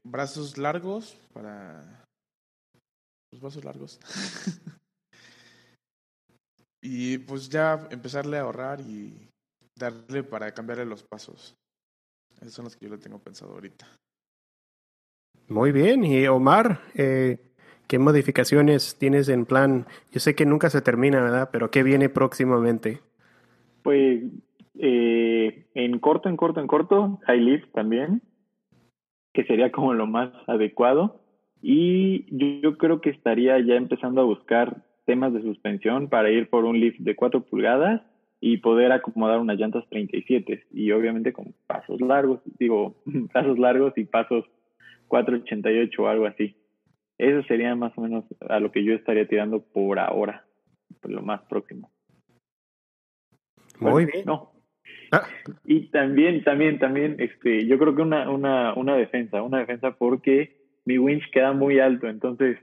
brazos 0.06 0.56
largos 0.56 1.16
para... 1.32 2.04
Los 3.32 3.40
brazos 3.40 3.64
largos. 3.64 3.98
y 6.80 7.18
pues 7.18 7.48
ya 7.48 7.88
empezarle 7.90 8.38
a 8.38 8.42
ahorrar 8.42 8.80
y 8.80 9.29
darle 9.80 10.22
para 10.22 10.52
cambiarle 10.52 10.84
los 10.84 11.02
pasos. 11.02 11.56
Esos 12.40 12.54
son 12.54 12.64
los 12.66 12.76
que 12.76 12.86
yo 12.86 12.92
le 12.92 12.98
tengo 12.98 13.18
pensado 13.18 13.52
ahorita. 13.52 13.86
Muy 15.48 15.72
bien. 15.72 16.04
Y 16.04 16.26
Omar, 16.28 16.80
eh, 16.94 17.38
¿qué 17.88 17.98
modificaciones 17.98 18.96
tienes 18.98 19.28
en 19.28 19.46
plan? 19.46 19.86
Yo 20.12 20.20
sé 20.20 20.34
que 20.34 20.46
nunca 20.46 20.70
se 20.70 20.80
termina, 20.80 21.20
¿verdad? 21.20 21.50
Pero 21.52 21.70
¿qué 21.70 21.82
viene 21.82 22.08
próximamente? 22.08 23.00
Pues 23.82 24.22
eh, 24.78 25.66
en 25.74 25.98
corto, 25.98 26.28
en 26.28 26.36
corto, 26.36 26.60
en 26.60 26.66
corto, 26.66 27.18
High 27.26 27.40
Lift 27.40 27.72
también, 27.72 28.22
que 29.32 29.44
sería 29.44 29.72
como 29.72 29.94
lo 29.94 30.06
más 30.06 30.30
adecuado. 30.46 31.20
Y 31.62 32.24
yo, 32.30 32.70
yo 32.70 32.78
creo 32.78 33.00
que 33.00 33.10
estaría 33.10 33.58
ya 33.58 33.74
empezando 33.74 34.20
a 34.20 34.24
buscar 34.24 34.82
temas 35.04 35.34
de 35.34 35.42
suspensión 35.42 36.08
para 36.08 36.30
ir 36.30 36.48
por 36.48 36.64
un 36.64 36.78
lift 36.78 37.00
de 37.00 37.16
4 37.16 37.42
pulgadas 37.44 38.02
y 38.40 38.56
poder 38.58 38.90
acomodar 38.92 39.38
unas 39.38 39.58
llantas 39.58 39.86
37 39.90 40.64
y 40.72 40.90
obviamente 40.92 41.32
con 41.32 41.54
pasos 41.66 42.00
largos, 42.00 42.40
digo, 42.58 42.96
pasos 43.32 43.58
largos 43.58 43.96
y 43.96 44.04
pasos 44.04 44.46
488 45.08 46.02
o 46.02 46.08
algo 46.08 46.26
así. 46.26 46.56
Eso 47.18 47.42
sería 47.46 47.74
más 47.74 47.92
o 47.96 48.00
menos 48.00 48.24
a 48.48 48.60
lo 48.60 48.72
que 48.72 48.82
yo 48.82 48.94
estaría 48.94 49.28
tirando 49.28 49.60
por 49.60 49.98
ahora, 49.98 50.46
por 51.02 51.10
lo 51.10 51.20
más 51.20 51.42
próximo. 51.42 51.90
Muy 53.78 54.06
bien. 54.06 54.24
No. 54.24 54.52
Ah. 55.12 55.26
Y 55.64 55.88
también, 55.90 56.44
también, 56.44 56.78
también, 56.78 57.16
este, 57.18 57.66
yo 57.66 57.78
creo 57.78 57.94
que 57.94 58.02
una, 58.02 58.30
una, 58.30 58.72
una 58.74 58.96
defensa, 58.96 59.42
una 59.42 59.58
defensa 59.58 59.92
porque 59.92 60.56
mi 60.84 60.98
winch 60.98 61.30
queda 61.30 61.52
muy 61.52 61.78
alto, 61.78 62.08
entonces 62.08 62.58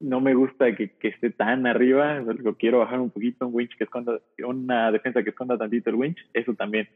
no 0.00 0.20
me 0.20 0.34
gusta 0.34 0.74
que, 0.74 0.90
que, 0.92 1.08
esté 1.08 1.30
tan 1.30 1.66
arriba, 1.66 2.20
lo 2.20 2.56
quiero 2.56 2.80
bajar 2.80 3.00
un 3.00 3.10
poquito, 3.10 3.46
un 3.46 3.54
winch 3.54 3.76
que 3.76 3.84
esconda, 3.84 4.20
una 4.46 4.90
defensa 4.90 5.22
que 5.22 5.30
esconda 5.30 5.58
tantito 5.58 5.90
el 5.90 5.96
winch, 5.96 6.18
eso 6.32 6.54
también, 6.54 6.88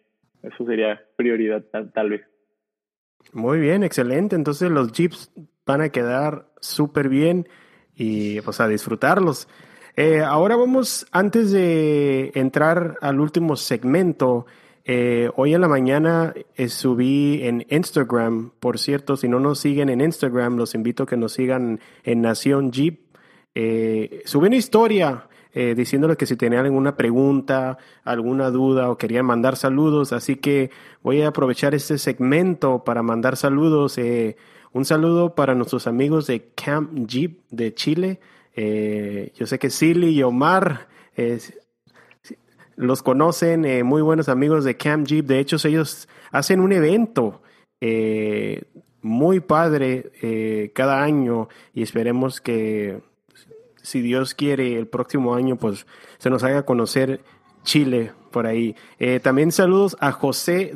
eso 0.43 0.65
sería 0.67 1.01
prioridad 1.17 1.65
tal, 1.93 2.11
vez. 2.11 2.23
Muy 3.33 3.59
bien, 3.59 3.83
excelente, 3.83 4.37
entonces 4.37 4.71
los 4.71 4.93
jeeps 4.93 5.33
van 5.67 5.83
a 5.83 5.89
quedar 5.91 6.47
súper 6.61 7.09
bien 7.09 7.49
y 7.95 8.41
pues 8.41 8.61
a 8.61 8.69
disfrutarlos. 8.69 9.49
Eh, 9.97 10.21
ahora 10.21 10.57
vamos, 10.57 11.07
antes 11.11 11.51
de 11.51 12.31
entrar 12.35 12.97
al 13.01 13.21
último 13.21 13.57
segmento, 13.57 14.47
eh, 14.91 15.29
hoy 15.37 15.53
en 15.53 15.61
la 15.61 15.69
mañana 15.69 16.33
eh, 16.57 16.71
subí 16.71 17.43
en 17.43 17.67
Instagram, 17.69 18.53
por 18.59 18.79
cierto, 18.79 19.19
si 19.19 19.29
no 19.29 19.39
nos 19.39 19.59
siguen 19.61 19.91
en 19.91 20.01
Instagram, 20.01 20.57
los 20.57 20.75
invito 20.75 21.03
a 21.03 21.07
que 21.07 21.19
nos 21.19 21.35
sigan 21.35 21.79
en 22.05 22.23
Nación 22.23 22.73
Jeep. 22.73 22.99
Eh, 23.55 24.23
subí 24.25 24.47
una 24.47 24.57
historia 24.57 25.29
diciéndoles 25.53 26.17
que 26.17 26.25
si 26.25 26.37
tenían 26.37 26.67
alguna 26.67 26.97
pregunta, 26.97 27.79
alguna 28.05 28.49
duda 28.49 28.91
o 28.91 28.97
querían 28.97 29.27
mandar 29.27 29.57
saludos, 29.57 30.13
así 30.13 30.37
que 30.37 30.71
voy 31.03 31.23
a 31.23 31.29
aprovechar 31.29 31.75
este 31.75 31.99
segmento 31.99 32.85
para 32.85 33.03
mandar 33.03 33.37
saludos. 33.37 33.99
un 34.73 34.85
saludo 34.85 35.35
para 35.35 35.57
nuestros 35.57 35.89
amigos 35.89 36.29
de 36.29 36.51
Camp 36.55 37.09
Jeep 37.09 37.41
de 37.51 37.75
Chile. 37.75 38.21
yo 39.35 39.47
sé 39.47 39.59
que 39.59 39.69
Silly 39.69 40.11
y 40.11 40.23
Omar 40.23 40.87
los 42.79 43.03
conocen, 43.03 43.65
eh, 43.65 43.83
muy 43.83 44.03
buenos 44.03 44.29
amigos 44.29 44.65
de 44.65 44.77
Camp 44.77 45.07
Jeep. 45.07 45.27
De 45.27 45.41
hecho, 45.41 45.57
ellos 45.67 46.09
hacen 46.31 46.61
un 46.61 46.73
evento 46.73 47.43
eh, 47.81 48.63
muy 49.03 49.41
padre 49.41 50.13
eh, 50.23 50.71
cada 50.75 51.03
año 51.03 51.49
y 51.75 51.83
esperemos 51.83 52.41
que, 52.41 53.01
si 53.83 54.01
Dios 54.01 54.35
quiere, 54.35 54.79
el 54.79 54.87
próximo 54.87 55.35
año, 55.35 55.57
pues 55.57 55.87
se 56.19 56.31
nos 56.31 56.45
haga 56.45 56.65
conocer 56.65 57.21
Chile 57.65 58.13
por 58.31 58.47
ahí. 58.47 58.77
también 59.23 59.51
saludos 59.51 59.97
a 60.01 60.13
José, 60.13 60.73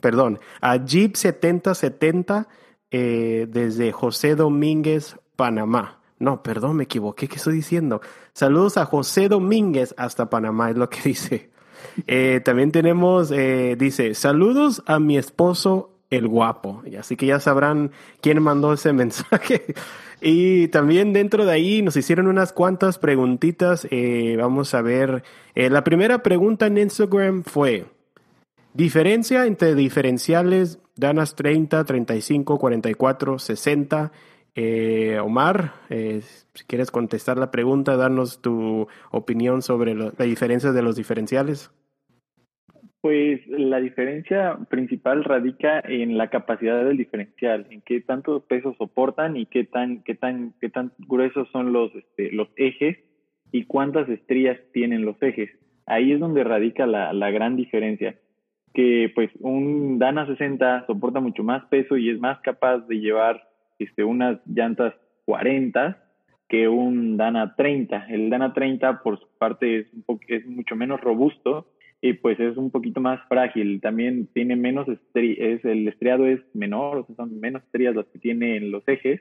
perdón, 0.00 0.40
a 0.60 0.76
Jeep 0.76 1.14
7070 1.14 2.48
desde 2.90 3.92
José 3.92 4.34
Domínguez, 4.34 5.16
Panamá. 5.36 5.99
No, 6.20 6.42
perdón, 6.42 6.76
me 6.76 6.84
equivoqué. 6.84 7.26
¿Qué 7.28 7.36
estoy 7.36 7.54
diciendo? 7.54 8.02
Saludos 8.34 8.76
a 8.76 8.84
José 8.84 9.28
Domínguez 9.30 9.94
hasta 9.96 10.28
Panamá, 10.28 10.70
es 10.70 10.76
lo 10.76 10.88
que 10.88 11.00
dice. 11.04 11.50
Eh, 12.06 12.40
también 12.44 12.72
tenemos, 12.72 13.30
eh, 13.30 13.74
dice, 13.76 14.14
saludos 14.14 14.82
a 14.86 15.00
mi 15.00 15.16
esposo 15.16 15.96
el 16.10 16.28
guapo. 16.28 16.82
Así 16.98 17.16
que 17.16 17.24
ya 17.24 17.40
sabrán 17.40 17.92
quién 18.20 18.42
mandó 18.42 18.74
ese 18.74 18.92
mensaje. 18.92 19.74
Y 20.20 20.68
también 20.68 21.14
dentro 21.14 21.46
de 21.46 21.52
ahí 21.52 21.80
nos 21.80 21.96
hicieron 21.96 22.26
unas 22.26 22.52
cuantas 22.52 22.98
preguntitas. 22.98 23.88
Eh, 23.90 24.36
vamos 24.38 24.74
a 24.74 24.82
ver. 24.82 25.24
la 25.54 25.82
primera 25.84 26.22
pregunta 26.22 26.66
en 26.66 26.76
Instagram 26.76 27.44
fue, 27.44 27.86
diferencia 28.74 29.46
entre 29.46 29.74
diferenciales 29.74 30.80
Danas 30.96 31.34
30, 31.34 31.82
35, 31.84 32.58
44, 32.58 33.38
60 33.38 34.12
eh, 34.54 35.18
Omar, 35.20 35.72
eh, 35.90 36.20
si 36.22 36.64
quieres 36.66 36.90
contestar 36.90 37.38
la 37.38 37.50
pregunta, 37.50 37.96
darnos 37.96 38.42
tu 38.42 38.88
opinión 39.10 39.62
sobre 39.62 39.94
la 39.94 40.10
diferencia 40.18 40.72
de 40.72 40.82
los 40.82 40.96
diferenciales. 40.96 41.72
Pues 43.00 43.40
la 43.46 43.80
diferencia 43.80 44.58
principal 44.68 45.24
radica 45.24 45.80
en 45.80 46.18
la 46.18 46.28
capacidad 46.28 46.84
del 46.84 46.98
diferencial, 46.98 47.66
en 47.70 47.80
qué 47.80 48.02
tanto 48.02 48.40
peso 48.40 48.74
soportan 48.76 49.38
y 49.38 49.46
qué 49.46 49.64
tan, 49.64 50.02
qué 50.02 50.14
tan, 50.14 50.52
qué 50.60 50.68
tan 50.68 50.92
gruesos 50.98 51.48
son 51.50 51.72
los, 51.72 51.94
este, 51.94 52.30
los 52.30 52.48
ejes 52.56 52.98
y 53.52 53.64
cuántas 53.64 54.06
estrías 54.10 54.58
tienen 54.72 55.06
los 55.06 55.20
ejes. 55.22 55.50
Ahí 55.86 56.12
es 56.12 56.20
donde 56.20 56.44
radica 56.44 56.86
la, 56.86 57.14
la 57.14 57.30
gran 57.30 57.56
diferencia, 57.56 58.16
que 58.74 59.10
pues 59.14 59.30
un 59.40 59.98
Dana 59.98 60.26
60 60.26 60.84
soporta 60.86 61.20
mucho 61.20 61.42
más 61.42 61.64
peso 61.66 61.96
y 61.96 62.10
es 62.10 62.20
más 62.20 62.38
capaz 62.40 62.80
de 62.80 63.00
llevar 63.00 63.49
este, 63.80 64.04
unas 64.04 64.38
llantas 64.46 64.94
40 65.24 66.02
que 66.48 66.68
un 66.68 67.16
Dana 67.16 67.54
30. 67.56 68.06
El 68.08 68.28
Dana 68.28 68.52
30 68.52 69.02
por 69.02 69.18
su 69.20 69.26
parte 69.38 69.80
es, 69.80 69.86
un 70.06 70.20
es 70.28 70.46
mucho 70.46 70.76
menos 70.76 71.00
robusto 71.00 71.68
y 72.02 72.14
pues 72.14 72.40
es 72.40 72.56
un 72.56 72.70
poquito 72.70 73.00
más 73.00 73.20
frágil. 73.28 73.80
También 73.80 74.26
tiene 74.34 74.56
menos 74.56 74.88
es 74.88 75.64
el 75.64 75.88
estriado 75.88 76.26
es 76.26 76.40
menor, 76.54 76.98
o 76.98 77.06
sea, 77.06 77.16
son 77.16 77.38
menos 77.38 77.62
estrellas 77.62 77.94
las 77.94 78.06
que 78.06 78.18
tiene 78.18 78.56
en 78.56 78.72
los 78.72 78.86
ejes 78.88 79.20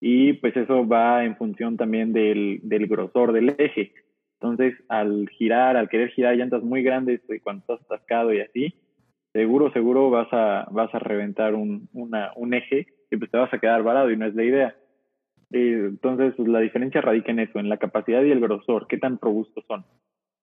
y 0.00 0.32
pues 0.34 0.56
eso 0.56 0.86
va 0.88 1.24
en 1.24 1.36
función 1.36 1.76
también 1.76 2.12
del, 2.12 2.60
del 2.62 2.86
grosor 2.86 3.32
del 3.32 3.54
eje. 3.58 3.92
Entonces, 4.40 4.74
al 4.88 5.28
girar, 5.28 5.76
al 5.76 5.90
querer 5.90 6.10
girar 6.10 6.34
llantas 6.34 6.62
muy 6.62 6.82
grandes, 6.82 7.20
pues, 7.26 7.42
cuando 7.42 7.60
estás 7.60 7.82
atascado 7.82 8.32
y 8.32 8.40
así, 8.40 8.74
seguro, 9.34 9.70
seguro 9.72 10.08
vas 10.08 10.28
a, 10.32 10.66
vas 10.70 10.92
a 10.94 10.98
reventar 10.98 11.54
un, 11.54 11.88
una, 11.92 12.32
un 12.36 12.54
eje 12.54 12.86
y 13.10 13.16
pues 13.16 13.30
te 13.30 13.38
vas 13.38 13.52
a 13.52 13.58
quedar 13.58 13.82
varado 13.82 14.10
y 14.10 14.16
no 14.16 14.26
es 14.26 14.34
la 14.34 14.44
idea. 14.44 14.76
Entonces, 15.50 16.34
pues, 16.36 16.48
la 16.48 16.60
diferencia 16.60 17.00
radica 17.00 17.32
en 17.32 17.40
eso, 17.40 17.58
en 17.58 17.68
la 17.68 17.78
capacidad 17.78 18.22
y 18.22 18.30
el 18.30 18.40
grosor, 18.40 18.86
qué 18.86 18.98
tan 18.98 19.18
robustos 19.20 19.64
son. 19.66 19.84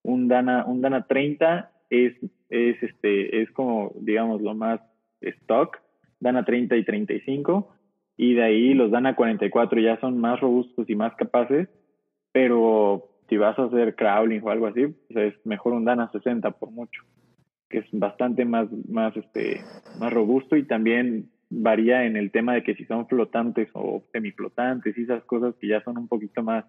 Un 0.03 0.28
Dana, 0.28 0.65
un 0.65 0.82
Dana 0.82 1.07
30 1.07 1.72
es, 1.89 2.13
es, 2.49 2.82
este, 2.84 3.41
es 3.41 3.49
como, 3.51 3.93
digamos, 4.01 4.41
lo 4.41 4.53
más 4.53 4.82
stock, 5.22 5.78
Dana 6.20 6.43
30 6.43 6.76
y 6.76 6.84
35, 6.84 7.74
y 8.18 8.34
de 8.34 8.43
ahí 8.43 8.74
los 8.74 8.91
Dana 8.91 9.15
44 9.15 9.80
ya 9.80 9.99
son 9.99 10.20
más 10.20 10.39
robustos 10.39 10.89
y 10.89 10.95
más 10.95 11.15
capaces, 11.15 11.70
pero 12.32 13.09
si 13.30 13.38
vas 13.38 13.57
a 13.59 13.65
hacer 13.65 13.95
crawling 13.95 14.41
o 14.43 14.49
algo 14.49 14.68
así, 14.68 14.88
pues 14.88 15.34
es 15.34 15.45
mejor 15.45 15.74
un 15.74 15.86
Dana 15.86 16.09
60 16.11 16.51
por 16.51 16.72
mucho, 16.72 17.03
que 17.70 17.80
es 17.80 17.86
bastante 17.91 18.43
más, 18.45 18.68
más, 18.89 19.15
este, 19.15 19.61
más 19.99 20.11
robusto 20.11 20.55
y 20.57 20.63
también 20.63 21.30
varía 21.49 22.05
en 22.05 22.17
el 22.17 22.31
tema 22.31 22.53
de 22.53 22.63
que 22.63 22.75
si 22.75 22.85
son 22.85 23.07
flotantes 23.07 23.69
o 23.73 24.03
semiflotantes 24.11 24.97
y 24.97 25.03
esas 25.03 25.23
cosas 25.23 25.55
que 25.59 25.67
ya 25.67 25.81
son 25.83 25.97
un 25.97 26.07
poquito 26.07 26.43
más 26.43 26.65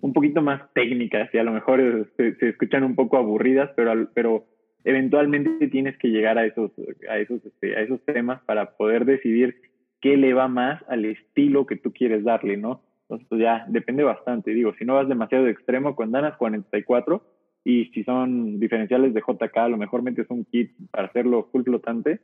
un 0.00 0.12
poquito 0.12 0.42
más 0.42 0.62
técnicas 0.72 1.32
y 1.32 1.38
a 1.38 1.44
lo 1.44 1.52
mejor 1.52 2.10
se, 2.16 2.36
escuchan 2.40 2.82
un 2.82 2.94
poco 2.94 3.18
aburridas 3.18 3.70
pero 3.76 4.08
pero 4.14 4.46
eventualmente 4.84 5.68
tienes 5.68 5.96
que 5.98 6.08
llegar 6.08 6.38
a 6.38 6.46
esos 6.46 6.72
a 7.08 7.18
esos 7.18 7.44
este, 7.44 7.76
a 7.76 7.82
esos 7.82 8.02
temas 8.04 8.42
para 8.42 8.76
poder 8.76 9.04
decidir 9.04 9.56
qué 10.00 10.16
le 10.16 10.32
va 10.32 10.48
más 10.48 10.82
al 10.88 11.04
estilo 11.04 11.66
que 11.66 11.76
tú 11.76 11.92
quieres 11.92 12.24
darle 12.24 12.56
no 12.56 12.82
entonces 13.12 13.28
pues 13.28 13.42
ya 13.42 13.66
depende 13.68 14.04
bastante. 14.04 14.52
Digo 14.52 14.72
si 14.78 14.86
no 14.86 14.94
vas 14.94 15.08
demasiado 15.08 15.46
extremo 15.46 15.94
con 15.94 16.12
danas 16.12 16.36
44 16.38 17.22
y 17.64 17.86
si 17.86 18.04
son 18.04 18.58
diferenciales 18.58 19.12
de 19.12 19.20
JK 19.20 19.56
a 19.58 19.68
lo 19.68 19.76
mejor 19.76 20.02
metes 20.02 20.26
un 20.30 20.46
kit 20.46 20.72
para 20.90 21.08
hacerlo 21.08 21.48
full 21.52 21.62
flotante 21.62 22.20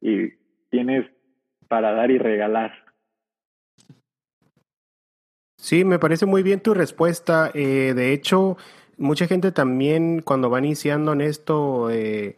y 0.00 0.30
tienes 0.70 1.06
para 1.72 1.94
dar 1.94 2.10
y 2.10 2.18
regalar. 2.18 2.84
Sí, 5.58 5.86
me 5.86 5.98
parece 5.98 6.26
muy 6.26 6.42
bien 6.42 6.60
tu 6.60 6.74
respuesta. 6.74 7.50
Eh, 7.54 7.94
de 7.96 8.12
hecho, 8.12 8.58
mucha 8.98 9.26
gente 9.26 9.52
también 9.52 10.20
cuando 10.20 10.50
va 10.50 10.58
iniciando 10.58 11.14
en 11.14 11.22
esto 11.22 11.90
eh, 11.90 12.36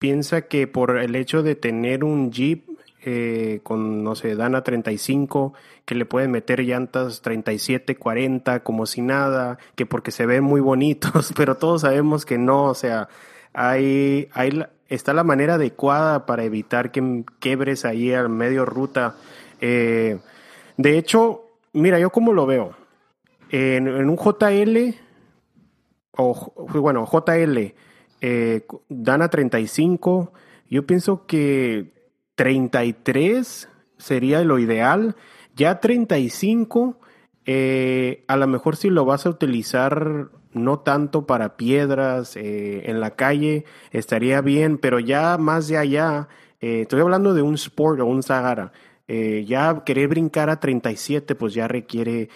piensa 0.00 0.48
que 0.48 0.66
por 0.66 0.98
el 0.98 1.14
hecho 1.14 1.44
de 1.44 1.54
tener 1.54 2.02
un 2.02 2.32
Jeep 2.32 2.68
eh, 3.04 3.60
con, 3.62 4.02
no 4.02 4.16
sé, 4.16 4.34
Dana 4.34 4.64
35, 4.64 5.54
que 5.84 5.94
le 5.94 6.04
pueden 6.04 6.32
meter 6.32 6.58
llantas 6.58 7.22
37, 7.22 7.94
40, 7.94 8.64
como 8.64 8.86
si 8.86 9.02
nada, 9.02 9.58
que 9.76 9.86
porque 9.86 10.10
se 10.10 10.26
ven 10.26 10.42
muy 10.42 10.60
bonitos, 10.60 11.32
pero 11.36 11.58
todos 11.58 11.82
sabemos 11.82 12.26
que 12.26 12.38
no, 12.38 12.64
o 12.64 12.74
sea, 12.74 13.08
hay, 13.52 14.28
hay, 14.32 14.64
está 14.88 15.12
la 15.12 15.24
manera 15.24 15.54
adecuada 15.54 16.26
para 16.26 16.44
evitar 16.44 16.90
que 16.90 17.24
quebres 17.40 17.84
ahí 17.84 18.12
al 18.12 18.28
medio 18.28 18.64
ruta. 18.64 19.16
Eh, 19.60 20.18
de 20.76 20.98
hecho, 20.98 21.44
mira, 21.72 21.98
yo 21.98 22.10
como 22.10 22.32
lo 22.32 22.46
veo, 22.46 22.74
en, 23.50 23.88
un 23.88 24.16
JL, 24.16 24.94
o 26.12 26.52
bueno, 26.80 27.06
JL, 27.06 27.74
eh, 28.20 28.66
Dana 28.88 29.28
35, 29.28 30.32
yo 30.70 30.86
pienso 30.86 31.26
que 31.26 31.92
33 32.34 33.68
sería 33.96 34.42
lo 34.44 34.58
ideal. 34.58 35.16
Ya 35.54 35.80
35, 35.80 36.98
eh, 37.46 38.24
a 38.28 38.36
lo 38.36 38.46
mejor 38.46 38.76
si 38.76 38.90
lo 38.90 39.04
vas 39.04 39.26
a 39.26 39.30
utilizar 39.30 40.30
no 40.52 40.80
tanto 40.80 41.26
para 41.26 41.56
piedras 41.56 42.36
eh, 42.36 42.90
en 42.90 43.00
la 43.00 43.12
calle, 43.12 43.64
estaría 43.90 44.40
bien, 44.40 44.78
pero 44.78 44.98
ya 44.98 45.38
más 45.38 45.68
de 45.68 45.78
allá, 45.78 46.28
eh, 46.60 46.82
estoy 46.82 47.00
hablando 47.00 47.34
de 47.34 47.42
un 47.42 47.54
Sport 47.54 48.00
o 48.00 48.06
un 48.06 48.22
Sahara, 48.22 48.72
eh, 49.06 49.44
ya 49.46 49.84
querer 49.84 50.08
brincar 50.08 50.50
a 50.50 50.60
37, 50.60 51.34
pues 51.34 51.54
ya 51.54 51.68
requiere 51.68 52.28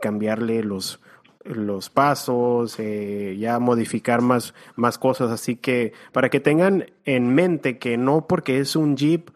cambiarle 0.00 0.62
los, 0.62 1.00
los 1.42 1.90
pasos, 1.90 2.76
ya 2.76 3.58
modificar 3.58 4.20
más, 4.20 4.54
más 4.76 4.98
cosas, 4.98 5.30
así 5.30 5.56
que 5.56 5.92
para 6.12 6.28
que 6.28 6.38
tengan 6.38 6.86
en 7.04 7.34
mente 7.34 7.78
que 7.78 7.96
no 7.96 8.26
porque 8.28 8.60
es 8.60 8.76
un 8.76 8.96
Jeep, 8.96 9.30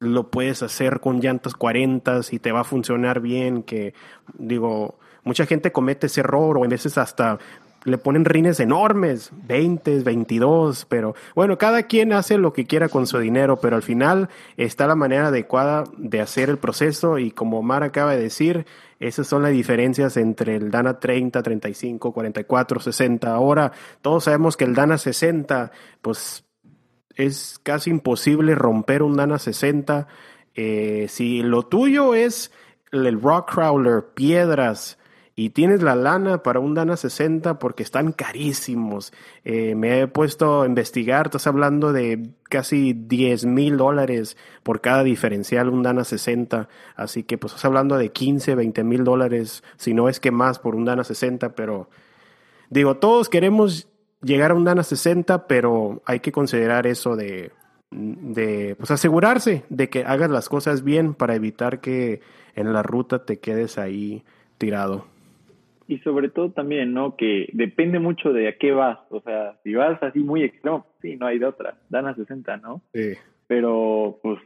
lo 0.00 0.30
puedes 0.30 0.62
hacer 0.62 1.00
con 1.00 1.20
llantas 1.20 1.54
40 1.54 2.20
y 2.32 2.38
te 2.38 2.52
va 2.52 2.60
a 2.60 2.64
funcionar 2.64 3.20
bien, 3.20 3.62
que 3.62 3.94
digo, 4.38 4.98
mucha 5.24 5.46
gente 5.46 5.72
comete 5.72 6.06
ese 6.06 6.20
error 6.20 6.58
o 6.58 6.64
a 6.64 6.68
veces 6.68 6.98
hasta 6.98 7.38
le 7.84 7.98
ponen 7.98 8.24
rines 8.24 8.60
enormes, 8.60 9.30
20, 9.46 10.00
22, 10.00 10.86
pero 10.88 11.14
bueno, 11.34 11.56
cada 11.58 11.84
quien 11.84 12.12
hace 12.12 12.36
lo 12.36 12.52
que 12.52 12.66
quiera 12.66 12.88
con 12.88 13.06
su 13.06 13.18
dinero, 13.18 13.58
pero 13.60 13.76
al 13.76 13.82
final 13.82 14.28
está 14.56 14.86
la 14.86 14.94
manera 14.94 15.28
adecuada 15.28 15.84
de 15.96 16.20
hacer 16.20 16.50
el 16.50 16.58
proceso 16.58 17.18
y 17.18 17.30
como 17.30 17.58
Omar 17.58 17.82
acaba 17.82 18.14
de 18.14 18.22
decir, 18.22 18.66
esas 18.98 19.26
son 19.26 19.42
las 19.42 19.52
diferencias 19.52 20.16
entre 20.18 20.56
el 20.56 20.70
Dana 20.70 20.98
30, 20.98 21.42
35, 21.42 22.12
44, 22.12 22.80
60. 22.80 23.32
Ahora 23.32 23.72
todos 24.02 24.24
sabemos 24.24 24.58
que 24.58 24.64
el 24.64 24.74
Dana 24.74 24.98
60, 24.98 25.72
pues 26.02 26.44
es 27.16 27.58
casi 27.62 27.90
imposible 27.90 28.54
romper 28.54 29.02
un 29.02 29.16
Dana 29.16 29.38
60. 29.38 30.06
Eh, 30.54 31.06
si 31.08 31.42
lo 31.42 31.62
tuyo 31.62 32.14
es 32.14 32.52
el 32.92 33.20
rock 33.20 33.52
crawler, 33.52 34.04
piedras, 34.14 34.98
y 35.36 35.50
tienes 35.50 35.82
la 35.82 35.94
lana 35.94 36.42
para 36.42 36.60
un 36.60 36.74
Dana 36.74 36.96
60 36.96 37.58
porque 37.58 37.82
están 37.82 38.12
carísimos. 38.12 39.12
Eh, 39.44 39.74
me 39.74 40.00
he 40.00 40.06
puesto 40.08 40.62
a 40.62 40.66
investigar, 40.66 41.26
estás 41.26 41.46
hablando 41.46 41.92
de 41.92 42.30
casi 42.48 42.92
10 42.92 43.46
mil 43.46 43.76
dólares 43.76 44.36
por 44.62 44.80
cada 44.80 45.02
diferencial, 45.02 45.68
un 45.68 45.82
Dana 45.82 46.04
60. 46.04 46.68
Así 46.96 47.22
que 47.22 47.38
pues 47.38 47.52
estás 47.52 47.64
hablando 47.64 47.96
de 47.96 48.10
15, 48.10 48.54
20 48.54 48.84
mil 48.84 49.04
dólares, 49.04 49.62
si 49.76 49.94
no 49.94 50.08
es 50.08 50.20
que 50.20 50.30
más 50.30 50.58
por 50.58 50.74
un 50.74 50.84
Dana 50.84 51.04
60, 51.04 51.54
pero 51.54 51.88
digo, 52.68 52.96
todos 52.96 53.28
queremos 53.28 53.88
llegar 54.22 54.50
a 54.50 54.54
un 54.54 54.64
Dana 54.64 54.82
60, 54.82 55.46
pero 55.46 56.02
hay 56.04 56.20
que 56.20 56.32
considerar 56.32 56.86
eso 56.86 57.16
de, 57.16 57.52
de 57.90 58.76
pues 58.76 58.90
asegurarse 58.90 59.64
de 59.68 59.88
que 59.88 60.04
hagas 60.04 60.30
las 60.30 60.48
cosas 60.48 60.84
bien 60.84 61.14
para 61.14 61.34
evitar 61.34 61.80
que 61.80 62.20
en 62.54 62.72
la 62.72 62.82
ruta 62.82 63.24
te 63.24 63.38
quedes 63.38 63.78
ahí 63.78 64.24
tirado. 64.58 65.09
Y 65.90 65.98
sobre 65.98 66.28
todo 66.28 66.52
también, 66.52 66.94
¿no? 66.94 67.16
Que 67.16 67.50
depende 67.52 67.98
mucho 67.98 68.32
de 68.32 68.46
a 68.46 68.56
qué 68.56 68.70
vas. 68.70 69.00
O 69.10 69.20
sea, 69.22 69.58
si 69.64 69.74
vas 69.74 70.00
así 70.00 70.20
muy 70.20 70.44
extremo, 70.44 70.86
sí, 71.02 71.16
no 71.16 71.26
hay 71.26 71.40
de 71.40 71.46
otra. 71.46 71.78
Dana 71.88 72.14
60, 72.14 72.58
¿no? 72.58 72.80
Sí. 72.94 73.14
Pero, 73.48 74.20
pues, 74.22 74.38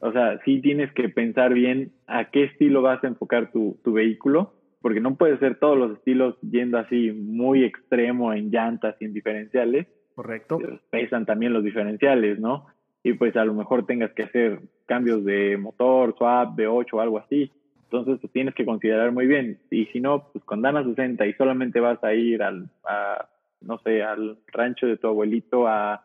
o 0.00 0.12
sea, 0.12 0.38
sí 0.44 0.60
tienes 0.60 0.92
que 0.92 1.08
pensar 1.08 1.54
bien 1.54 1.92
a 2.06 2.30
qué 2.30 2.44
estilo 2.44 2.82
vas 2.82 3.02
a 3.02 3.06
enfocar 3.06 3.50
tu, 3.50 3.80
tu 3.82 3.94
vehículo, 3.94 4.52
porque 4.82 5.00
no 5.00 5.14
puede 5.14 5.38
ser 5.38 5.58
todos 5.58 5.78
los 5.78 5.92
estilos 5.92 6.38
yendo 6.42 6.76
así 6.76 7.10
muy 7.10 7.64
extremo 7.64 8.34
en 8.34 8.50
llantas 8.50 8.94
y 9.00 9.06
en 9.06 9.14
diferenciales. 9.14 9.86
Correcto. 10.14 10.58
Pesan 10.90 11.24
también 11.24 11.54
los 11.54 11.64
diferenciales, 11.64 12.38
¿no? 12.38 12.66
Y 13.02 13.14
pues 13.14 13.34
a 13.36 13.46
lo 13.46 13.54
mejor 13.54 13.86
tengas 13.86 14.12
que 14.12 14.24
hacer 14.24 14.60
cambios 14.84 15.24
de 15.24 15.56
motor, 15.56 16.14
swap, 16.18 16.54
V8 16.54 16.92
o 16.92 17.00
algo 17.00 17.18
así. 17.18 17.50
Entonces, 17.92 18.20
pues 18.22 18.32
tienes 18.32 18.54
que 18.54 18.64
considerar 18.64 19.12
muy 19.12 19.26
bien. 19.26 19.60
Y 19.70 19.84
si 19.86 20.00
no, 20.00 20.30
pues 20.32 20.42
con 20.44 20.62
Dana 20.62 20.82
60 20.82 21.26
y 21.26 21.34
solamente 21.34 21.78
vas 21.78 22.02
a 22.02 22.14
ir 22.14 22.42
al, 22.42 22.70
a, 22.88 23.28
no 23.60 23.78
sé, 23.84 24.02
al 24.02 24.38
rancho 24.50 24.86
de 24.86 24.96
tu 24.96 25.08
abuelito 25.08 25.68
a, 25.68 26.02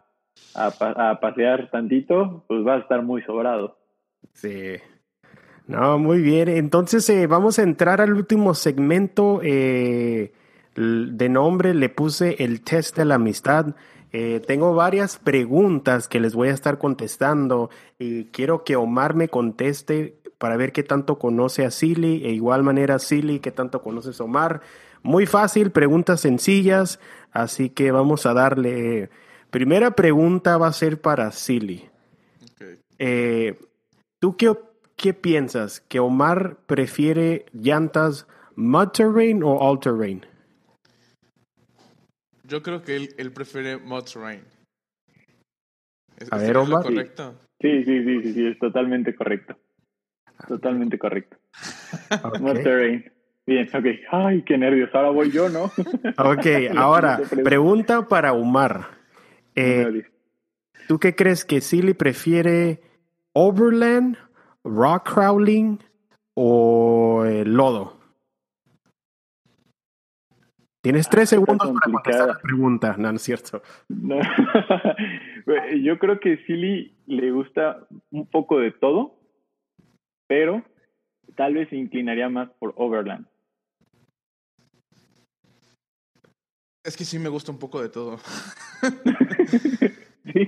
a, 0.54 0.68
a 1.10 1.20
pasear 1.22 1.72
tantito, 1.72 2.44
pues 2.50 2.62
vas 2.66 2.80
a 2.80 2.82
estar 2.82 3.04
muy 3.04 3.22
sobrado. 3.22 3.78
Sí. 4.34 4.76
No, 5.68 5.98
muy 5.98 6.22
bien. 6.22 6.50
Entonces 6.50 7.10
eh, 7.10 7.26
vamos 7.26 7.58
a 7.58 7.64
entrar 7.64 8.02
al 8.02 8.14
último 8.14 8.54
segmento 8.54 9.40
eh, 9.42 10.34
de 10.76 11.30
nombre. 11.30 11.74
Le 11.74 11.88
puse 11.88 12.44
el 12.44 12.64
test 12.66 12.98
de 12.98 13.06
la 13.06 13.16
amistad. 13.16 13.76
Eh, 14.12 14.42
tengo 14.46 14.74
varias 14.74 15.20
preguntas 15.20 16.10
que 16.10 16.20
les 16.20 16.36
voy 16.36 16.50
a 16.50 16.54
estar 16.54 16.80
contestando 16.80 17.70
y 17.98 18.26
quiero 18.26 18.66
que 18.66 18.76
Omar 18.76 19.16
me 19.16 19.30
conteste 19.30 20.18
para 20.38 20.58
ver 20.58 20.72
qué 20.72 20.84
tanto 20.84 21.18
conoce 21.18 21.66
a 21.66 21.72
Silly 21.72 22.26
e 22.26 22.32
igual 22.32 22.64
manera 22.64 23.00
Silly 23.00 23.40
qué 23.40 23.52
tanto 23.52 23.82
conoces 23.82 24.20
a 24.22 24.24
Omar. 24.24 24.62
Muy 25.04 25.26
fácil, 25.26 25.72
preguntas 25.72 26.22
sencillas, 26.22 27.00
así 27.32 27.70
que 27.70 27.92
vamos 27.92 28.26
a 28.26 28.34
darle. 28.34 29.10
Primera 29.50 29.92
pregunta 29.92 30.58
va 30.58 30.68
a 30.68 30.74
ser 30.74 31.00
para 31.02 31.32
Silly. 31.32 31.90
Eh, 33.00 33.60
¿Tú 34.20 34.36
qué, 34.38 34.54
qué 34.96 35.14
piensas? 35.14 35.82
¿Que 35.82 36.00
Omar 36.00 36.58
prefiere 36.66 37.46
llantas 37.54 38.28
mud 38.56 38.88
terrain 38.90 39.44
o 39.44 39.58
all 39.60 39.80
terrain? 39.80 40.26
Yo 42.44 42.64
creo 42.64 42.82
que 42.84 42.96
él, 42.96 43.10
él 43.18 43.32
prefiere 43.32 43.78
mud 43.78 44.04
terrain. 44.04 44.42
¿Es, 46.18 46.32
A 46.32 46.38
es- 46.38 46.42
ver, 46.42 46.58
Omar. 46.58 46.84
correcto? 46.84 47.36
Sí, 47.62 47.84
sí, 47.86 48.04
sí, 48.04 48.22
sí, 48.24 48.34
sí, 48.34 48.48
es 48.48 48.60
totalmente 48.60 49.16
correcto. 49.16 49.58
Totalmente 50.48 50.98
correcto. 51.00 51.38
Ok. 52.24 52.40
Mud 52.40 52.54
terrain. 52.64 53.12
Bien, 53.46 53.68
ok. 53.74 53.86
Ay, 54.12 54.42
qué 54.44 54.58
nervios. 54.58 54.90
Ahora 54.94 55.10
voy 55.10 55.32
yo, 55.32 55.48
¿no? 55.50 55.66
Ok, 56.18 56.46
ahora, 56.78 57.22
pregunta 57.44 58.08
para 58.08 58.34
Omar. 58.34 58.88
Eh. 59.56 60.04
¿Tú 60.88 61.00
qué 61.00 61.16
crees 61.16 61.46
que 61.46 61.62
Silly 61.62 61.94
prefiere 61.94 62.82
overland, 63.34 64.18
rock 64.64 65.14
crawling 65.14 65.80
o 66.34 67.24
eh, 67.26 67.46
lodo? 67.46 67.98
Tienes 70.82 71.10
tres 71.10 71.34
Ah, 71.34 71.36
está 71.36 71.46
segundos 71.46 71.80
para 71.82 71.92
contestar 71.92 72.28
la 72.30 72.40
pregunta. 72.40 72.96
No, 72.98 73.12
no 73.12 73.16
es 73.18 73.22
cierto. 73.22 73.62
No. 73.90 74.20
Yo 75.84 76.00
creo 76.00 76.20
que 76.20 76.38
Silly 76.46 76.96
le 77.08 77.32
gusta 77.32 77.88
un 78.12 78.26
poco 78.26 78.60
de 78.60 78.72
todo, 78.72 79.17
pero 80.28 80.64
tal 81.36 81.54
vez 81.54 81.70
se 81.70 81.76
inclinaría 81.76 82.30
más 82.30 82.50
por 82.60 82.74
Overland. 82.78 83.28
Es 86.84 86.96
que 86.96 87.04
sí 87.04 87.20
me 87.20 87.30
gusta 87.30 87.52
un 87.52 87.60
poco 87.60 87.82
de 87.82 87.90
todo. 87.90 88.18
sí. 90.34 90.48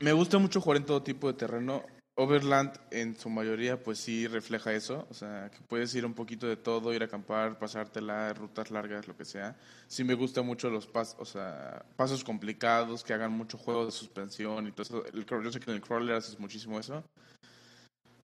Me 0.00 0.12
gusta 0.12 0.38
mucho 0.38 0.60
jugar 0.60 0.78
en 0.78 0.86
todo 0.86 1.02
tipo 1.02 1.28
de 1.28 1.34
terreno. 1.34 1.84
Overland 2.16 2.72
en 2.90 3.16
su 3.16 3.30
mayoría 3.30 3.82
pues 3.82 3.98
sí 3.98 4.26
refleja 4.26 4.74
eso, 4.74 5.06
o 5.08 5.14
sea, 5.14 5.50
que 5.50 5.58
puedes 5.66 5.94
ir 5.94 6.04
un 6.04 6.12
poquito 6.12 6.46
de 6.46 6.56
todo, 6.56 6.92
ir 6.92 7.02
a 7.02 7.06
acampar, 7.06 7.58
pasártela, 7.58 8.32
rutas 8.34 8.70
largas, 8.70 9.08
lo 9.08 9.16
que 9.16 9.24
sea. 9.24 9.56
Sí 9.86 10.04
me 10.04 10.14
gusta 10.14 10.42
mucho 10.42 10.68
los 10.68 10.86
pas 10.86 11.16
o 11.18 11.24
sea, 11.24 11.84
pasos 11.96 12.22
complicados, 12.24 13.04
que 13.04 13.14
hagan 13.14 13.32
mucho 13.32 13.56
juego 13.56 13.86
de 13.86 13.92
suspensión 13.92 14.66
y 14.66 14.72
todo 14.72 14.82
eso. 14.82 15.04
El, 15.14 15.24
yo 15.24 15.52
sé 15.52 15.60
que 15.60 15.70
en 15.70 15.76
el 15.76 15.82
crawler 15.82 16.16
haces 16.16 16.38
muchísimo 16.38 16.78
eso. 16.78 17.04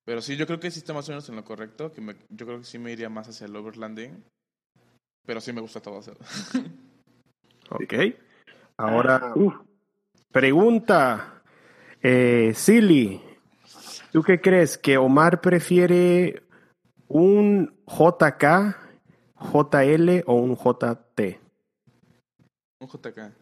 Pero 0.06 0.22
sí, 0.22 0.36
yo 0.36 0.46
creo 0.46 0.60
que 0.60 0.70
sí 0.70 0.78
está 0.78 0.94
más 0.94 1.06
o 1.08 1.12
menos 1.12 1.28
en 1.28 1.36
lo 1.36 1.44
correcto, 1.44 1.90
que 1.92 2.00
me- 2.00 2.14
yo 2.30 2.46
creo 2.46 2.58
que 2.60 2.64
sí 2.64 2.78
me 2.78 2.92
iría 2.92 3.10
más 3.10 3.28
hacia 3.28 3.46
el 3.46 3.56
overlanding. 3.56 4.24
Pero 5.26 5.40
sí 5.40 5.52
me 5.52 5.60
gusta 5.60 5.80
todo 5.82 5.98
hacer. 5.98 6.16
Ok. 7.68 7.94
Ahora, 8.76 9.32
Uf, 9.34 9.52
pregunta. 10.30 11.42
Eh, 12.00 12.52
Silly, 12.54 13.20
¿tú 14.12 14.22
qué 14.22 14.40
crees? 14.40 14.78
¿Que 14.78 14.96
Omar 14.96 15.40
prefiere 15.40 16.44
un 17.08 17.74
JK, 17.88 18.76
JL 19.52 20.22
o 20.28 20.34
un 20.34 20.54
JT? 20.56 21.40
Un 22.80 22.88
JK. 22.88 23.32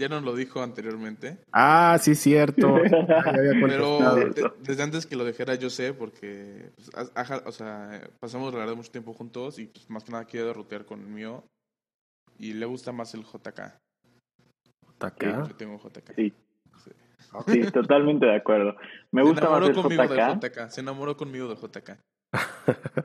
Ya 0.00 0.08
nos 0.08 0.22
lo 0.22 0.34
dijo 0.34 0.62
anteriormente. 0.62 1.38
Ah, 1.52 1.98
sí, 2.00 2.14
cierto. 2.14 2.74
Pero 3.66 4.14
de- 4.16 4.50
desde 4.60 4.82
antes 4.82 5.04
que 5.06 5.14
lo 5.14 5.24
dejara 5.24 5.54
yo 5.56 5.68
sé, 5.70 5.92
porque 5.92 6.70
pues, 6.74 6.90
o 7.44 7.52
sea, 7.52 8.00
pasamos 8.18 8.52
la 8.54 8.60
verdad 8.60 8.74
mucho 8.76 8.90
tiempo 8.90 9.12
juntos 9.12 9.58
y 9.58 9.66
pues, 9.66 9.88
más 9.90 10.02
que 10.04 10.12
nada 10.12 10.24
quiero 10.24 10.52
rutear 10.54 10.84
con 10.86 11.00
el 11.00 11.06
mío 11.08 11.44
y 12.38 12.54
le 12.54 12.64
gusta 12.66 12.92
más 12.92 13.12
el 13.14 13.22
JK. 13.24 13.76
JK. 14.98 15.22
Yo 15.48 15.56
tengo 15.56 15.78
JK. 15.78 16.14
sí, 16.16 16.32
Sí. 17.46 17.62
sí, 17.62 17.70
totalmente 17.70 18.26
de 18.26 18.36
acuerdo. 18.36 18.74
Me 19.12 19.22
Se 19.22 19.28
gusta 19.28 19.42
más 19.42 19.50
enamoró 19.60 19.66
el 19.66 19.74
conmigo 19.74 20.02
del 20.08 20.18
JK. 20.18 20.40
JK. 20.40 20.70
Se 20.70 20.80
enamoró 20.80 21.16
conmigo 21.16 21.48
del 21.48 21.58
JK. 21.58 21.98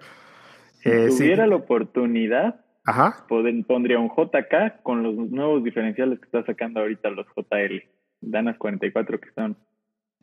Eh, 0.88 1.10
Si 1.10 1.18
sí. 1.18 1.24
tuviera 1.24 1.48
la 1.48 1.56
oportunidad, 1.56 2.65
Ajá. 2.86 3.26
pondría 3.28 4.00
un 4.00 4.10
JK 4.10 4.82
con 4.84 5.02
los 5.04 5.16
nuevos 5.16 5.64
diferenciales 5.64 6.20
que 6.20 6.26
está 6.26 6.46
sacando 6.46 6.80
ahorita 6.82 7.10
los 7.10 7.26
JL. 7.36 7.84
Danas 8.22 8.58
44 8.58 9.20
que 9.20 9.30
están, 9.30 9.58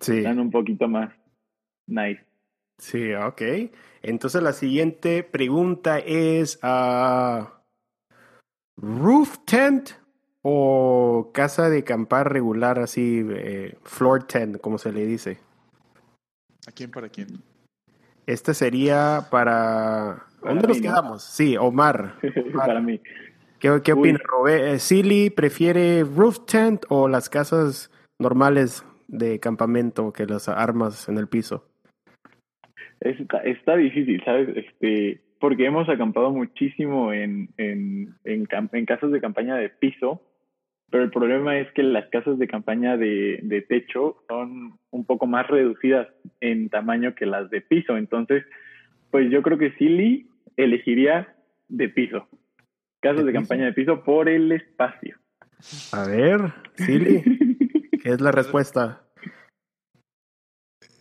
Sí. 0.01 0.19
están 0.19 0.39
un 0.39 0.51
poquito 0.51 0.89
más 0.89 1.13
nice. 1.87 2.25
Sí, 2.79 3.13
ok. 3.15 3.43
Entonces 4.03 4.43
la 4.43 4.53
siguiente 4.53 5.23
pregunta 5.23 5.99
es, 5.99 6.59
ah, 6.63 7.63
¿roof 8.77 9.39
tent 9.45 9.91
o 10.43 11.31
casa 11.33 11.69
de 11.71 11.81
acampar 11.81 12.33
regular 12.33 12.79
así, 12.81 13.25
eh, 13.31 13.77
floor 13.85 14.25
tent, 14.25 14.61
como 14.61 14.79
se 14.79 14.93
le 14.93 15.07
dice? 15.07 15.39
¿A 16.67 16.73
quién 16.73 16.91
para 16.91 17.09
quién? 17.09 17.29
Esta 18.27 18.55
sería 18.55 19.27
para... 19.31 20.27
¿Dónde 20.43 20.68
nos 20.68 20.76
mí, 20.80 20.86
¿no? 20.86 20.90
quedamos? 20.93 21.22
Sí, 21.22 21.57
Omar. 21.57 22.14
Para 22.55 22.80
mí. 22.80 23.01
¿Qué, 23.59 23.80
qué 23.84 23.93
Uy. 23.93 24.01
opina, 24.01 24.18
Robert? 24.24 24.64
Eh, 24.64 24.78
¿Silly 24.78 25.30
prefiere 25.30 26.05
roof 26.05 26.45
tent 26.47 26.84
o 26.88 27.09
las 27.09 27.28
casas 27.28 27.90
normales 28.18 28.84
de 29.09 29.38
campamento 29.38 30.12
que 30.12 30.26
las 30.26 30.49
armas 30.49 31.09
en 31.09 31.18
el 31.18 31.28
piso? 31.28 31.64
Está, 33.01 33.38
está 33.38 33.76
difícil, 33.76 34.22
¿sabes? 34.24 34.49
Este, 34.57 35.20
porque 35.38 35.66
hemos 35.66 35.88
acampado 35.88 36.30
muchísimo 36.30 37.12
en, 37.12 37.49
en, 37.57 38.14
en, 38.24 38.47
en 38.72 38.86
casas 38.86 39.11
de 39.11 39.20
campaña 39.20 39.57
de 39.57 39.70
piso, 39.70 40.22
pero 40.90 41.05
el 41.05 41.11
problema 41.11 41.59
es 41.59 41.70
que 41.72 41.82
las 41.82 42.07
casas 42.11 42.38
de 42.38 42.47
campaña 42.47 42.97
de, 42.97 43.40
de 43.43 43.62
techo 43.62 44.18
son 44.28 44.78
un 44.90 45.05
poco 45.05 45.26
más 45.26 45.49
reducidas 45.49 46.09
en 46.40 46.68
tamaño 46.68 47.14
que 47.14 47.26
las 47.26 47.51
de 47.51 47.61
piso. 47.61 47.97
Entonces, 47.97 48.45
pues 49.11 49.30
yo 49.30 49.43
creo 49.43 49.59
que 49.59 49.72
Silly 49.72 50.28
elegiría 50.57 51.37
de 51.69 51.89
piso. 51.89 52.29
Casas 53.01 53.25
¿De 53.25 53.33
campaña 53.33 53.65
de 53.65 53.73
piso 53.73 54.05
por 54.05 54.29
el 54.29 54.53
espacio. 54.53 55.19
A 55.93 56.07
ver, 56.07 56.55
Silly, 56.77 57.23
¿qué 58.03 58.11
es 58.11 58.21
la 58.21 58.31
respuesta? 58.33 59.05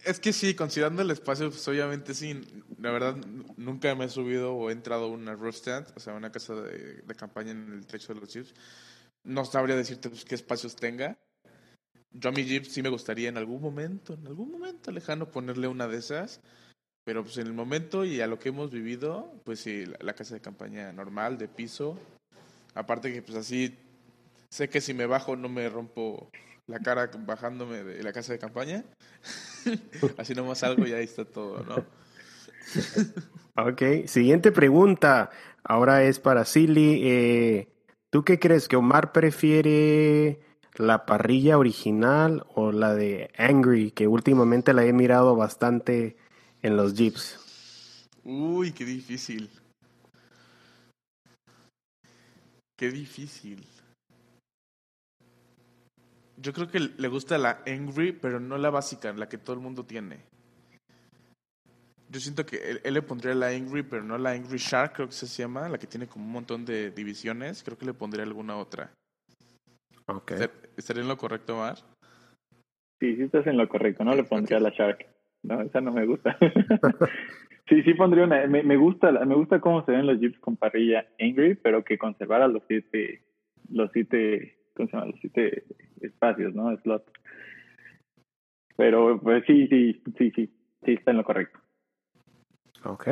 Es 0.04 0.20
que 0.20 0.34
sí, 0.34 0.56
considerando 0.56 1.04
el 1.04 1.12
espacio, 1.12 1.50
pues 1.50 1.68
obviamente 1.68 2.16
sí. 2.16 2.42
La 2.80 2.92
verdad, 2.92 3.16
nunca 3.58 3.94
me 3.94 4.06
he 4.06 4.10
subido 4.10 4.56
o 4.56 4.70
he 4.70 4.74
entrado 4.74 5.06
a 5.06 5.10
una 5.10 5.36
roof 5.36 5.56
stand, 5.56 5.88
o 5.96 6.00
sea, 6.00 6.14
una 6.14 6.32
casa 6.32 6.56
de, 6.56 7.02
de 7.02 7.16
campaña 7.16 7.52
en 7.52 7.72
el 7.74 7.86
techo 7.86 8.14
de 8.14 8.20
los 8.20 8.34
jeeps. 8.34 8.54
No 9.24 9.46
sabría 9.46 9.76
decirte 9.76 10.10
pues, 10.10 10.26
qué 10.26 10.36
espacios 10.36 10.76
tenga. 10.76 11.18
Yo 12.12 12.30
a 12.30 12.34
mi 12.34 12.44
jeep 12.44 12.66
sí 12.66 12.82
me 12.82 12.90
gustaría 12.90 13.30
en 13.30 13.38
algún 13.38 13.62
momento, 13.62 14.16
en 14.16 14.28
algún 14.28 14.52
momento 14.52 14.92
lejano, 14.92 15.30
ponerle 15.32 15.68
una 15.68 15.88
de 15.88 15.98
esas. 15.98 16.42
Pero 17.04 17.24
pues 17.24 17.38
en 17.38 17.48
el 17.48 17.54
momento 17.54 18.06
y 18.06 18.22
a 18.22 18.28
lo 18.28 18.38
que 18.38 18.50
hemos 18.50 18.70
vivido, 18.70 19.34
pues 19.44 19.60
sí, 19.60 19.86
la, 20.00 20.14
casa 20.14 20.36
de 20.36 20.42
campaña 20.42 20.92
normal, 20.92 21.38
de 21.38 21.48
piso. 21.48 21.98
Aparte 22.76 23.12
que 23.12 23.22
pues 23.22 23.38
así 23.38 23.76
sé 24.50 24.70
que 24.70 24.82
si 24.82 24.94
me 24.94 25.08
bajo 25.08 25.36
no 25.36 25.50
me 25.50 25.68
rompo 25.68 26.30
la 26.68 26.80
cara 26.80 27.10
bajándome 27.26 27.84
de 27.84 28.04
la 28.04 28.14
casa 28.14 28.34
de 28.34 28.40
campaña. 28.40 28.84
Así 30.18 30.34
nomás 30.34 30.64
algo 30.64 30.88
y 30.88 30.94
ahí 30.94 31.04
está 31.04 31.26
todo, 31.26 31.64
¿no? 31.64 31.86
ok, 33.56 34.08
siguiente 34.08 34.52
pregunta. 34.52 35.32
Ahora 35.64 36.04
es 36.04 36.20
para 36.20 36.46
Silly. 36.46 37.02
Eh, 37.04 37.68
¿Tú 38.10 38.24
qué 38.24 38.40
crees? 38.40 38.68
¿Que 38.68 38.78
Omar 38.78 39.12
prefiere 39.12 40.40
la 40.76 41.06
parrilla 41.06 41.58
original 41.58 42.46
o 42.56 42.72
la 42.72 42.94
de 42.94 43.32
Angry? 43.38 43.92
Que 43.92 44.08
últimamente 44.08 44.74
la 44.74 44.86
he 44.86 44.94
mirado 44.94 45.36
bastante 45.36 46.16
en 46.62 46.78
los 46.78 46.94
Jeeps. 46.94 48.08
Uy, 48.24 48.72
qué 48.72 48.86
difícil. 48.86 49.50
Qué 52.78 52.92
difícil. 52.92 53.64
Yo 56.38 56.54
creo 56.54 56.68
que 56.68 56.80
le 56.80 57.08
gusta 57.08 57.38
la 57.38 57.62
Angry, 57.68 58.12
pero 58.12 58.40
no 58.40 58.58
la 58.58 58.72
básica, 58.72 59.14
la 59.14 59.30
que 59.30 59.38
todo 59.38 59.56
el 59.56 59.62
mundo 59.62 59.86
tiene. 59.86 60.18
Yo 62.10 62.20
siento 62.20 62.46
que 62.46 62.82
él, 62.84 62.94
le 62.94 63.02
pondría 63.02 63.36
la 63.36 63.50
Angry, 63.50 63.84
pero 63.84 64.04
no 64.04 64.18
la 64.18 64.32
Angry 64.32 64.58
Shark, 64.58 64.94
creo 64.94 65.08
que 65.08 65.14
se 65.14 65.28
llama, 65.28 65.70
la 65.70 65.78
que 65.78 65.88
tiene 65.88 66.08
como 66.08 66.26
un 66.26 66.32
montón 66.32 66.66
de 66.66 66.92
divisiones. 66.92 67.64
Creo 67.64 67.78
que 67.78 67.86
le 67.86 67.94
pondría 67.94 68.24
alguna 68.24 68.58
otra. 68.58 68.92
Ok. 70.08 70.34
¿Estaría 70.76 71.04
en 71.04 71.08
lo 71.08 71.18
correcto, 71.18 71.58
Mar? 71.58 71.78
Sí, 73.00 73.16
sí 73.16 73.22
estás 73.24 73.46
en 73.48 73.58
lo 73.58 73.70
correcto. 73.70 74.04
No 74.04 74.16
le 74.16 74.24
pondría 74.24 74.60
la 74.60 74.72
Shark. 74.72 75.11
No, 75.44 75.62
esa 75.62 75.82
no 75.82 75.92
me 75.92 76.06
gusta. 76.06 76.38
sí, 77.70 77.82
sí 77.84 77.94
pondría 77.94 78.26
una. 78.26 78.46
Me, 78.48 78.64
me, 78.64 78.78
gusta, 78.78 79.12
me 79.12 79.36
gusta 79.36 79.60
cómo 79.60 79.84
se 79.86 79.92
ven 79.92 80.08
los 80.08 80.20
Jeeps 80.20 80.40
con 80.40 80.58
parrilla 80.58 81.06
Angry, 81.20 81.56
pero 81.56 81.84
que 81.84 81.98
conservara 81.98 82.48
los 82.48 82.64
siete, 82.68 83.24
los 83.70 83.90
siete, 83.92 84.58
¿cómo 84.76 84.90
se 84.90 84.98
llama? 84.98 85.12
Los 85.12 85.20
siete 85.20 85.64
espacios, 86.02 86.54
¿no? 86.54 86.76
Slot. 86.78 87.06
Pero, 88.78 89.20
pues 89.22 89.44
sí, 89.46 89.68
sí, 89.68 90.02
sí, 90.18 90.32
sí, 90.36 90.54
sí 90.86 90.94
está 90.94 91.12
en 91.12 91.18
lo 91.18 91.24
correcto. 91.24 91.60
Ok. 92.84 93.08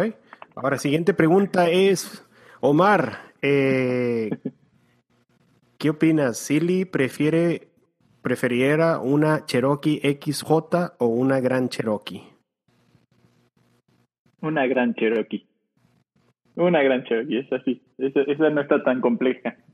Ahora, 0.56 0.78
siguiente 0.78 1.14
pregunta 1.14 1.70
es, 1.70 2.28
Omar, 2.60 3.34
eh, 3.42 4.30
¿qué 5.78 5.90
opinas? 5.90 6.38
¿Silly 6.38 6.86
prefiere 6.86 7.69
preferiera 8.30 9.00
una 9.00 9.44
Cherokee 9.48 10.00
XJ 10.22 10.52
o 11.00 11.08
una 11.08 11.40
Gran 11.40 11.68
Cherokee? 11.68 12.22
Una 14.42 14.68
Gran 14.68 14.94
Cherokee. 14.94 15.48
Una 16.54 16.84
Gran 16.84 17.04
Cherokee, 17.06 17.40
esa 17.40 17.60
sí. 17.64 17.82
Esa, 17.98 18.22
esa 18.22 18.52
no 18.52 18.62
está 18.62 18.84
tan 18.84 19.02
compleja. 19.02 19.58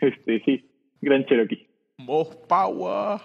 Este, 0.00 0.40
sí, 0.44 0.64
Gran 1.02 1.26
Cherokee. 1.26 1.68
More 1.98 2.30
power. 2.48 3.20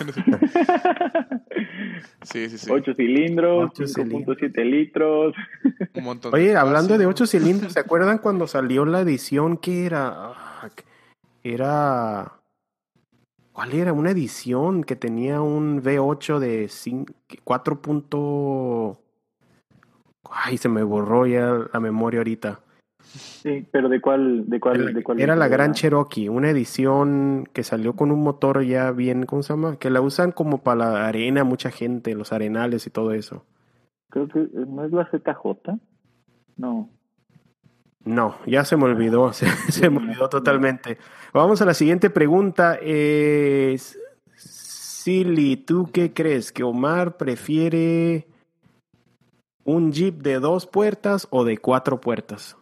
sí, 2.22 2.48
sí, 2.48 2.56
sí. 2.56 2.70
8 2.70 2.94
cilindros, 2.94 3.72
5.7 3.74 4.64
litros. 4.64 5.34
Un 5.94 6.02
montón 6.02 6.34
Oye, 6.34 6.56
hablando 6.56 6.96
de 6.96 7.04
8 7.04 7.26
cilindros, 7.26 7.74
¿se 7.74 7.80
acuerdan 7.80 8.16
cuando 8.18 8.46
salió 8.46 8.86
la 8.86 9.02
edición 9.02 9.58
que 9.58 9.84
era? 9.84 10.08
Ah, 10.08 10.70
era 11.42 12.32
¿Cuál 13.54 13.72
era? 13.72 13.92
Una 13.92 14.10
edición 14.10 14.82
que 14.82 14.96
tenía 14.96 15.40
un 15.40 15.80
V8 15.80 16.40
de 16.40 16.68
4. 17.44 18.98
Ay, 20.28 20.56
se 20.56 20.68
me 20.68 20.82
borró 20.82 21.24
ya 21.24 21.68
la 21.72 21.78
memoria 21.78 22.18
ahorita. 22.18 22.58
Sí, 22.98 23.64
pero 23.70 23.88
¿de 23.88 24.00
cuál? 24.00 24.50
De 24.50 24.58
cuál, 24.58 24.92
de 24.92 25.04
cuál 25.04 25.20
era 25.20 25.36
la 25.36 25.46
Gran 25.46 25.72
Cherokee, 25.72 26.28
una 26.28 26.50
edición 26.50 27.48
que 27.52 27.62
salió 27.62 27.92
con 27.94 28.10
un 28.10 28.24
motor 28.24 28.64
ya 28.64 28.90
bien, 28.90 29.24
¿cómo 29.24 29.44
se 29.44 29.52
llama? 29.52 29.76
Que 29.76 29.88
la 29.88 30.00
usan 30.00 30.32
como 30.32 30.64
para 30.64 30.90
la 30.90 31.06
arena 31.06 31.44
mucha 31.44 31.70
gente, 31.70 32.16
los 32.16 32.32
arenales 32.32 32.88
y 32.88 32.90
todo 32.90 33.12
eso. 33.12 33.44
Creo 34.10 34.26
que 34.26 34.48
no 34.66 34.84
es 34.84 34.90
la 34.90 35.08
ZJ. 35.08 35.78
No. 36.56 36.90
No, 38.04 38.38
ya 38.46 38.64
se 38.64 38.76
me 38.76 38.84
olvidó, 38.84 39.32
se, 39.32 39.90
me 39.90 39.98
olvidó 39.98 40.28
totalmente. 40.28 40.98
Vamos 41.32 41.62
a 41.62 41.64
la 41.64 41.74
siguiente 41.74 42.10
pregunta. 42.10 42.78
Es, 42.80 43.98
Silly, 44.36 45.56
¿tú 45.56 45.90
qué 45.92 46.12
crees? 46.12 46.52
¿Que 46.52 46.62
Omar 46.62 47.16
prefiere 47.16 48.26
un 49.64 49.92
jeep 49.92 50.22
de 50.22 50.38
dos 50.38 50.66
puertas 50.66 51.26
o 51.30 51.44
de 51.44 51.58
cuatro 51.58 52.00
puertas? 52.00 52.56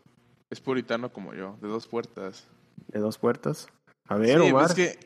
Es 0.51 0.61
puritano 0.61 1.13
como 1.13 1.35
yo, 1.35 1.57
de 1.61 1.69
dos 1.69 1.87
puertas. 1.89 2.47
¿De 2.89 3.01
dos 3.01 3.19
puertas? 3.19 3.69
A 4.09 4.17
ver, 4.17 4.41
Omar. 4.41 4.67
Es 4.67 4.75
que 4.75 4.99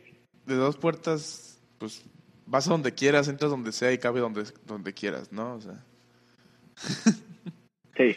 de 0.45 0.55
dos 0.55 0.77
puertas, 0.77 1.61
pues 1.79 2.05
vas 2.47 2.67
a 2.67 2.71
donde 2.71 2.93
quieras, 2.93 3.29
entras 3.29 3.51
donde 3.51 3.73
sea 3.73 3.93
y 3.93 3.99
cabe 3.99 4.21
donde, 4.21 4.45
donde 4.67 4.93
quieras, 4.93 5.33
¿no? 5.33 5.55
O 5.55 5.61
sea. 5.61 5.85
Sí. 7.97 8.17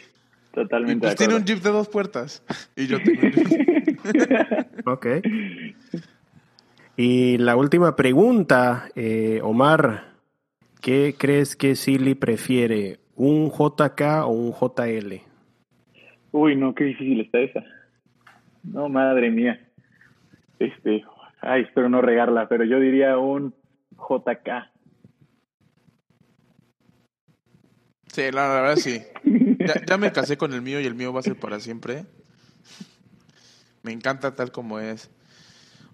Totalmente. 0.52 1.06
pues 1.06 1.16
tiene 1.16 1.36
un 1.36 1.44
Jeep 1.44 1.60
de 1.60 1.70
dos 1.70 1.88
puertas. 1.88 2.44
Y 2.76 2.86
yo 2.86 2.98
tengo 3.02 3.22
un 3.22 3.32
Jeep. 3.32 4.86
ok. 4.86 5.06
Y 6.96 7.38
la 7.38 7.56
última 7.56 7.96
pregunta, 7.96 8.88
eh, 8.94 9.40
Omar. 9.42 10.10
¿Qué 10.80 11.14
crees 11.16 11.56
que 11.56 11.74
Silly 11.74 12.14
prefiere? 12.14 13.00
¿Un 13.14 13.50
JK 13.50 14.24
o 14.24 14.28
un 14.28 14.52
JL? 14.52 15.20
Uy, 16.32 16.56
no, 16.56 16.74
qué 16.74 16.84
difícil 16.84 17.20
está 17.20 17.38
esa. 17.40 17.64
No, 18.62 18.88
madre 18.88 19.30
mía. 19.30 19.60
Este, 20.58 21.04
ay, 21.40 21.62
espero 21.62 21.88
no 21.88 22.00
regarla, 22.00 22.48
pero 22.48 22.64
yo 22.64 22.80
diría 22.80 23.18
un 23.18 23.54
JK. 23.96 24.70
Sí, 28.20 28.30
la, 28.32 28.48
verdad 28.48 28.76
sí. 28.76 29.02
Ya, 29.86 29.96
me 29.96 30.12
casé 30.12 30.36
con 30.36 30.52
el 30.52 30.60
mío 30.60 30.80
y 30.80 30.84
el 30.84 30.94
mío 30.94 31.12
va 31.12 31.20
a 31.20 31.22
ser 31.22 31.38
para 31.38 31.58
siempre. 31.58 32.04
Me 33.82 33.92
encanta 33.92 34.34
tal 34.34 34.52
como 34.52 34.78
es. 34.78 35.10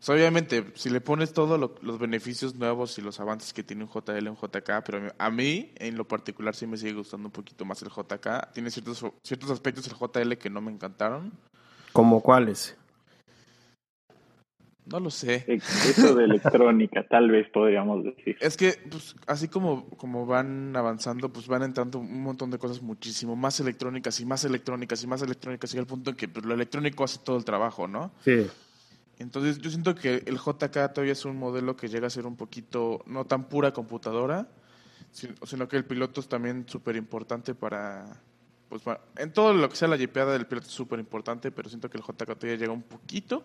obviamente, 0.08 0.72
si 0.74 0.90
le 0.90 1.00
pones 1.00 1.32
todos 1.32 1.58
los 1.82 1.98
beneficios 1.98 2.56
nuevos 2.56 2.98
y 2.98 3.02
los 3.02 3.20
avances 3.20 3.52
que 3.52 3.62
tiene 3.62 3.84
un 3.84 3.90
JL 3.90 4.28
un 4.28 4.36
JK, 4.36 4.82
pero 4.84 5.14
a 5.16 5.30
mí, 5.30 5.72
en 5.76 5.96
lo 5.96 6.08
particular, 6.08 6.56
sí 6.56 6.66
me 6.66 6.76
sigue 6.76 6.94
gustando 6.94 7.28
un 7.28 7.32
poquito 7.32 7.64
más 7.64 7.80
el 7.82 7.90
JK. 7.90 8.52
Tiene 8.52 8.70
ciertos, 8.70 9.04
ciertos 9.22 9.50
aspectos 9.50 9.84
del 9.84 9.94
JL 9.96 10.32
que 10.36 10.50
no 10.50 10.60
me 10.60 10.72
encantaron. 10.72 11.32
¿Como 11.92 12.22
cuáles? 12.22 12.76
No 14.86 15.00
lo 15.00 15.10
sé. 15.10 15.44
Eso 15.48 16.14
de 16.14 16.24
electrónica, 16.24 17.04
tal 17.10 17.30
vez 17.30 17.48
podríamos 17.50 18.04
decir. 18.04 18.36
Es 18.40 18.56
que, 18.56 18.78
pues, 18.88 19.16
así 19.26 19.48
como, 19.48 19.88
como 19.90 20.26
van 20.26 20.76
avanzando, 20.76 21.32
pues 21.32 21.48
van 21.48 21.64
entrando 21.64 21.98
un 21.98 22.22
montón 22.22 22.50
de 22.52 22.58
cosas 22.58 22.80
muchísimo 22.80 23.34
más 23.34 23.58
electrónicas 23.58 24.20
y 24.20 24.24
más 24.24 24.44
electrónicas 24.44 25.02
y 25.02 25.06
más 25.08 25.22
electrónicas, 25.22 25.74
y 25.74 25.78
al 25.78 25.86
punto 25.86 26.10
en 26.10 26.16
que 26.16 26.28
pues, 26.28 26.46
lo 26.46 26.54
electrónico 26.54 27.02
hace 27.02 27.18
todo 27.18 27.36
el 27.36 27.44
trabajo, 27.44 27.88
¿no? 27.88 28.12
Sí. 28.24 28.46
Entonces, 29.18 29.58
yo 29.58 29.70
siento 29.70 29.96
que 29.96 30.22
el 30.26 30.38
JK 30.38 30.92
todavía 30.92 31.12
es 31.12 31.24
un 31.24 31.36
modelo 31.36 31.76
que 31.76 31.88
llega 31.88 32.06
a 32.06 32.10
ser 32.10 32.26
un 32.26 32.36
poquito, 32.36 33.02
no 33.06 33.24
tan 33.24 33.48
pura 33.48 33.72
computadora, 33.72 34.46
sino 35.10 35.66
que 35.66 35.76
el 35.76 35.84
piloto 35.84 36.20
es 36.20 36.28
también 36.28 36.64
súper 36.68 36.94
importante 36.94 37.56
para, 37.56 38.22
pues, 38.68 38.82
en 39.16 39.32
todo 39.32 39.52
lo 39.52 39.68
que 39.68 39.74
sea 39.74 39.88
la 39.88 39.98
jipeada 39.98 40.32
del 40.32 40.46
piloto 40.46 40.68
es 40.68 40.72
súper 40.72 41.00
importante, 41.00 41.50
pero 41.50 41.68
siento 41.68 41.90
que 41.90 41.98
el 41.98 42.04
JK 42.04 42.38
todavía 42.38 42.56
llega 42.56 42.72
un 42.72 42.82
poquito 42.82 43.44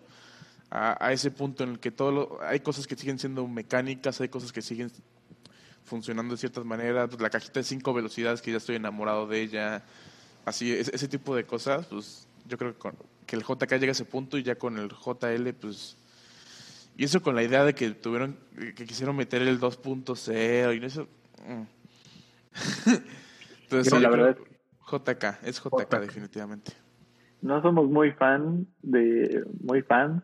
a, 0.74 1.12
ese 1.12 1.30
punto 1.30 1.64
en 1.64 1.70
el 1.70 1.78
que 1.78 1.90
todo 1.90 2.38
hay 2.42 2.60
cosas 2.60 2.86
que 2.86 2.96
siguen 2.96 3.18
siendo 3.18 3.46
mecánicas, 3.46 4.20
hay 4.22 4.28
cosas 4.28 4.52
que 4.52 4.62
siguen 4.62 4.90
funcionando 5.84 6.32
de 6.32 6.38
ciertas 6.38 6.64
maneras, 6.64 7.10
pues, 7.10 7.20
la 7.20 7.28
cajita 7.28 7.60
de 7.60 7.64
cinco 7.64 7.92
velocidades 7.92 8.40
que 8.40 8.52
ya 8.52 8.56
estoy 8.56 8.76
enamorado 8.76 9.26
de 9.26 9.42
ella, 9.42 9.82
así, 10.46 10.72
ese, 10.72 11.08
tipo 11.08 11.36
de 11.36 11.44
cosas, 11.44 11.86
pues 11.86 12.26
yo 12.48 12.56
creo 12.56 12.74
que, 12.78 12.90
que 13.26 13.36
el 13.36 13.42
JK 13.42 13.70
llega 13.72 13.88
a 13.88 13.92
ese 13.92 14.06
punto 14.06 14.38
y 14.38 14.42
ya 14.42 14.54
con 14.54 14.78
el 14.78 14.88
JL, 14.88 15.52
pues... 15.60 15.98
Y 16.96 17.04
eso 17.04 17.22
con 17.22 17.34
la 17.34 17.42
idea 17.42 17.64
de 17.64 17.74
que 17.74 17.90
tuvieron, 17.90 18.38
que 18.74 18.86
quisieron 18.86 19.16
meter 19.16 19.42
el 19.42 19.60
2.0 19.60 20.80
y 20.80 20.84
eso... 20.84 21.06
Mm. 21.46 21.62
Entonces, 23.64 24.00
la 24.00 24.08
verdad 24.08 24.38
JK, 24.90 25.24
es 25.42 25.62
JK, 25.62 26.00
definitivamente. 26.00 26.72
No 27.42 27.60
somos 27.60 27.90
muy 27.90 28.12
fan 28.12 28.66
de, 28.82 29.44
muy 29.60 29.82
fan 29.82 30.22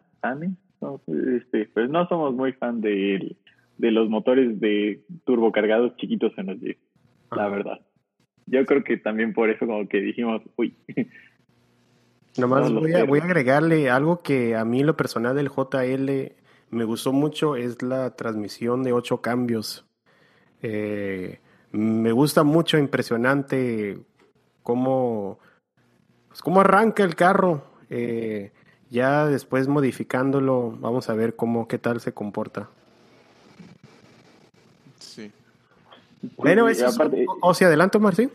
no, 0.80 1.00
este, 1.06 1.68
pues 1.72 1.90
no 1.90 2.06
somos 2.08 2.34
muy 2.34 2.52
fan 2.52 2.80
de, 2.80 3.36
de 3.76 3.90
los 3.90 4.08
motores 4.08 4.60
de 4.60 5.02
turbocargados 5.24 5.96
chiquitos 5.96 6.32
en 6.36 6.46
los 6.46 6.60
Jeep, 6.60 6.78
la 7.34 7.48
verdad. 7.48 7.80
Yo 8.46 8.64
creo 8.64 8.82
que 8.82 8.96
también 8.96 9.32
por 9.32 9.50
eso 9.50 9.66
como 9.66 9.86
que 9.88 10.00
dijimos, 10.00 10.42
uy. 10.56 10.74
Nomás 12.38 12.72
voy, 12.72 12.92
a, 12.92 13.04
voy 13.04 13.18
a 13.18 13.24
agregarle 13.24 13.90
algo 13.90 14.22
que 14.22 14.54
a 14.54 14.64
mí 14.64 14.84
lo 14.84 14.96
personal 14.96 15.34
del 15.34 15.48
JL 15.48 16.32
me 16.70 16.84
gustó 16.84 17.12
mucho, 17.12 17.56
es 17.56 17.82
la 17.82 18.14
transmisión 18.14 18.82
de 18.82 18.92
ocho 18.92 19.20
cambios. 19.20 19.86
Eh, 20.62 21.40
me 21.72 22.12
gusta 22.12 22.44
mucho, 22.44 22.78
impresionante 22.78 23.98
cómo, 24.62 25.38
pues, 26.28 26.42
cómo 26.42 26.60
arranca 26.60 27.04
el 27.04 27.14
carro. 27.14 27.64
Eh, 27.90 28.52
Ya 28.90 29.26
después 29.26 29.68
modificándolo, 29.68 30.70
vamos 30.80 31.10
a 31.10 31.14
ver 31.14 31.36
cómo, 31.36 31.68
qué 31.68 31.78
tal 31.78 32.00
se 32.00 32.12
comporta. 32.12 32.68
Sí. 34.98 35.30
Bueno, 36.36 36.68
eso 36.68 36.86
es- 36.86 36.94
aparte- 36.96 37.26
o, 37.28 37.48
o 37.50 37.54
si 37.54 37.64
adelanto, 37.64 38.00
Martín. 38.00 38.30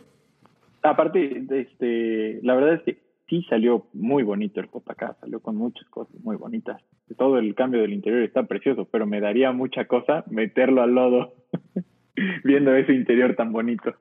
Aparte, 0.82 1.44
este, 1.50 2.40
la 2.42 2.54
verdad 2.54 2.74
es 2.74 2.82
que 2.82 3.02
sí 3.28 3.42
salió 3.48 3.86
muy 3.94 4.22
bonito 4.22 4.60
el 4.60 4.68
Copacabana, 4.68 5.16
salió 5.20 5.40
con 5.40 5.56
muchas 5.56 5.88
cosas 5.88 6.14
muy 6.22 6.36
bonitas. 6.36 6.80
Todo 7.16 7.38
el 7.38 7.54
cambio 7.54 7.80
del 7.80 7.92
interior 7.94 8.22
está 8.22 8.44
precioso, 8.44 8.84
pero 8.90 9.06
me 9.06 9.20
daría 9.20 9.50
mucha 9.52 9.86
cosa 9.86 10.24
meterlo 10.28 10.82
al 10.82 10.94
lodo 10.94 11.34
viendo 12.44 12.74
ese 12.74 12.92
interior 12.92 13.34
tan 13.34 13.52
bonito. 13.52 13.94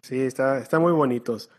Sí, 0.00 0.18
está, 0.20 0.58
está 0.58 0.78
muy 0.80 0.92
bonitos. 0.92 1.50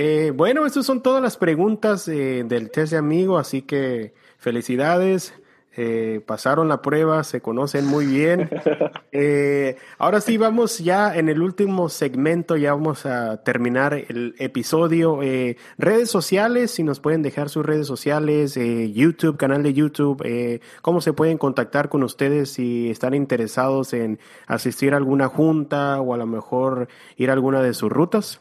Eh, 0.00 0.30
bueno, 0.32 0.64
estas 0.64 0.86
son 0.86 1.02
todas 1.02 1.20
las 1.20 1.36
preguntas 1.36 2.06
eh, 2.06 2.44
del 2.46 2.70
test 2.70 2.92
de 2.92 2.98
amigo, 2.98 3.36
así 3.36 3.62
que 3.62 4.14
felicidades. 4.38 5.34
eh, 5.76 6.20
pasaron 6.26 6.68
la 6.68 6.82
prueba, 6.82 7.24
se 7.24 7.40
conocen 7.40 7.86
muy 7.86 8.06
bien. 8.06 8.48
Eh, 9.10 9.76
ahora 9.98 10.20
sí, 10.20 10.36
vamos 10.36 10.78
ya 10.78 11.16
en 11.16 11.28
el 11.30 11.40
último 11.42 11.88
segmento, 11.88 12.56
ya 12.56 12.74
vamos 12.74 13.06
a 13.06 13.42
terminar 13.42 13.94
el 13.94 14.34
episodio. 14.38 15.22
Eh, 15.22 15.56
redes 15.78 16.10
sociales, 16.10 16.70
si 16.72 16.82
nos 16.84 17.00
pueden 17.00 17.22
dejar 17.22 17.48
sus 17.48 17.64
redes 17.66 17.86
sociales, 17.86 18.56
eh, 18.58 18.92
YouTube, 18.92 19.38
canal 19.38 19.62
de 19.62 19.72
YouTube, 19.72 20.22
eh, 20.24 20.60
cómo 20.82 21.00
se 21.00 21.14
pueden 21.14 21.38
contactar 21.38 21.88
con 21.88 22.02
ustedes 22.04 22.50
si 22.50 22.90
están 22.90 23.14
interesados 23.14 23.94
en 23.94 24.20
asistir 24.46 24.92
a 24.94 24.98
alguna 24.98 25.28
junta 25.28 26.00
o 26.00 26.12
a 26.14 26.18
lo 26.18 26.26
mejor 26.26 26.88
ir 27.16 27.30
a 27.30 27.32
alguna 27.32 27.62
de 27.62 27.72
sus 27.74 27.90
rutas. 27.90 28.40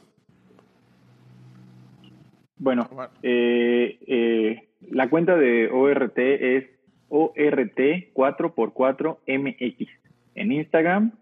Bueno, 2.60 2.90
eh, 3.22 4.00
eh, 4.08 4.68
la 4.90 5.10
cuenta 5.10 5.38
de 5.38 5.70
ORT 5.70 6.18
es 6.18 6.66
ORT4x4MX 7.10 9.88
en 10.36 10.52
Instagram. 10.52 11.14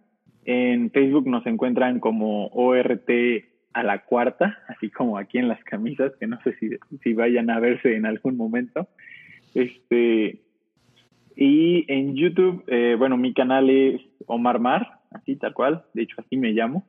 En 0.46 0.90
Facebook 0.92 1.28
nos 1.28 1.46
encuentran 1.46 2.00
como 2.00 2.48
ORT 2.48 3.10
a 3.74 3.84
la 3.84 4.06
cuarta, 4.06 4.58
así 4.70 4.90
como 4.90 5.18
aquí 5.18 5.38
en 5.38 5.50
las 5.50 5.62
camisas, 5.66 6.14
que 6.20 6.28
no 6.28 6.40
sé 6.44 6.56
si, 6.60 6.70
si 7.04 7.14
vayan 7.14 7.50
a 7.50 7.60
verse 7.60 7.96
en 7.96 8.06
algún 8.06 8.38
momento. 8.38 8.88
Este, 9.54 10.40
y 11.36 11.84
en 11.92 12.16
YouTube, 12.16 12.64
eh, 12.68 12.96
bueno, 12.98 13.18
mi 13.18 13.34
canal 13.34 13.70
es 13.70 14.00
Omar 14.28 14.60
Mar, 14.60 15.02
así 15.12 15.36
tal 15.36 15.54
cual, 15.54 15.84
de 15.94 16.04
hecho 16.04 16.16
así 16.20 16.38
me 16.38 16.54
llamo. 16.54 16.88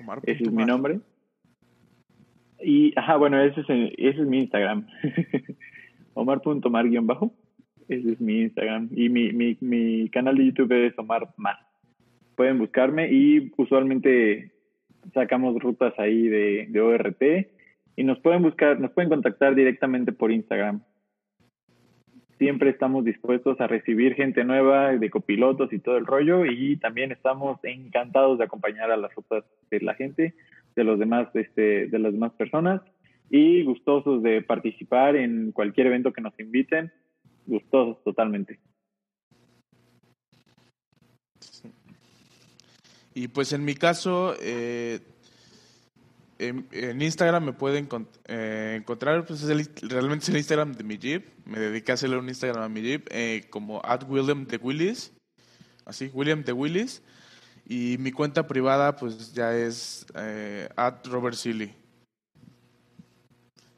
Omar 0.00 0.20
Ese 0.22 0.44
es 0.44 0.52
mi 0.52 0.64
nombre. 0.64 1.00
Y, 2.60 2.92
ajá, 2.98 3.16
bueno, 3.16 3.40
ese 3.40 3.60
es, 3.96 4.18
mi 4.18 4.38
Instagram. 4.38 4.86
Omar.mar-bajo. 6.14 7.32
Ese 7.88 8.12
es 8.12 8.20
mi 8.20 8.42
Instagram. 8.42 8.88
Y 8.94 9.08
mi, 9.08 9.32
mi, 9.32 9.56
mi 9.60 10.08
canal 10.10 10.36
de 10.36 10.46
YouTube 10.46 10.86
es 10.86 10.98
Omar 10.98 11.28
Mar. 11.36 11.56
Pueden 12.36 12.58
buscarme 12.58 13.10
y 13.10 13.52
usualmente 13.56 14.52
sacamos 15.14 15.60
rutas 15.60 15.94
ahí 15.98 16.28
de, 16.28 16.66
de 16.68 16.80
ORT 16.80 17.22
y 17.96 18.04
nos 18.04 18.20
pueden 18.20 18.42
buscar, 18.42 18.78
nos 18.78 18.92
pueden 18.92 19.10
contactar 19.10 19.54
directamente 19.54 20.12
por 20.12 20.30
Instagram. 20.30 20.82
Siempre 22.38 22.70
estamos 22.70 23.04
dispuestos 23.04 23.60
a 23.60 23.66
recibir 23.66 24.14
gente 24.14 24.44
nueva 24.44 24.96
de 24.96 25.10
copilotos 25.10 25.72
y 25.72 25.80
todo 25.80 25.96
el 25.96 26.06
rollo 26.06 26.46
y 26.46 26.76
también 26.76 27.10
estamos 27.10 27.58
encantados 27.64 28.38
de 28.38 28.44
acompañar 28.44 28.92
a 28.92 28.96
las 28.96 29.12
rutas 29.16 29.44
de 29.70 29.80
la 29.80 29.94
gente 29.94 30.34
de 30.78 30.84
los 30.84 30.98
demás 30.98 31.28
este, 31.34 31.88
de 31.88 31.98
las 31.98 32.12
demás 32.12 32.32
personas 32.32 32.80
y 33.30 33.64
gustosos 33.64 34.22
de 34.22 34.40
participar 34.42 35.16
en 35.16 35.52
cualquier 35.52 35.88
evento 35.88 36.12
que 36.12 36.22
nos 36.22 36.38
inviten 36.38 36.92
gustosos 37.46 38.02
totalmente 38.04 38.58
Y 43.14 43.26
pues 43.26 43.52
en 43.52 43.64
mi 43.64 43.74
caso, 43.74 44.36
eh, 44.40 45.00
en, 46.38 46.68
en 46.70 47.02
Instagram 47.02 47.46
me 47.46 47.52
pueden 47.52 47.88
eh, 48.28 48.76
encontrar, 48.80 49.24
pues 49.26 49.42
es 49.42 49.50
el- 49.50 49.90
realmente 49.90 50.22
es 50.22 50.28
el 50.28 50.36
Instagram 50.36 50.72
de 50.72 50.84
mi 50.84 50.98
Jeep. 50.98 51.24
Me 51.44 51.58
dediqué 51.58 51.90
a 51.90 51.94
hacerle 51.94 52.16
un 52.16 52.28
Instagram 52.28 52.62
a 52.62 52.68
mi 52.68 52.80
Jeep 52.80 53.08
eh, 53.10 53.42
como 53.50 53.80
at 53.84 54.04
William 54.08 54.46
de 54.46 54.56
Willis. 54.58 55.12
Así, 55.84 56.10
William 56.14 56.44
de 56.44 56.52
Willis. 56.52 57.02
Y 57.68 57.98
mi 57.98 58.12
cuenta 58.12 58.46
privada 58.46 58.96
pues 58.96 59.34
ya 59.34 59.54
es 59.54 60.06
eh. 60.14 60.68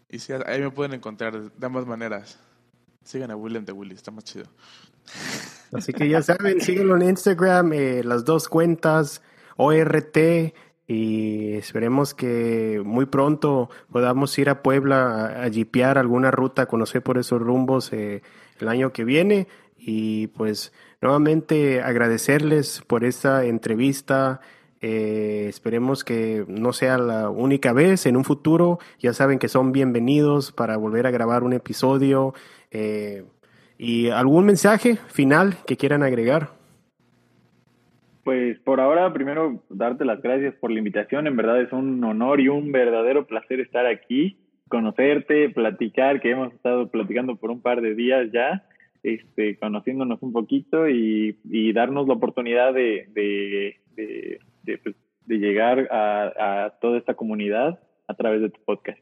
Y 0.09 0.19
sí, 0.19 0.33
ahí 0.47 0.61
me 0.61 0.71
pueden 0.71 0.95
encontrar 0.95 1.53
de 1.53 1.67
ambas 1.67 1.87
maneras. 1.87 2.39
Sigan 3.05 3.33
a 3.33 3.37
William 3.37 3.65
de 3.65 3.73
Willis, 3.73 3.97
está 3.97 4.13
más 4.13 4.25
chido. 4.25 4.47
Así 5.73 5.93
que 5.93 6.09
ya 6.09 6.23
saben, 6.23 6.61
síguenlo 6.61 6.97
en 6.97 7.03
Instagram, 7.03 7.73
eh, 7.73 8.03
las 8.05 8.25
dos 8.25 8.49
cuentas, 8.49 9.23
ORT, 9.57 10.17
y 10.87 11.55
esperemos 11.55 12.15
que 12.15 12.83
muy 12.85 13.07
pronto 13.07 13.71
podamos 13.91 14.37
ir 14.39 14.51
a 14.51 14.63
Puebla 14.63 15.27
a, 15.27 15.45
a 15.45 15.51
jipear 15.51 15.99
alguna 15.99 16.33
ruta, 16.33 16.67
conocer 16.67 17.03
por 17.03 17.19
esos 17.19 17.41
rumbos 17.41 17.93
eh, 17.93 18.23
el 18.59 18.69
año 18.69 18.93
que 18.93 19.05
viene. 19.05 19.47
Y 19.83 20.29
pues 20.29 20.73
nuevamente 21.01 21.81
agradecerles 21.81 22.83
por 22.87 23.05
esta 23.05 23.45
entrevista. 23.45 24.41
Eh, 24.83 25.47
esperemos 25.49 26.05
que 26.05 26.45
no 26.49 26.73
sea 26.73 26.99
la 26.99 27.31
única 27.31 27.73
vez 27.73 28.07
en 28.07 28.17
un 28.17 28.25
futuro. 28.25 28.79
Ya 28.99 29.13
saben 29.13 29.39
que 29.39 29.49
son 29.49 29.73
bienvenidos 29.73 30.53
para 30.53 30.77
volver 30.77 31.07
a 31.07 31.11
grabar 31.11 31.43
un 31.43 31.55
episodio. 31.55 32.35
Eh, 32.71 33.25
¿Y 33.79 34.11
algún 34.11 34.45
mensaje 34.45 34.97
final 35.09 35.57
que 35.67 35.77
quieran 35.77 36.03
agregar? 36.03 36.61
pues 38.31 38.59
por 38.61 38.81
ahora 38.81 39.13
primero 39.13 39.63
darte 39.69 40.05
las 40.05 40.23
gracias 40.23 40.55
por 40.55 40.71
la 40.71 40.79
invitación 40.79 41.27
en 41.27 41.37
verdad 41.37 41.61
es 41.61 41.73
un 41.73 42.05
honor 42.05 42.41
y 42.41 42.49
un 42.49 42.71
verdadero 42.71 43.27
placer 43.27 43.61
estar 43.61 43.87
aquí 43.87 44.37
conocerte 44.69 45.49
platicar 45.51 46.21
que 46.21 46.31
hemos 46.31 46.53
estado 46.53 46.91
platicando 46.91 47.37
por 47.37 47.51
un 47.51 47.61
par 47.61 47.81
de 47.81 47.95
días 47.95 48.31
ya 48.33 48.65
este 49.03 49.59
conociéndonos 49.59 50.23
un 50.23 50.33
poquito 50.33 50.89
y, 50.89 51.39
y 51.45 51.73
darnos 51.73 52.07
la 52.09 52.15
oportunidad 52.15 52.75
de 52.75 53.09
de, 53.15 54.41
de, 54.65 54.79
pues, 54.79 54.97
llegar 55.27 55.89
a, 55.91 56.65
a 56.65 56.71
toda 56.81 56.99
esta 56.99 57.15
comunidad 57.15 57.81
a 58.09 58.15
través 58.15 58.41
de 58.41 58.51
tu 58.51 58.61
podcast 58.65 59.01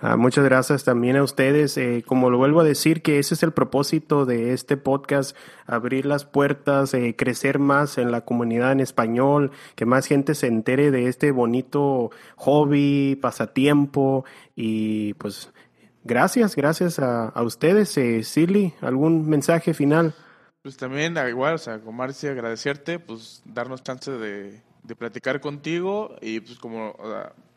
Ah, 0.00 0.16
muchas 0.16 0.44
gracias 0.44 0.84
también 0.84 1.16
a 1.16 1.22
ustedes. 1.22 1.76
Eh, 1.78 2.04
como 2.06 2.30
lo 2.30 2.38
vuelvo 2.38 2.60
a 2.60 2.64
decir, 2.64 3.02
que 3.02 3.18
ese 3.18 3.34
es 3.34 3.42
el 3.42 3.52
propósito 3.52 4.26
de 4.26 4.52
este 4.52 4.76
podcast, 4.76 5.36
abrir 5.66 6.04
las 6.06 6.24
puertas, 6.24 6.92
eh, 6.94 7.14
crecer 7.16 7.58
más 7.58 7.98
en 7.98 8.10
la 8.10 8.22
comunidad 8.22 8.72
en 8.72 8.80
español, 8.80 9.50
que 9.76 9.86
más 9.86 10.06
gente 10.06 10.34
se 10.34 10.46
entere 10.46 10.90
de 10.90 11.08
este 11.08 11.30
bonito 11.30 12.10
hobby, 12.36 13.16
pasatiempo 13.20 14.24
y 14.54 15.14
pues 15.14 15.52
gracias, 16.04 16.54
gracias 16.56 16.98
a, 16.98 17.28
a 17.28 17.42
ustedes. 17.42 17.96
Eh, 17.98 18.22
Silly, 18.22 18.74
¿algún 18.80 19.28
mensaje 19.28 19.74
final? 19.74 20.14
Pues 20.62 20.76
también, 20.76 21.18
ah, 21.18 21.28
igual, 21.28 21.54
o 21.54 21.58
sea, 21.58 21.78
con 21.80 21.94
Marcia, 21.96 22.30
agradecerte, 22.30 22.98
pues 22.98 23.42
darnos 23.44 23.82
chance 23.82 24.10
de, 24.10 24.62
de 24.82 24.96
platicar 24.96 25.40
contigo 25.40 26.16
y 26.22 26.40
pues 26.40 26.58
como 26.58 26.96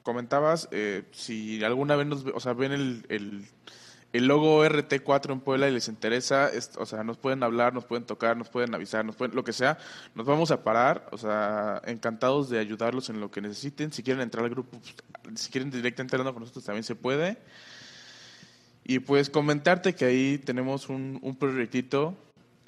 comentabas, 0.03 0.67
eh, 0.71 1.03
si 1.11 1.63
alguna 1.63 1.95
vez 1.95 2.07
nos, 2.07 2.25
o 2.33 2.39
sea, 2.39 2.53
ven 2.53 2.71
el, 2.73 3.05
el, 3.09 4.27
logo 4.27 4.65
RT4 4.65 5.31
en 5.31 5.39
Puebla 5.41 5.69
y 5.69 5.71
les 5.73 5.87
interesa, 5.89 6.49
es- 6.49 6.71
o 6.77 6.85
sea, 6.85 7.03
nos 7.03 7.17
pueden 7.17 7.43
hablar, 7.43 7.73
nos 7.73 7.85
pueden 7.85 8.05
tocar, 8.05 8.35
nos 8.35 8.49
pueden 8.49 8.73
avisar, 8.75 9.05
nos 9.05 9.15
pueden, 9.15 9.35
lo 9.35 9.43
que 9.43 9.53
sea, 9.53 9.77
nos 10.15 10.25
vamos 10.25 10.51
a 10.51 10.63
parar, 10.63 11.07
o 11.11 11.17
sea, 11.17 11.81
encantados 11.85 12.49
de 12.49 12.59
ayudarlos 12.59 13.09
en 13.09 13.19
lo 13.21 13.29
que 13.31 13.41
necesiten, 13.41 13.91
si 13.93 14.03
quieren 14.03 14.21
entrar 14.21 14.43
al 14.43 14.49
grupo, 14.49 14.79
pues, 15.23 15.39
si 15.41 15.49
quieren 15.51 15.69
directamente 15.71 16.15
hablando 16.15 16.33
con 16.33 16.41
nosotros 16.41 16.65
también 16.65 16.83
se 16.83 16.95
puede. 16.95 17.37
Y 18.89 18.99
pues 18.99 19.29
comentarte 19.29 19.93
que 19.93 20.05
ahí 20.05 20.37
tenemos 20.37 20.87
un, 20.87 21.19
un 21.21 21.35
proyectito 21.35 22.15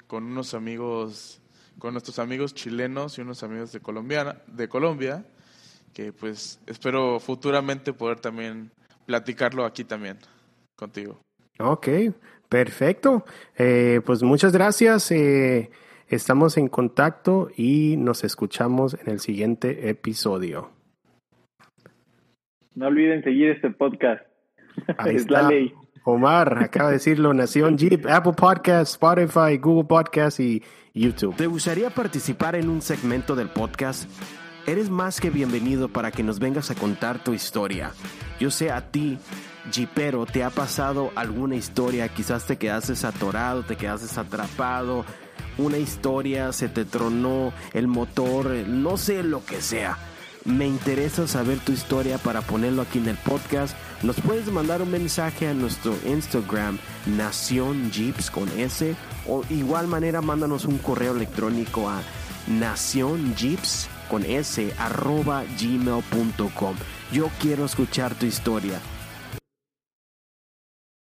con 0.06 0.24
unos 0.24 0.52
amigos, 0.52 1.40
con 1.78 1.94
nuestros 1.94 2.18
amigos 2.18 2.54
chilenos 2.54 3.16
y 3.16 3.22
unos 3.22 3.42
amigos 3.42 3.72
de 3.72 3.80
Colombia, 3.80 4.42
de 4.46 4.68
Colombia, 4.68 5.24
que 5.94 6.12
pues 6.12 6.60
espero 6.66 7.18
futuramente 7.20 7.94
poder 7.94 8.20
también 8.20 8.70
platicarlo 9.06 9.64
aquí 9.64 9.84
también 9.84 10.18
contigo. 10.76 11.18
Ok, 11.58 11.88
perfecto. 12.50 13.24
Eh, 13.56 14.00
pues 14.04 14.22
muchas 14.22 14.52
gracias. 14.52 15.10
eh, 15.12 15.70
estamos 16.08 16.58
en 16.58 16.68
contacto 16.68 17.48
y 17.56 17.96
nos 17.96 18.24
escuchamos 18.24 18.94
en 18.94 19.08
el 19.10 19.20
siguiente 19.20 19.88
episodio. 19.88 20.70
no 22.74 22.86
olviden 22.88 23.22
seguir 23.24 23.50
este 23.50 23.70
podcast 23.70 24.22
Ahí 24.98 25.16
es 25.16 25.22
está. 25.22 25.42
la 25.42 25.48
ley 25.48 25.72
Omar 26.10 26.62
acaba 26.62 26.88
de 26.88 26.94
decirlo, 26.94 27.32
Nación 27.34 27.76
Jeep, 27.76 28.06
Apple 28.06 28.34
Podcast, 28.34 28.92
Spotify, 28.92 29.58
Google 29.58 29.84
Podcast 29.84 30.40
y 30.40 30.62
YouTube. 30.94 31.36
¿Te 31.36 31.46
gustaría 31.46 31.90
participar 31.90 32.56
en 32.56 32.68
un 32.68 32.82
segmento 32.82 33.34
del 33.34 33.48
podcast? 33.48 34.08
eres 34.66 34.90
más 34.90 35.20
que 35.20 35.30
bienvenido 35.30 35.88
para 35.88 36.10
que 36.10 36.22
nos 36.22 36.38
vengas 36.38 36.70
a 36.70 36.74
contar 36.74 37.22
tu 37.22 37.34
historia. 37.34 37.92
Yo 38.38 38.50
sé 38.50 38.70
a 38.70 38.90
ti, 38.90 39.18
Jeepero, 39.72 40.26
te 40.26 40.44
ha 40.44 40.50
pasado 40.50 41.10
alguna 41.16 41.56
historia, 41.56 42.08
quizás 42.08 42.46
te 42.46 42.56
quedaste 42.56 42.94
atorado, 43.06 43.64
te 43.64 43.76
quedaste 43.76 44.18
atrapado, 44.18 45.04
una 45.58 45.78
historia, 45.78 46.52
se 46.52 46.68
te 46.68 46.84
tronó 46.84 47.52
el 47.72 47.86
motor, 47.86 48.50
no 48.68 48.96
sé 48.96 49.22
lo 49.22 49.44
que 49.44 49.60
sea. 49.60 49.98
Me 50.44 50.66
interesa 50.66 51.26
saber 51.26 51.58
tu 51.58 51.72
historia 51.72 52.18
para 52.18 52.40
ponerlo 52.40 52.82
aquí 52.82 52.98
en 52.98 53.08
el 53.08 53.16
podcast. 53.16 53.76
Nos 54.02 54.18
puedes 54.20 54.50
mandar 54.50 54.80
un 54.80 54.90
mensaje 54.90 55.46
a 55.46 55.52
nuestro 55.52 55.94
Instagram, 56.06 56.78
Nación 57.04 57.90
Jeeps 57.90 58.30
con 58.30 58.48
S, 58.58 58.96
o 59.28 59.42
igual 59.50 59.88
manera 59.88 60.22
mándanos 60.22 60.64
un 60.64 60.78
correo 60.78 61.14
electrónico 61.14 61.88
a 61.90 62.00
Nación 62.46 63.34
Jeeps 63.36 63.88
con 64.08 64.24
S 64.24 64.72
arroba 64.78 65.44
gmail.com. 65.60 66.76
Yo 67.12 67.30
quiero 67.40 67.66
escuchar 67.66 68.14
tu 68.14 68.24
historia 68.24 68.80